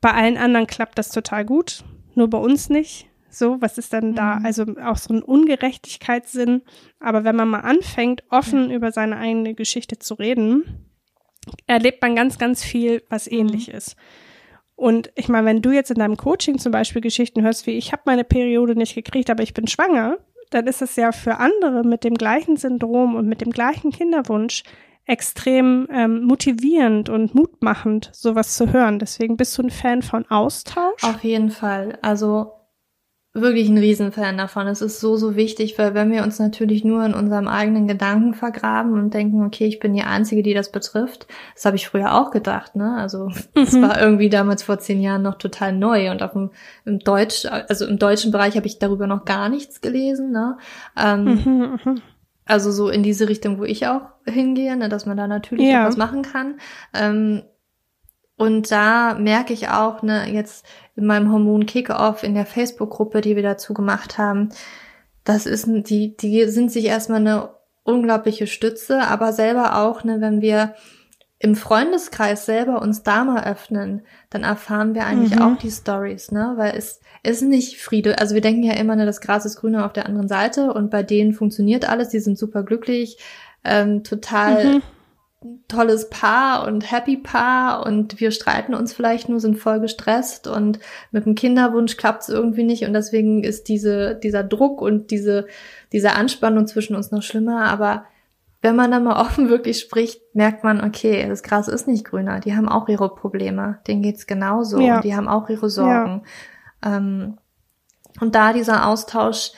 bei 0.00 0.12
allen 0.12 0.36
anderen 0.36 0.66
klappt 0.66 0.98
das 0.98 1.10
total 1.10 1.44
gut, 1.44 1.84
nur 2.14 2.28
bei 2.28 2.38
uns 2.38 2.68
nicht. 2.68 3.07
So, 3.30 3.60
was 3.60 3.78
ist 3.78 3.92
denn 3.92 4.14
da? 4.14 4.36
Mhm. 4.36 4.46
Also 4.46 4.64
auch 4.84 4.96
so 4.96 5.14
ein 5.14 5.22
Ungerechtigkeitssinn. 5.22 6.62
Aber 7.00 7.24
wenn 7.24 7.36
man 7.36 7.48
mal 7.48 7.60
anfängt, 7.60 8.24
offen 8.30 8.70
ja. 8.70 8.76
über 8.76 8.92
seine 8.92 9.16
eigene 9.16 9.54
Geschichte 9.54 9.98
zu 9.98 10.14
reden, 10.14 10.88
erlebt 11.66 12.02
man 12.02 12.16
ganz, 12.16 12.38
ganz 12.38 12.64
viel, 12.64 13.02
was 13.08 13.30
mhm. 13.30 13.38
ähnlich 13.38 13.68
mhm. 13.68 13.74
ist. 13.74 13.96
Und 14.76 15.10
ich 15.16 15.28
meine, 15.28 15.46
wenn 15.46 15.62
du 15.62 15.72
jetzt 15.72 15.90
in 15.90 15.98
deinem 15.98 16.16
Coaching 16.16 16.58
zum 16.58 16.70
Beispiel 16.70 17.02
Geschichten 17.02 17.42
hörst, 17.42 17.66
wie 17.66 17.72
ich 17.72 17.90
habe 17.92 18.02
meine 18.04 18.22
Periode 18.22 18.76
nicht 18.76 18.94
gekriegt, 18.94 19.28
aber 19.28 19.42
ich 19.42 19.52
bin 19.52 19.66
schwanger, 19.66 20.18
dann 20.50 20.66
ist 20.66 20.82
es 20.82 20.94
ja 20.96 21.12
für 21.12 21.38
andere 21.38 21.82
mit 21.82 22.04
dem 22.04 22.14
gleichen 22.14 22.56
Syndrom 22.56 23.16
und 23.16 23.26
mit 23.26 23.40
dem 23.40 23.50
gleichen 23.50 23.90
Kinderwunsch 23.90 24.62
extrem 25.04 25.88
ähm, 25.90 26.22
motivierend 26.24 27.08
und 27.08 27.34
mutmachend, 27.34 28.10
sowas 28.12 28.54
zu 28.54 28.72
hören. 28.72 28.98
Deswegen 28.98 29.36
bist 29.36 29.56
du 29.58 29.62
ein 29.62 29.70
Fan 29.70 30.02
von 30.02 30.30
Austausch? 30.30 31.02
Auf 31.02 31.24
jeden 31.24 31.50
Fall. 31.50 31.98
Also 32.02 32.52
wirklich 33.40 33.68
ein 33.68 33.78
Riesenfan 33.78 34.36
davon. 34.38 34.66
Es 34.66 34.82
ist 34.82 35.00
so, 35.00 35.16
so 35.16 35.36
wichtig, 35.36 35.78
weil 35.78 35.94
wenn 35.94 36.10
wir 36.10 36.22
uns 36.22 36.38
natürlich 36.38 36.84
nur 36.84 37.04
in 37.04 37.14
unserem 37.14 37.48
eigenen 37.48 37.88
Gedanken 37.88 38.34
vergraben 38.34 38.92
und 38.92 39.14
denken, 39.14 39.44
okay, 39.44 39.66
ich 39.66 39.80
bin 39.80 39.94
die 39.94 40.02
Einzige, 40.02 40.42
die 40.42 40.54
das 40.54 40.72
betrifft, 40.72 41.26
das 41.54 41.64
habe 41.64 41.76
ich 41.76 41.88
früher 41.88 42.14
auch 42.14 42.30
gedacht, 42.30 42.76
ne? 42.76 42.96
Also 42.96 43.30
es 43.54 43.72
mhm. 43.72 43.82
war 43.82 44.00
irgendwie 44.00 44.28
damals 44.28 44.62
vor 44.62 44.78
zehn 44.78 45.00
Jahren 45.00 45.22
noch 45.22 45.36
total 45.36 45.72
neu 45.72 46.10
und 46.10 46.22
auf 46.22 46.32
dem 46.32 46.50
im 46.84 46.98
Deutsch, 46.98 47.46
also 47.46 47.86
im 47.86 47.98
deutschen 47.98 48.32
Bereich 48.32 48.56
habe 48.56 48.66
ich 48.66 48.78
darüber 48.78 49.06
noch 49.06 49.24
gar 49.24 49.48
nichts 49.48 49.80
gelesen, 49.80 50.30
ne? 50.30 50.58
Ähm, 50.96 51.24
mhm, 51.24 51.80
mhm. 51.84 52.02
also 52.44 52.70
so 52.70 52.88
in 52.88 53.02
diese 53.02 53.28
Richtung, 53.28 53.58
wo 53.58 53.64
ich 53.64 53.86
auch 53.86 54.02
hingehe, 54.26 54.76
ne, 54.76 54.88
dass 54.88 55.06
man 55.06 55.16
da 55.16 55.26
natürlich 55.26 55.68
ja. 55.68 55.86
was 55.86 55.96
machen 55.96 56.22
kann. 56.22 56.60
Ähm, 56.94 57.42
und 58.38 58.70
da 58.70 59.14
merke 59.14 59.52
ich 59.52 59.68
auch, 59.68 60.02
ne, 60.02 60.32
jetzt 60.32 60.64
in 60.94 61.04
meinem 61.06 61.32
Hormon 61.32 61.66
Kick-Off 61.66 62.22
in 62.22 62.34
der 62.34 62.46
Facebook-Gruppe, 62.46 63.20
die 63.20 63.34
wir 63.34 63.42
dazu 63.42 63.74
gemacht 63.74 64.16
haben, 64.16 64.50
das 65.24 65.44
ist, 65.44 65.66
die, 65.66 66.16
die 66.16 66.44
sind 66.44 66.70
sich 66.70 66.84
erstmal 66.84 67.20
eine 67.20 67.50
unglaubliche 67.82 68.46
Stütze, 68.46 69.02
aber 69.02 69.32
selber 69.32 69.78
auch, 69.78 70.04
ne, 70.04 70.20
wenn 70.20 70.40
wir 70.40 70.74
im 71.40 71.56
Freundeskreis 71.56 72.46
selber 72.46 72.80
uns 72.80 73.02
da 73.02 73.24
mal 73.24 73.44
öffnen, 73.44 74.02
dann 74.30 74.44
erfahren 74.44 74.94
wir 74.94 75.04
eigentlich 75.04 75.36
mhm. 75.36 75.42
auch 75.42 75.58
die 75.58 75.70
Stories, 75.70 76.30
ne, 76.30 76.54
weil 76.56 76.76
es 76.76 77.00
ist 77.24 77.42
nicht 77.42 77.80
Friede, 77.80 78.18
also 78.18 78.36
wir 78.36 78.40
denken 78.40 78.62
ja 78.62 78.74
immer, 78.74 78.94
ne, 78.94 79.04
das 79.04 79.20
Gras 79.20 79.46
ist 79.46 79.56
grüner 79.56 79.84
auf 79.84 79.92
der 79.92 80.06
anderen 80.06 80.28
Seite 80.28 80.72
und 80.72 80.90
bei 80.90 81.02
denen 81.02 81.32
funktioniert 81.32 81.88
alles, 81.88 82.10
die 82.10 82.20
sind 82.20 82.38
super 82.38 82.62
glücklich, 82.62 83.18
ähm, 83.64 84.04
total 84.04 84.76
mhm 84.76 84.82
tolles 85.68 86.10
Paar 86.10 86.66
und 86.66 86.90
Happy 86.90 87.16
Paar 87.16 87.86
und 87.86 88.18
wir 88.20 88.32
streiten 88.32 88.74
uns 88.74 88.92
vielleicht 88.92 89.28
nur, 89.28 89.38
sind 89.38 89.56
voll 89.56 89.80
gestresst 89.80 90.48
und 90.48 90.80
mit 91.12 91.26
dem 91.26 91.36
Kinderwunsch 91.36 91.96
klappt 91.96 92.22
es 92.22 92.28
irgendwie 92.28 92.64
nicht 92.64 92.84
und 92.84 92.92
deswegen 92.92 93.44
ist 93.44 93.68
diese, 93.68 94.16
dieser 94.16 94.42
Druck 94.42 94.82
und 94.82 95.10
diese, 95.10 95.46
diese 95.92 96.14
Anspannung 96.14 96.66
zwischen 96.66 96.96
uns 96.96 97.12
noch 97.12 97.22
schlimmer. 97.22 97.66
Aber 97.66 98.04
wenn 98.62 98.74
man 98.74 98.90
dann 98.90 99.04
mal 99.04 99.20
offen 99.20 99.48
wirklich 99.48 99.78
spricht, 99.78 100.20
merkt 100.34 100.64
man, 100.64 100.82
okay, 100.82 101.24
das 101.28 101.44
Gras 101.44 101.68
ist 101.68 101.86
nicht 101.86 102.04
grüner, 102.04 102.40
die 102.40 102.56
haben 102.56 102.68
auch 102.68 102.88
ihre 102.88 103.14
Probleme, 103.14 103.78
denen 103.86 104.02
geht's 104.02 104.26
genauso 104.26 104.80
ja. 104.80 104.96
und 104.96 105.04
die 105.04 105.14
haben 105.14 105.28
auch 105.28 105.48
ihre 105.48 105.70
Sorgen. 105.70 106.22
Ja. 106.84 106.96
Ähm, 106.96 107.38
und 108.20 108.34
da 108.34 108.52
dieser 108.52 108.86
Austausch, 108.88 109.52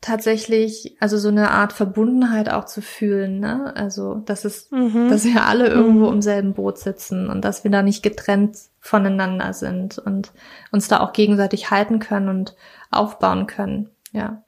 tatsächlich, 0.00 0.96
also 1.00 1.18
so 1.18 1.28
eine 1.28 1.50
Art 1.50 1.72
Verbundenheit 1.72 2.50
auch 2.50 2.66
zu 2.66 2.82
fühlen, 2.82 3.40
ne? 3.40 3.72
Also, 3.76 4.16
dass 4.16 4.44
es, 4.44 4.70
mhm. 4.70 5.08
dass 5.08 5.24
wir 5.24 5.44
alle 5.44 5.68
irgendwo 5.68 6.06
mhm. 6.06 6.14
im 6.14 6.22
selben 6.22 6.54
Boot 6.54 6.78
sitzen 6.78 7.28
und 7.28 7.44
dass 7.44 7.64
wir 7.64 7.70
da 7.70 7.82
nicht 7.82 8.02
getrennt 8.02 8.56
voneinander 8.80 9.52
sind 9.52 9.98
und 9.98 10.32
uns 10.70 10.88
da 10.88 11.00
auch 11.00 11.12
gegenseitig 11.12 11.70
halten 11.70 11.98
können 11.98 12.28
und 12.28 12.54
aufbauen 12.90 13.46
können. 13.46 13.90
Ja. 14.12 14.42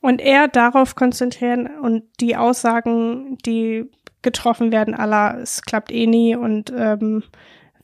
Und 0.00 0.20
eher 0.20 0.46
darauf 0.46 0.94
konzentrieren 0.94 1.66
und 1.66 2.04
die 2.20 2.36
Aussagen, 2.36 3.38
die 3.44 3.90
getroffen 4.22 4.72
werden, 4.72 4.94
aller, 4.94 5.38
es 5.40 5.62
klappt 5.62 5.90
eh 5.90 6.06
nie 6.06 6.36
und 6.36 6.72
ähm, 6.76 7.24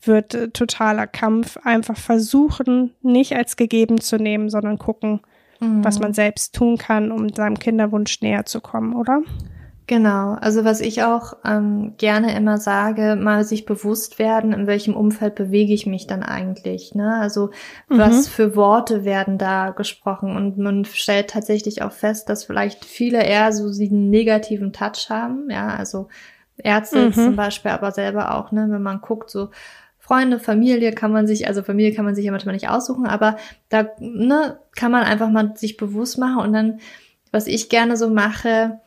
wird 0.01 0.53
totaler 0.53 1.07
Kampf, 1.07 1.57
einfach 1.63 1.97
versuchen, 1.97 2.93
nicht 3.01 3.35
als 3.35 3.55
gegeben 3.55 3.99
zu 3.99 4.17
nehmen, 4.17 4.49
sondern 4.49 4.77
gucken, 4.77 5.21
mhm. 5.63 5.83
was 5.83 5.99
man 5.99 6.13
selbst 6.13 6.55
tun 6.55 6.77
kann, 6.77 7.11
um 7.11 7.29
seinem 7.29 7.57
Kinderwunsch 7.57 8.21
näher 8.21 8.45
zu 8.45 8.61
kommen, 8.61 8.95
oder? 8.95 9.21
Genau, 9.85 10.35
also 10.39 10.63
was 10.63 10.79
ich 10.79 11.03
auch 11.03 11.33
ähm, 11.43 11.95
gerne 11.97 12.35
immer 12.37 12.57
sage, 12.57 13.17
mal 13.17 13.43
sich 13.43 13.65
bewusst 13.65 14.17
werden, 14.17 14.53
in 14.53 14.65
welchem 14.65 14.95
Umfeld 14.95 15.35
bewege 15.35 15.73
ich 15.73 15.85
mich 15.85 16.07
dann 16.07 16.23
eigentlich. 16.23 16.95
Ne? 16.95 17.17
Also 17.17 17.49
mhm. 17.89 17.97
was 17.97 18.29
für 18.29 18.55
Worte 18.55 19.03
werden 19.03 19.37
da 19.37 19.71
gesprochen 19.71 20.37
und 20.37 20.57
man 20.57 20.85
stellt 20.85 21.31
tatsächlich 21.31 21.81
auch 21.81 21.91
fest, 21.91 22.29
dass 22.29 22.45
vielleicht 22.45 22.85
viele 22.85 23.23
eher 23.23 23.51
so 23.51 23.65
einen 23.65 24.09
negativen 24.09 24.71
Touch 24.71 25.09
haben. 25.09 25.49
Ja, 25.49 25.67
also 25.67 26.07
Ärzte 26.57 27.07
mhm. 27.07 27.13
zum 27.13 27.35
Beispiel, 27.35 27.71
aber 27.71 27.91
selber 27.91 28.35
auch, 28.35 28.53
ne, 28.53 28.67
wenn 28.69 28.81
man 28.81 29.01
guckt, 29.01 29.29
so 29.29 29.49
Freunde, 30.13 30.39
Familie 30.39 30.91
kann 30.91 31.11
man 31.11 31.27
sich, 31.27 31.47
also 31.47 31.63
Familie 31.63 31.93
kann 31.93 32.05
man 32.05 32.15
sich 32.15 32.25
ja 32.25 32.31
manchmal 32.31 32.53
nicht 32.53 32.69
aussuchen, 32.69 33.05
aber 33.05 33.37
da 33.69 33.87
ne, 33.99 34.59
kann 34.75 34.91
man 34.91 35.03
einfach 35.03 35.29
mal 35.29 35.55
sich 35.55 35.77
bewusst 35.77 36.17
machen 36.17 36.43
und 36.43 36.53
dann, 36.53 36.79
was 37.31 37.47
ich 37.47 37.69
gerne 37.69 37.97
so 37.97 38.09
mache, 38.09 38.79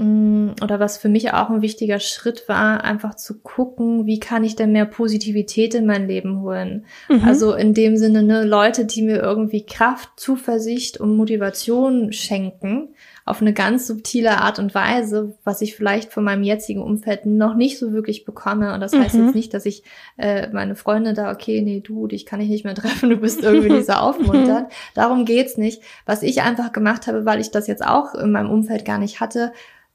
Mm, 0.00 0.52
oder 0.62 0.80
was 0.80 0.96
für 0.96 1.10
mich 1.10 1.32
auch 1.34 1.50
ein 1.50 1.60
wichtiger 1.60 2.00
Schritt 2.00 2.48
war, 2.48 2.84
einfach 2.84 3.16
zu 3.16 3.40
gucken, 3.40 4.06
wie 4.06 4.18
kann 4.18 4.44
ich 4.44 4.56
denn 4.56 4.72
mehr 4.72 4.86
Positivität 4.86 5.74
in 5.74 5.84
mein 5.84 6.08
Leben 6.08 6.40
holen. 6.40 6.86
Mhm. 7.10 7.22
Also 7.24 7.54
in 7.54 7.74
dem 7.74 7.98
Sinne, 7.98 8.22
ne, 8.22 8.44
Leute, 8.44 8.86
die 8.86 9.02
mir 9.02 9.18
irgendwie 9.18 9.66
Kraft, 9.66 10.08
Zuversicht 10.16 10.98
und 10.98 11.16
Motivation 11.16 12.12
schenken, 12.12 12.94
auf 13.30 13.40
eine 13.40 13.52
ganz 13.52 13.86
subtile 13.86 14.38
Art 14.38 14.58
und 14.58 14.74
Weise, 14.74 15.36
was 15.44 15.62
ich 15.62 15.76
vielleicht 15.76 16.12
von 16.12 16.24
meinem 16.24 16.42
jetzigen 16.42 16.82
Umfeld 16.82 17.26
noch 17.26 17.54
nicht 17.54 17.78
so 17.78 17.92
wirklich 17.92 18.24
bekomme. 18.24 18.74
Und 18.74 18.80
das 18.80 18.92
heißt 18.92 19.14
mhm. 19.14 19.26
jetzt 19.26 19.34
nicht, 19.36 19.54
dass 19.54 19.66
ich 19.66 19.84
äh, 20.18 20.48
meine 20.48 20.74
Freunde 20.74 21.14
da, 21.14 21.30
okay, 21.30 21.62
nee, 21.62 21.80
du, 21.80 22.08
dich 22.08 22.26
kann 22.26 22.40
ich 22.40 22.48
nicht 22.48 22.64
mehr 22.64 22.74
treffen, 22.76 23.08
du 23.08 23.16
bist 23.16 23.42
irgendwie 23.42 23.70
nicht 23.70 23.86
so 23.86 23.92
aufmunternd. 23.94 24.68
Darum 24.94 25.24
geht's 25.24 25.56
nicht. 25.56 25.80
Was 26.06 26.22
ich 26.22 26.42
einfach 26.42 26.72
gemacht 26.72 27.06
habe, 27.06 27.24
weil 27.24 27.40
ich 27.40 27.52
das 27.52 27.68
jetzt 27.68 27.86
auch 27.86 28.14
in 28.14 28.32
meinem 28.32 28.50
Umfeld 28.50 28.84
gar 28.84 28.98
nicht 28.98 29.20
hatte, 29.20 29.52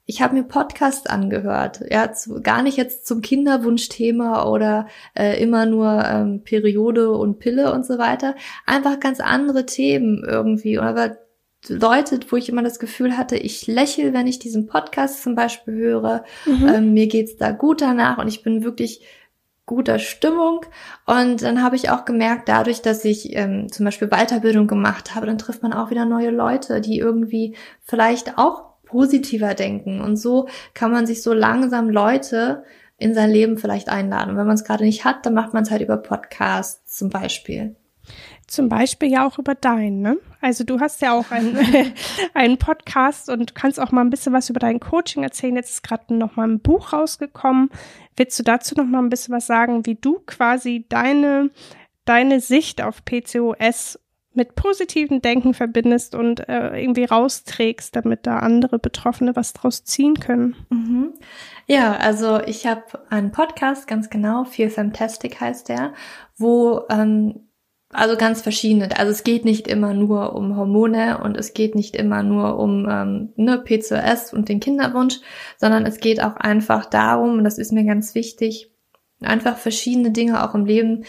ich 0.08 0.22
habe 0.22 0.36
mir 0.36 0.44
Podcasts 0.44 1.06
angehört, 1.06 1.80
ja, 1.90 2.12
zu, 2.12 2.40
gar 2.40 2.62
nicht 2.62 2.76
jetzt 2.76 3.08
zum 3.08 3.22
Kinderwunschthema 3.22 4.44
oder 4.44 4.86
äh, 5.14 5.42
immer 5.42 5.66
nur 5.66 6.04
ähm, 6.06 6.42
Periode 6.44 7.10
und 7.10 7.40
Pille 7.40 7.72
und 7.72 7.84
so 7.84 7.98
weiter, 7.98 8.36
einfach 8.66 9.00
ganz 9.00 9.18
andere 9.18 9.66
Themen 9.66 10.24
irgendwie, 10.24 10.78
aber 10.78 11.16
Leute, 11.68 12.20
wo 12.28 12.36
ich 12.36 12.48
immer 12.48 12.62
das 12.62 12.78
Gefühl 12.78 13.16
hatte, 13.16 13.36
ich 13.36 13.66
lächle, 13.66 14.12
wenn 14.12 14.26
ich 14.26 14.38
diesen 14.38 14.66
Podcast 14.66 15.22
zum 15.22 15.34
Beispiel 15.34 15.74
höre, 15.74 16.24
mhm. 16.44 16.68
ähm, 16.68 16.92
mir 16.94 17.06
geht's 17.06 17.36
da 17.36 17.50
gut 17.52 17.80
danach 17.80 18.18
und 18.18 18.28
ich 18.28 18.42
bin 18.42 18.64
wirklich 18.64 19.04
guter 19.66 19.98
Stimmung. 19.98 20.64
Und 21.06 21.42
dann 21.42 21.62
habe 21.62 21.76
ich 21.76 21.90
auch 21.90 22.04
gemerkt, 22.04 22.48
dadurch, 22.48 22.82
dass 22.82 23.04
ich 23.04 23.36
ähm, 23.36 23.70
zum 23.70 23.84
Beispiel 23.84 24.08
Weiterbildung 24.08 24.68
gemacht 24.68 25.14
habe, 25.14 25.26
dann 25.26 25.38
trifft 25.38 25.62
man 25.62 25.72
auch 25.72 25.90
wieder 25.90 26.04
neue 26.04 26.30
Leute, 26.30 26.80
die 26.80 26.98
irgendwie 26.98 27.56
vielleicht 27.82 28.38
auch 28.38 28.66
positiver 28.84 29.54
denken. 29.54 30.00
Und 30.00 30.16
so 30.16 30.48
kann 30.72 30.92
man 30.92 31.06
sich 31.06 31.22
so 31.22 31.32
langsam 31.32 31.90
Leute 31.90 32.62
in 32.96 33.12
sein 33.12 33.30
Leben 33.30 33.58
vielleicht 33.58 33.88
einladen. 33.88 34.30
Und 34.30 34.36
wenn 34.36 34.46
man 34.46 34.54
es 34.54 34.64
gerade 34.64 34.84
nicht 34.84 35.04
hat, 35.04 35.26
dann 35.26 35.34
macht 35.34 35.52
man 35.52 35.64
es 35.64 35.70
halt 35.70 35.82
über 35.82 35.98
Podcasts 35.98 36.96
zum 36.96 37.10
Beispiel. 37.10 37.76
Zum 38.46 38.68
Beispiel 38.68 39.10
ja 39.10 39.26
auch 39.26 39.38
über 39.38 39.54
deinen, 39.54 40.02
ne? 40.02 40.18
Also 40.40 40.62
du 40.62 40.78
hast 40.78 41.00
ja 41.02 41.12
auch 41.12 41.30
einen, 41.32 41.58
einen 42.34 42.58
Podcast 42.58 43.28
und 43.28 43.54
kannst 43.54 43.80
auch 43.80 43.90
mal 43.90 44.02
ein 44.02 44.10
bisschen 44.10 44.32
was 44.32 44.48
über 44.50 44.60
dein 44.60 44.78
Coaching 44.78 45.24
erzählen. 45.24 45.56
Jetzt 45.56 45.70
ist 45.70 45.82
gerade 45.82 46.14
noch 46.14 46.36
mal 46.36 46.48
ein 46.48 46.60
Buch 46.60 46.92
rausgekommen. 46.92 47.70
Willst 48.16 48.38
du 48.38 48.44
dazu 48.44 48.74
noch 48.76 48.86
mal 48.86 49.00
ein 49.00 49.10
bisschen 49.10 49.34
was 49.34 49.46
sagen, 49.46 49.84
wie 49.84 49.96
du 49.96 50.20
quasi 50.26 50.86
deine, 50.88 51.50
deine 52.04 52.40
Sicht 52.40 52.82
auf 52.82 53.04
PCOS 53.04 53.98
mit 54.36 54.54
positiven 54.54 55.22
Denken 55.22 55.54
verbindest 55.54 56.14
und 56.14 56.46
äh, 56.48 56.78
irgendwie 56.78 57.04
rausträgst, 57.04 57.96
damit 57.96 58.26
da 58.26 58.38
andere 58.38 58.78
Betroffene 58.78 59.34
was 59.34 59.54
draus 59.54 59.82
ziehen 59.84 60.20
können. 60.20 60.54
Mhm. 60.68 61.14
Ja, 61.66 61.96
also 61.96 62.40
ich 62.40 62.66
habe 62.66 62.82
einen 63.08 63.32
Podcast, 63.32 63.88
ganz 63.88 64.10
genau, 64.10 64.44
Feel 64.44 64.70
Fantastic 64.70 65.40
heißt 65.40 65.70
der, 65.70 65.94
wo 66.36 66.82
ähm, 66.90 67.45
also 67.96 68.16
ganz 68.16 68.42
verschiedene. 68.42 68.96
Also 68.98 69.12
es 69.12 69.24
geht 69.24 69.44
nicht 69.44 69.66
immer 69.68 69.94
nur 69.94 70.34
um 70.34 70.56
Hormone 70.56 71.18
und 71.22 71.36
es 71.36 71.54
geht 71.54 71.74
nicht 71.74 71.96
immer 71.96 72.22
nur 72.22 72.58
um 72.58 72.86
ähm, 72.88 73.32
ne, 73.36 73.58
PCOS 73.58 74.32
und 74.32 74.48
den 74.48 74.60
Kinderwunsch, 74.60 75.20
sondern 75.56 75.86
es 75.86 75.98
geht 75.98 76.22
auch 76.22 76.36
einfach 76.36 76.86
darum, 76.86 77.38
und 77.38 77.44
das 77.44 77.58
ist 77.58 77.72
mir 77.72 77.84
ganz 77.84 78.14
wichtig, 78.14 78.70
einfach 79.20 79.56
verschiedene 79.56 80.10
Dinge 80.10 80.44
auch 80.44 80.54
im 80.54 80.66
Leben 80.66 81.04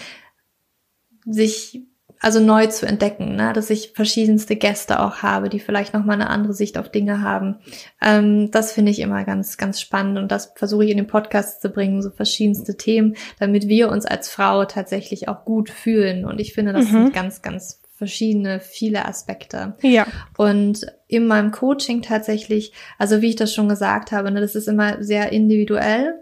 sich 1.26 1.84
also 2.20 2.40
neu 2.40 2.68
zu 2.68 2.86
entdecken, 2.86 3.36
ne? 3.36 3.54
dass 3.54 3.70
ich 3.70 3.92
verschiedenste 3.94 4.56
Gäste 4.56 5.00
auch 5.00 5.18
habe, 5.18 5.50
die 5.50 5.60
vielleicht 5.60 5.94
noch 5.94 6.04
mal 6.04 6.14
eine 6.14 6.30
andere 6.30 6.54
Sicht 6.54 6.78
auf 6.78 6.90
Dinge 6.90 7.22
haben. 7.22 7.58
Ähm, 8.02 8.52
das 8.52 8.72
finde 8.72 8.92
ich 8.92 9.00
immer 9.00 9.24
ganz, 9.24 9.58
ganz 9.58 9.80
spannend 9.80 10.18
und 10.18 10.32
das 10.32 10.54
versuche 10.56 10.86
ich 10.86 10.92
in 10.92 10.98
den 10.98 11.08
Podcast 11.08 11.62
zu 11.62 11.70
bringen, 11.70 12.02
so 12.02 12.10
verschiedenste 12.10 12.78
Themen, 12.78 13.16
damit 13.40 13.68
wir 13.68 13.90
uns 13.90 14.06
als 14.06 14.30
Frau 14.30 14.66
tatsächlich 14.66 15.28
auch 15.28 15.46
gut 15.46 15.70
fühlen. 15.70 16.26
Und 16.26 16.40
ich 16.40 16.54
finde, 16.54 16.74
das 16.74 16.86
mhm. 16.86 16.92
sind 16.92 17.14
ganz, 17.14 17.42
ganz 17.42 17.82
verschiedene, 17.98 18.60
viele 18.60 19.06
Aspekte. 19.06 19.76
Ja. 19.82 20.06
Und 20.38 20.86
in 21.08 21.26
meinem 21.26 21.52
Coaching 21.52 22.04
tatsächlich, 22.04 22.72
also 23.00 23.22
wie 23.22 23.30
ich 23.30 23.36
das 23.36 23.54
schon 23.54 23.70
gesagt 23.70 24.12
habe, 24.12 24.32
ne, 24.32 24.40
das 24.40 24.56
ist 24.56 24.68
immer 24.68 25.04
sehr 25.04 25.32
individuell. 25.32 26.14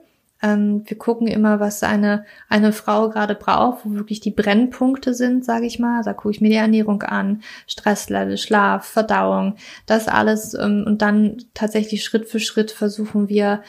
Ähm, 0.46 0.84
wir 0.86 0.98
gucken 0.98 1.28
immer, 1.28 1.60
was 1.60 1.82
eine, 1.82 2.26
eine 2.50 2.72
Frau 2.72 3.10
gerade 3.10 3.34
braucht, 3.34 3.84
wo 3.84 3.94
wirklich 3.94 4.20
die 4.20 4.32
Brennpunkte 4.32 5.16
sind, 5.16 5.44
sage 5.44 5.66
ich 5.66 5.80
mal. 5.80 6.04
Da 6.04 6.14
gucke 6.14 6.32
ich 6.32 6.42
mir 6.42 6.50
die 6.50 6.56
Ernährung 6.56 7.02
an, 7.02 7.42
Stresslevel, 7.66 8.38
Schlaf, 8.38 8.86
Verdauung, 8.86 9.56
das 9.88 10.08
alles. 10.08 10.54
Ähm, 10.54 10.84
und 10.86 11.02
dann 11.02 11.38
tatsächlich 11.56 12.04
Schritt 12.04 12.28
für 12.28 12.40
Schritt 12.40 12.72
versuchen 12.72 13.28
wir, 13.28 13.64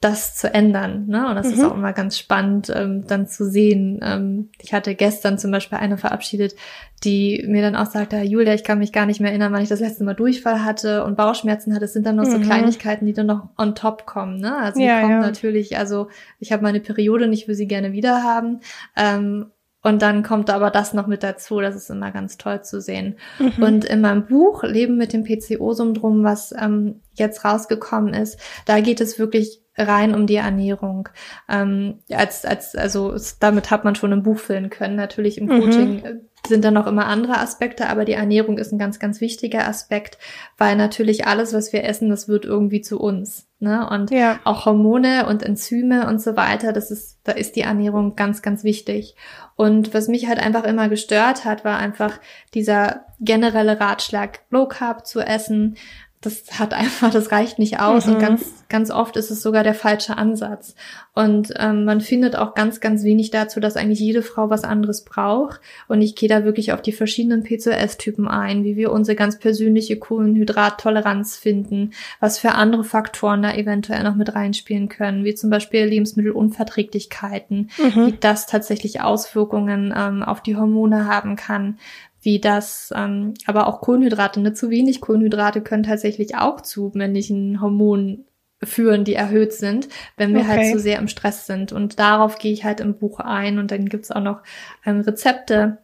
das 0.00 0.34
zu 0.34 0.52
ändern. 0.52 1.06
Ne? 1.08 1.28
Und 1.28 1.34
das 1.34 1.48
mhm. 1.48 1.52
ist 1.52 1.62
auch 1.64 1.74
immer 1.74 1.92
ganz 1.92 2.18
spannend, 2.18 2.72
ähm, 2.74 3.06
dann 3.06 3.26
zu 3.26 3.44
sehen. 3.44 4.00
Ähm, 4.02 4.48
ich 4.58 4.72
hatte 4.72 4.94
gestern 4.94 5.38
zum 5.38 5.50
Beispiel 5.50 5.76
eine 5.76 5.98
verabschiedet, 5.98 6.56
die 7.04 7.44
mir 7.46 7.60
dann 7.60 7.76
auch 7.76 7.84
sagte, 7.84 8.16
Julia, 8.22 8.54
ich 8.54 8.64
kann 8.64 8.78
mich 8.78 8.92
gar 8.92 9.04
nicht 9.04 9.20
mehr 9.20 9.30
erinnern, 9.30 9.52
wann 9.52 9.62
ich 9.62 9.68
das 9.68 9.80
letzte 9.80 10.04
Mal 10.04 10.14
Durchfall 10.14 10.64
hatte 10.64 11.04
und 11.04 11.18
Bauchschmerzen 11.18 11.74
hatte. 11.74 11.84
Es 11.84 11.92
sind 11.92 12.06
dann 12.06 12.16
noch 12.16 12.24
mhm. 12.24 12.30
so 12.30 12.40
Kleinigkeiten, 12.40 13.04
die 13.04 13.12
dann 13.12 13.26
noch 13.26 13.50
on 13.58 13.74
top 13.74 14.06
kommen. 14.06 14.38
Ne? 14.38 14.56
Also 14.56 14.80
ja, 14.80 14.96
die 14.96 15.02
kommen 15.02 15.20
ja. 15.20 15.26
natürlich, 15.26 15.76
also 15.76 16.08
ich 16.38 16.50
habe 16.50 16.62
meine 16.62 16.80
Periode 16.80 17.26
und 17.26 17.32
ich 17.34 17.46
will 17.46 17.54
sie 17.54 17.68
gerne 17.68 17.92
wieder 17.92 18.22
haben. 18.22 18.60
Ähm, 18.96 19.46
und 19.82 20.02
dann 20.02 20.22
kommt 20.22 20.50
aber 20.50 20.70
das 20.70 20.92
noch 20.92 21.06
mit 21.06 21.22
dazu. 21.22 21.60
Das 21.60 21.74
ist 21.74 21.90
immer 21.90 22.10
ganz 22.10 22.36
toll 22.36 22.62
zu 22.62 22.80
sehen. 22.80 23.16
Mhm. 23.38 23.62
Und 23.62 23.84
in 23.84 24.02
meinem 24.02 24.26
Buch 24.26 24.62
Leben 24.62 24.96
mit 24.96 25.12
dem 25.12 25.24
PCO-Syndrom, 25.24 26.22
was 26.22 26.52
ähm, 26.58 27.00
jetzt 27.14 27.44
rausgekommen 27.44 28.12
ist, 28.12 28.38
da 28.66 28.80
geht 28.80 29.00
es 29.00 29.18
wirklich 29.18 29.62
rein 29.78 30.14
um 30.14 30.26
die 30.26 30.36
Ernährung. 30.36 31.08
Ähm, 31.48 32.00
als, 32.10 32.44
als, 32.44 32.74
also 32.76 33.16
damit 33.40 33.70
hat 33.70 33.84
man 33.84 33.94
schon 33.94 34.12
ein 34.12 34.22
Buch 34.22 34.38
füllen 34.38 34.68
können. 34.68 34.96
Natürlich 34.96 35.38
im 35.38 35.46
mhm. 35.46 35.60
Coaching 35.60 35.94
mhm. 36.02 36.20
sind 36.46 36.64
da 36.64 36.70
noch 36.70 36.86
immer 36.86 37.06
andere 37.06 37.38
Aspekte, 37.38 37.88
aber 37.88 38.04
die 38.04 38.12
Ernährung 38.12 38.58
ist 38.58 38.72
ein 38.72 38.78
ganz, 38.78 38.98
ganz 38.98 39.22
wichtiger 39.22 39.66
Aspekt, 39.66 40.18
weil 40.58 40.76
natürlich 40.76 41.26
alles, 41.26 41.54
was 41.54 41.72
wir 41.72 41.84
essen, 41.84 42.10
das 42.10 42.28
wird 42.28 42.44
irgendwie 42.44 42.82
zu 42.82 43.00
uns. 43.00 43.49
Ne? 43.62 43.86
Und 43.88 44.10
ja. 44.10 44.40
auch 44.44 44.64
Hormone 44.64 45.26
und 45.26 45.42
Enzyme 45.42 46.08
und 46.08 46.20
so 46.20 46.34
weiter, 46.34 46.72
das 46.72 46.90
ist, 46.90 47.18
da 47.24 47.32
ist 47.32 47.56
die 47.56 47.60
Ernährung 47.60 48.16
ganz, 48.16 48.40
ganz 48.40 48.64
wichtig. 48.64 49.14
Und 49.54 49.92
was 49.92 50.08
mich 50.08 50.26
halt 50.28 50.38
einfach 50.40 50.64
immer 50.64 50.88
gestört 50.88 51.44
hat, 51.44 51.62
war 51.62 51.78
einfach 51.78 52.18
dieser 52.54 53.04
generelle 53.20 53.78
Ratschlag, 53.78 54.40
Low 54.48 54.66
Carb 54.66 55.06
zu 55.06 55.20
essen, 55.20 55.76
das 56.22 56.58
hat 56.58 56.74
einfach, 56.74 57.10
das 57.10 57.32
reicht 57.32 57.58
nicht 57.58 57.80
aus 57.80 58.06
mhm. 58.06 58.14
und 58.14 58.18
ganz, 58.20 58.64
ganz 58.68 58.90
oft 58.90 59.16
ist 59.16 59.30
es 59.30 59.42
sogar 59.42 59.64
der 59.64 59.74
falsche 59.74 60.18
Ansatz. 60.18 60.74
Und 61.14 61.52
ähm, 61.56 61.84
man 61.84 62.02
findet 62.02 62.36
auch 62.36 62.54
ganz, 62.54 62.80
ganz 62.80 63.04
wenig 63.04 63.30
dazu, 63.30 63.58
dass 63.58 63.76
eigentlich 63.76 64.00
jede 64.00 64.22
Frau 64.22 64.50
was 64.50 64.62
anderes 64.62 65.04
braucht. 65.04 65.60
Und 65.88 66.02
ich 66.02 66.14
gehe 66.16 66.28
da 66.28 66.44
wirklich 66.44 66.72
auf 66.72 66.82
die 66.82 66.92
verschiedenen 66.92 67.42
PCOS-Typen 67.42 68.28
ein, 68.28 68.64
wie 68.64 68.76
wir 68.76 68.92
unsere 68.92 69.16
ganz 69.16 69.38
persönliche 69.38 69.98
Kohlenhydrattoleranz 69.98 71.36
finden, 71.36 71.92
was 72.20 72.38
für 72.38 72.52
andere 72.52 72.84
Faktoren 72.84 73.42
da 73.42 73.54
eventuell 73.54 74.02
noch 74.02 74.14
mit 74.14 74.34
reinspielen 74.34 74.90
können, 74.90 75.24
wie 75.24 75.34
zum 75.34 75.48
Beispiel 75.48 75.84
Lebensmittelunverträglichkeiten, 75.84 77.70
mhm. 77.78 78.06
wie 78.06 78.12
das 78.20 78.46
tatsächlich 78.46 79.00
Auswirkungen 79.00 79.92
ähm, 79.96 80.22
auf 80.22 80.42
die 80.42 80.56
Hormone 80.56 81.06
haben 81.06 81.36
kann, 81.36 81.78
wie 82.22 82.38
das, 82.38 82.92
ähm, 82.94 83.34
aber 83.46 83.66
auch 83.66 83.80
Kohlenhydrate, 83.80 84.40
ne? 84.40 84.52
zu 84.52 84.70
wenig 84.70 85.00
Kohlenhydrate 85.00 85.62
können 85.62 85.82
tatsächlich 85.82 86.36
auch 86.36 86.60
zu 86.60 86.90
männlichen 86.94 87.60
Hormonen 87.60 88.26
führen, 88.62 89.04
die 89.04 89.14
erhöht 89.14 89.54
sind, 89.54 89.88
wenn 90.16 90.34
wir 90.34 90.46
halt 90.46 90.58
okay. 90.58 90.66
halt 90.68 90.76
zu 90.76 90.80
sehr 90.80 90.98
im 90.98 91.08
Stress 91.08 91.46
sind. 91.46 91.72
Und 91.72 91.98
darauf 91.98 92.38
gehe 92.38 92.52
ich 92.52 92.64
halt 92.64 92.80
im 92.80 92.94
Buch 92.94 93.20
ein 93.20 93.58
und 93.58 93.70
dann 93.70 93.86
gibt's 93.86 94.10
auch 94.10 94.20
noch 94.20 94.42
ähm, 94.84 95.00
Rezepte 95.00 95.78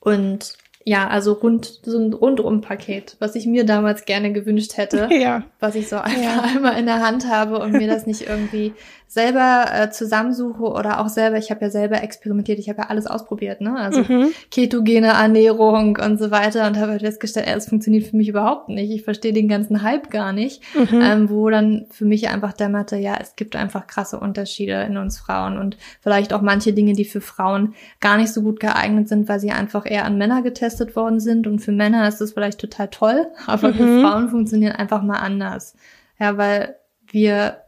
und 0.00 0.56
ja, 0.84 1.06
also 1.06 1.34
rund, 1.34 1.80
so 1.82 1.98
ein 1.98 2.14
Rundum-Paket, 2.14 3.16
was 3.18 3.34
ich 3.34 3.46
mir 3.46 3.66
damals 3.66 4.06
gerne 4.06 4.32
gewünscht 4.32 4.76
hätte. 4.78 5.08
Ja. 5.18 5.42
Was 5.60 5.74
ich 5.74 5.88
so 5.88 5.96
einfach 5.96 6.22
ja. 6.22 6.40
einmal 6.56 6.78
in 6.78 6.86
der 6.86 7.04
Hand 7.04 7.28
habe 7.28 7.58
und 7.58 7.72
mir 7.72 7.88
das 7.88 8.06
nicht 8.06 8.22
irgendwie 8.26 8.72
selber 9.08 9.64
äh, 9.72 9.90
zusammensuche 9.90 10.62
oder 10.62 11.00
auch 11.00 11.08
selber, 11.08 11.38
ich 11.38 11.50
habe 11.50 11.62
ja 11.64 11.70
selber 11.70 12.02
experimentiert, 12.02 12.58
ich 12.58 12.68
habe 12.68 12.82
ja 12.82 12.88
alles 12.88 13.06
ausprobiert, 13.06 13.62
ne? 13.62 13.74
Also 13.74 14.02
mhm. 14.02 14.28
ketogene 14.50 15.08
Ernährung 15.08 15.96
und 15.96 16.18
so 16.18 16.30
weiter 16.30 16.66
und 16.66 16.76
habe 16.76 16.92
halt 16.92 17.00
festgestellt, 17.00 17.48
es 17.48 17.70
funktioniert 17.70 18.06
für 18.06 18.16
mich 18.16 18.28
überhaupt 18.28 18.68
nicht. 18.68 18.90
Ich 18.90 19.04
verstehe 19.04 19.32
den 19.32 19.48
ganzen 19.48 19.82
Hype 19.82 20.10
gar 20.10 20.34
nicht, 20.34 20.62
mhm. 20.74 21.00
ähm, 21.00 21.30
wo 21.30 21.48
dann 21.48 21.86
für 21.90 22.04
mich 22.04 22.28
einfach 22.28 22.52
dämmerte, 22.52 22.96
ja, 22.96 23.16
es 23.18 23.34
gibt 23.34 23.56
einfach 23.56 23.86
krasse 23.86 24.20
Unterschiede 24.20 24.82
in 24.82 24.98
uns 24.98 25.18
Frauen 25.18 25.56
und 25.56 25.78
vielleicht 26.02 26.34
auch 26.34 26.42
manche 26.42 26.74
Dinge, 26.74 26.92
die 26.92 27.06
für 27.06 27.22
Frauen 27.22 27.74
gar 28.00 28.18
nicht 28.18 28.32
so 28.34 28.42
gut 28.42 28.60
geeignet 28.60 29.08
sind, 29.08 29.26
weil 29.26 29.40
sie 29.40 29.52
einfach 29.52 29.90
eher 29.90 30.04
an 30.04 30.18
Männer 30.18 30.42
getestet 30.42 30.96
worden 30.96 31.18
sind 31.18 31.46
und 31.46 31.60
für 31.60 31.72
Männer 31.72 32.06
ist 32.06 32.20
das 32.20 32.32
vielleicht 32.32 32.60
total 32.60 32.88
toll, 32.88 33.26
aber 33.46 33.68
mhm. 33.68 33.74
für 33.74 34.00
Frauen 34.02 34.28
funktionieren 34.28 34.72
einfach 34.72 35.02
mal 35.02 35.16
anders. 35.16 35.76
Ja, 36.20 36.36
weil 36.36 36.76
wir, 37.10 37.62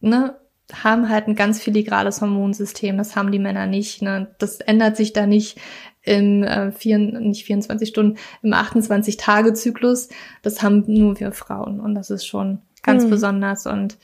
ne, 0.00 0.36
haben 0.72 1.08
halt 1.08 1.28
ein 1.28 1.36
ganz 1.36 1.62
filigrales 1.62 2.20
Hormonsystem. 2.20 2.98
Das 2.98 3.14
haben 3.14 3.30
die 3.30 3.38
Männer 3.38 3.66
nicht. 3.66 4.02
Ne? 4.02 4.34
Das 4.38 4.60
ändert 4.60 4.96
sich 4.96 5.12
da 5.12 5.26
nicht 5.26 5.58
im 6.02 6.42
äh, 6.42 6.72
vier, 6.72 6.98
nicht 6.98 7.44
24 7.44 7.88
Stunden, 7.88 8.18
im 8.42 8.52
28-Tage-Zyklus. 8.52 10.08
Das 10.42 10.62
haben 10.62 10.84
nur 10.86 11.18
wir 11.20 11.32
Frauen 11.32 11.80
und 11.80 11.94
das 11.94 12.10
ist 12.10 12.26
schon 12.26 12.60
ganz 12.82 13.04
mhm. 13.04 13.10
besonders 13.10 13.66
und 13.66 13.98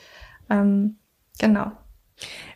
ähm, 0.51 0.97
genau. 1.39 1.73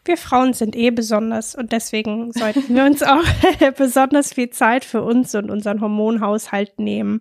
Wir 0.05 0.17
Frauen 0.17 0.53
sind 0.53 0.77
eh 0.77 0.91
besonders 0.91 1.55
und 1.55 1.73
deswegen 1.73 2.33
sollten 2.33 2.75
wir 2.75 2.85
uns 2.85 3.03
auch 3.03 3.25
besonders 3.77 4.35
viel 4.35 4.51
Zeit 4.51 4.85
für 4.85 5.03
uns 5.03 5.35
und 5.35 5.51
unseren 5.51 5.81
Hormonhaushalt 5.81 6.79
nehmen. 6.79 7.21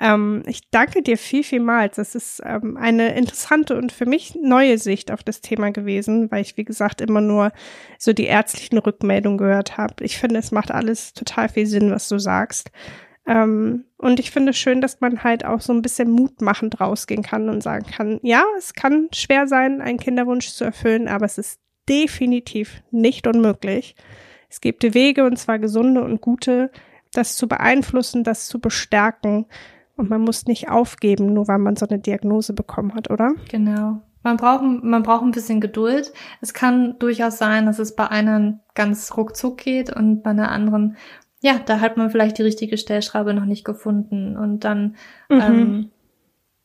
Ähm, 0.00 0.44
ich 0.46 0.70
danke 0.70 1.02
dir 1.02 1.18
viel, 1.18 1.42
vielmals. 1.42 1.96
Das 1.96 2.14
ist 2.14 2.40
ähm, 2.44 2.76
eine 2.76 3.16
interessante 3.16 3.76
und 3.76 3.90
für 3.90 4.06
mich 4.06 4.36
neue 4.40 4.78
Sicht 4.78 5.10
auf 5.10 5.24
das 5.24 5.40
Thema 5.40 5.72
gewesen, 5.72 6.30
weil 6.30 6.42
ich, 6.42 6.56
wie 6.56 6.64
gesagt, 6.64 7.00
immer 7.00 7.20
nur 7.20 7.52
so 7.98 8.12
die 8.12 8.26
ärztlichen 8.26 8.78
Rückmeldungen 8.78 9.38
gehört 9.38 9.76
habe. 9.76 10.04
Ich 10.04 10.18
finde, 10.18 10.38
es 10.38 10.52
macht 10.52 10.70
alles 10.70 11.12
total 11.12 11.48
viel 11.48 11.66
Sinn, 11.66 11.90
was 11.90 12.08
du 12.08 12.18
sagst. 12.18 12.70
Ähm, 13.26 13.84
und 13.98 14.18
ich 14.18 14.30
finde 14.30 14.50
es 14.50 14.58
schön, 14.58 14.80
dass 14.80 15.00
man 15.00 15.22
halt 15.22 15.44
auch 15.44 15.60
so 15.60 15.72
ein 15.72 15.82
bisschen 15.82 16.10
mutmachend 16.10 16.80
rausgehen 16.80 17.22
kann 17.22 17.48
und 17.48 17.62
sagen 17.62 17.86
kann, 17.86 18.18
ja, 18.22 18.44
es 18.56 18.74
kann 18.74 19.08
schwer 19.12 19.46
sein, 19.46 19.80
einen 19.80 19.98
Kinderwunsch 19.98 20.50
zu 20.50 20.64
erfüllen, 20.64 21.06
aber 21.06 21.26
es 21.26 21.38
ist 21.38 21.60
definitiv 21.88 22.82
nicht 22.90 23.26
unmöglich. 23.26 23.94
Es 24.48 24.60
gibt 24.60 24.82
Wege, 24.94 25.24
und 25.24 25.38
zwar 25.38 25.58
gesunde 25.58 26.02
und 26.02 26.20
gute, 26.20 26.70
das 27.12 27.36
zu 27.36 27.48
beeinflussen, 27.48 28.24
das 28.24 28.48
zu 28.48 28.60
bestärken. 28.60 29.46
Und 29.96 30.10
man 30.10 30.22
muss 30.22 30.46
nicht 30.46 30.68
aufgeben, 30.68 31.32
nur 31.32 31.46
weil 31.48 31.58
man 31.58 31.76
so 31.76 31.86
eine 31.86 31.98
Diagnose 31.98 32.52
bekommen 32.52 32.94
hat, 32.94 33.10
oder? 33.10 33.34
Genau. 33.50 34.02
Man 34.22 34.36
braucht, 34.36 34.62
man 34.62 35.02
braucht 35.02 35.22
ein 35.22 35.30
bisschen 35.30 35.60
Geduld. 35.60 36.12
Es 36.40 36.52
kann 36.52 36.98
durchaus 36.98 37.38
sein, 37.38 37.66
dass 37.66 37.78
es 37.78 37.96
bei 37.96 38.08
einer 38.08 38.60
ganz 38.74 39.16
ruckzuck 39.16 39.58
geht 39.58 39.94
und 39.94 40.22
bei 40.22 40.30
einer 40.30 40.50
anderen, 40.50 40.96
ja, 41.40 41.58
da 41.58 41.80
hat 41.80 41.96
man 41.96 42.10
vielleicht 42.10 42.38
die 42.38 42.42
richtige 42.42 42.76
Stellschraube 42.76 43.32
noch 43.32 43.46
nicht 43.46 43.64
gefunden. 43.64 44.36
Und 44.36 44.64
dann 44.64 44.96
mhm. 45.28 45.40
ähm, 45.40 45.90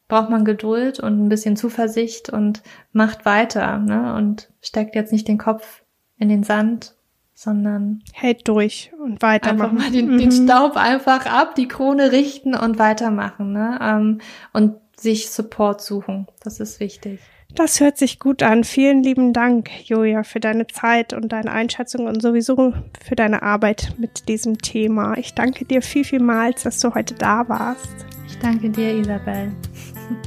braucht 0.07 0.29
man 0.29 0.45
Geduld 0.45 0.99
und 0.99 1.25
ein 1.25 1.29
bisschen 1.29 1.55
Zuversicht 1.55 2.29
und 2.29 2.61
macht 2.91 3.25
weiter 3.25 3.79
ne? 3.79 4.15
und 4.15 4.51
steckt 4.61 4.95
jetzt 4.95 5.11
nicht 5.11 5.27
den 5.27 5.37
Kopf 5.37 5.83
in 6.17 6.29
den 6.29 6.43
Sand, 6.43 6.95
sondern 7.33 8.03
hält 8.13 8.47
durch 8.47 8.91
und 9.01 9.21
weitermachen. 9.21 9.77
Einfach 9.77 9.83
mal 9.85 9.91
den, 9.91 10.13
mhm. 10.13 10.17
den 10.19 10.31
Staub 10.31 10.77
einfach 10.77 11.25
ab, 11.25 11.55
die 11.55 11.67
Krone 11.67 12.11
richten 12.11 12.55
und 12.55 12.79
weitermachen 12.79 13.51
ne? 13.51 13.79
Ähm, 13.81 14.21
und 14.53 14.75
sich 14.97 15.29
Support 15.29 15.81
suchen. 15.81 16.27
Das 16.41 16.59
ist 16.59 16.79
wichtig. 16.79 17.19
Das 17.53 17.79
hört 17.79 17.97
sich 17.97 18.19
gut 18.19 18.43
an. 18.43 18.63
Vielen 18.63 19.01
lieben 19.01 19.31
Dank, 19.31 19.69
Julia, 19.87 20.23
für 20.23 20.39
deine 20.39 20.67
Zeit 20.67 21.13
und 21.13 21.31
deine 21.31 21.51
Einschätzung 21.51 22.05
und 22.05 22.21
sowieso 22.21 22.73
für 23.01 23.15
deine 23.15 23.43
Arbeit 23.43 23.93
mit 23.97 24.27
diesem 24.27 24.57
Thema. 24.57 25.17
Ich 25.17 25.33
danke 25.33 25.63
dir 25.63 25.81
viel, 25.81 26.03
vielmals, 26.03 26.63
dass 26.63 26.79
du 26.79 26.93
heute 26.93 27.13
da 27.13 27.47
warst. 27.47 28.05
Ich 28.27 28.37
danke 28.39 28.69
dir, 28.69 28.97
Isabel. 28.97 29.53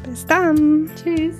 Bis 0.04 0.26
dann. 0.26 0.90
Tschüss. 0.96 1.36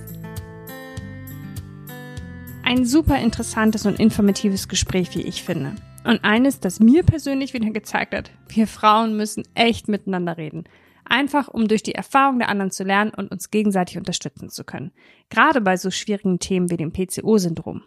Ein 2.63 2.85
super 2.85 3.19
interessantes 3.19 3.87
und 3.87 3.99
informatives 3.99 4.69
Gespräch, 4.69 5.15
wie 5.15 5.23
ich 5.23 5.43
finde. 5.43 5.75
Und 6.05 6.25
eines, 6.25 6.61
das 6.61 6.81
mir 6.81 7.03
persönlich 7.03 7.55
wieder 7.55 7.71
gezeigt 7.71 8.15
hat, 8.15 8.31
wir 8.49 8.67
Frauen 8.67 9.17
müssen 9.17 9.45
echt 9.55 9.89
miteinander 9.89 10.37
reden. 10.37 10.65
Einfach, 11.05 11.49
um 11.49 11.69
durch 11.69 11.83
die 11.83 11.95
Erfahrung 11.95 12.39
der 12.39 12.51
anderen 12.51 12.71
zu 12.71 12.85
lernen 12.85 13.13
und 13.15 13.31
uns 13.31 13.51
gegenseitig 13.51 13.97
unterstützen 13.97 14.51
zu 14.51 14.65
können. 14.65 14.93
Gerade 15.31 15.61
bei 15.61 15.77
so 15.77 15.91
schwierigen 15.91 16.39
Themen 16.39 16.71
wie 16.71 16.77
dem 16.77 16.93
PCO-Syndrom. 16.93 17.83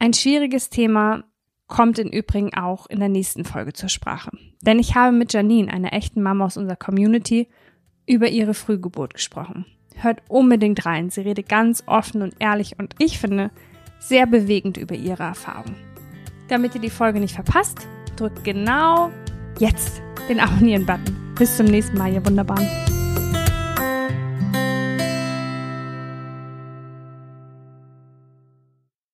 Ein 0.00 0.12
schwieriges 0.12 0.70
Thema 0.70 1.24
kommt 1.68 1.98
im 1.98 2.08
Übrigen 2.08 2.54
auch 2.54 2.86
in 2.86 2.98
der 2.98 3.08
nächsten 3.08 3.44
Folge 3.44 3.72
zur 3.72 3.88
Sprache. 3.88 4.30
Denn 4.62 4.78
ich 4.78 4.94
habe 4.94 5.16
mit 5.16 5.32
Janine, 5.32 5.72
einer 5.72 5.92
echten 5.92 6.22
Mama 6.22 6.46
aus 6.46 6.56
unserer 6.56 6.76
Community, 6.76 7.48
über 8.08 8.28
ihre 8.28 8.54
Frühgeburt 8.54 9.14
gesprochen. 9.14 9.66
Hört 9.96 10.22
unbedingt 10.28 10.86
rein. 10.86 11.10
Sie 11.10 11.20
redet 11.20 11.48
ganz 11.48 11.82
offen 11.86 12.22
und 12.22 12.34
ehrlich 12.38 12.78
und 12.78 12.94
ich 12.98 13.18
finde 13.18 13.50
sehr 13.98 14.26
bewegend 14.26 14.76
über 14.76 14.94
ihre 14.94 15.24
Erfahrung. 15.24 15.74
Damit 16.48 16.74
ihr 16.74 16.80
die 16.80 16.90
Folge 16.90 17.20
nicht 17.20 17.34
verpasst, 17.34 17.86
drückt 18.16 18.44
genau 18.44 19.10
jetzt 19.58 20.00
den 20.28 20.40
Abonnieren-Button. 20.40 21.34
Bis 21.38 21.56
zum 21.56 21.66
nächsten 21.66 21.98
Mal, 21.98 22.12
ihr 22.12 22.24
Wunderbaren. 22.24 22.66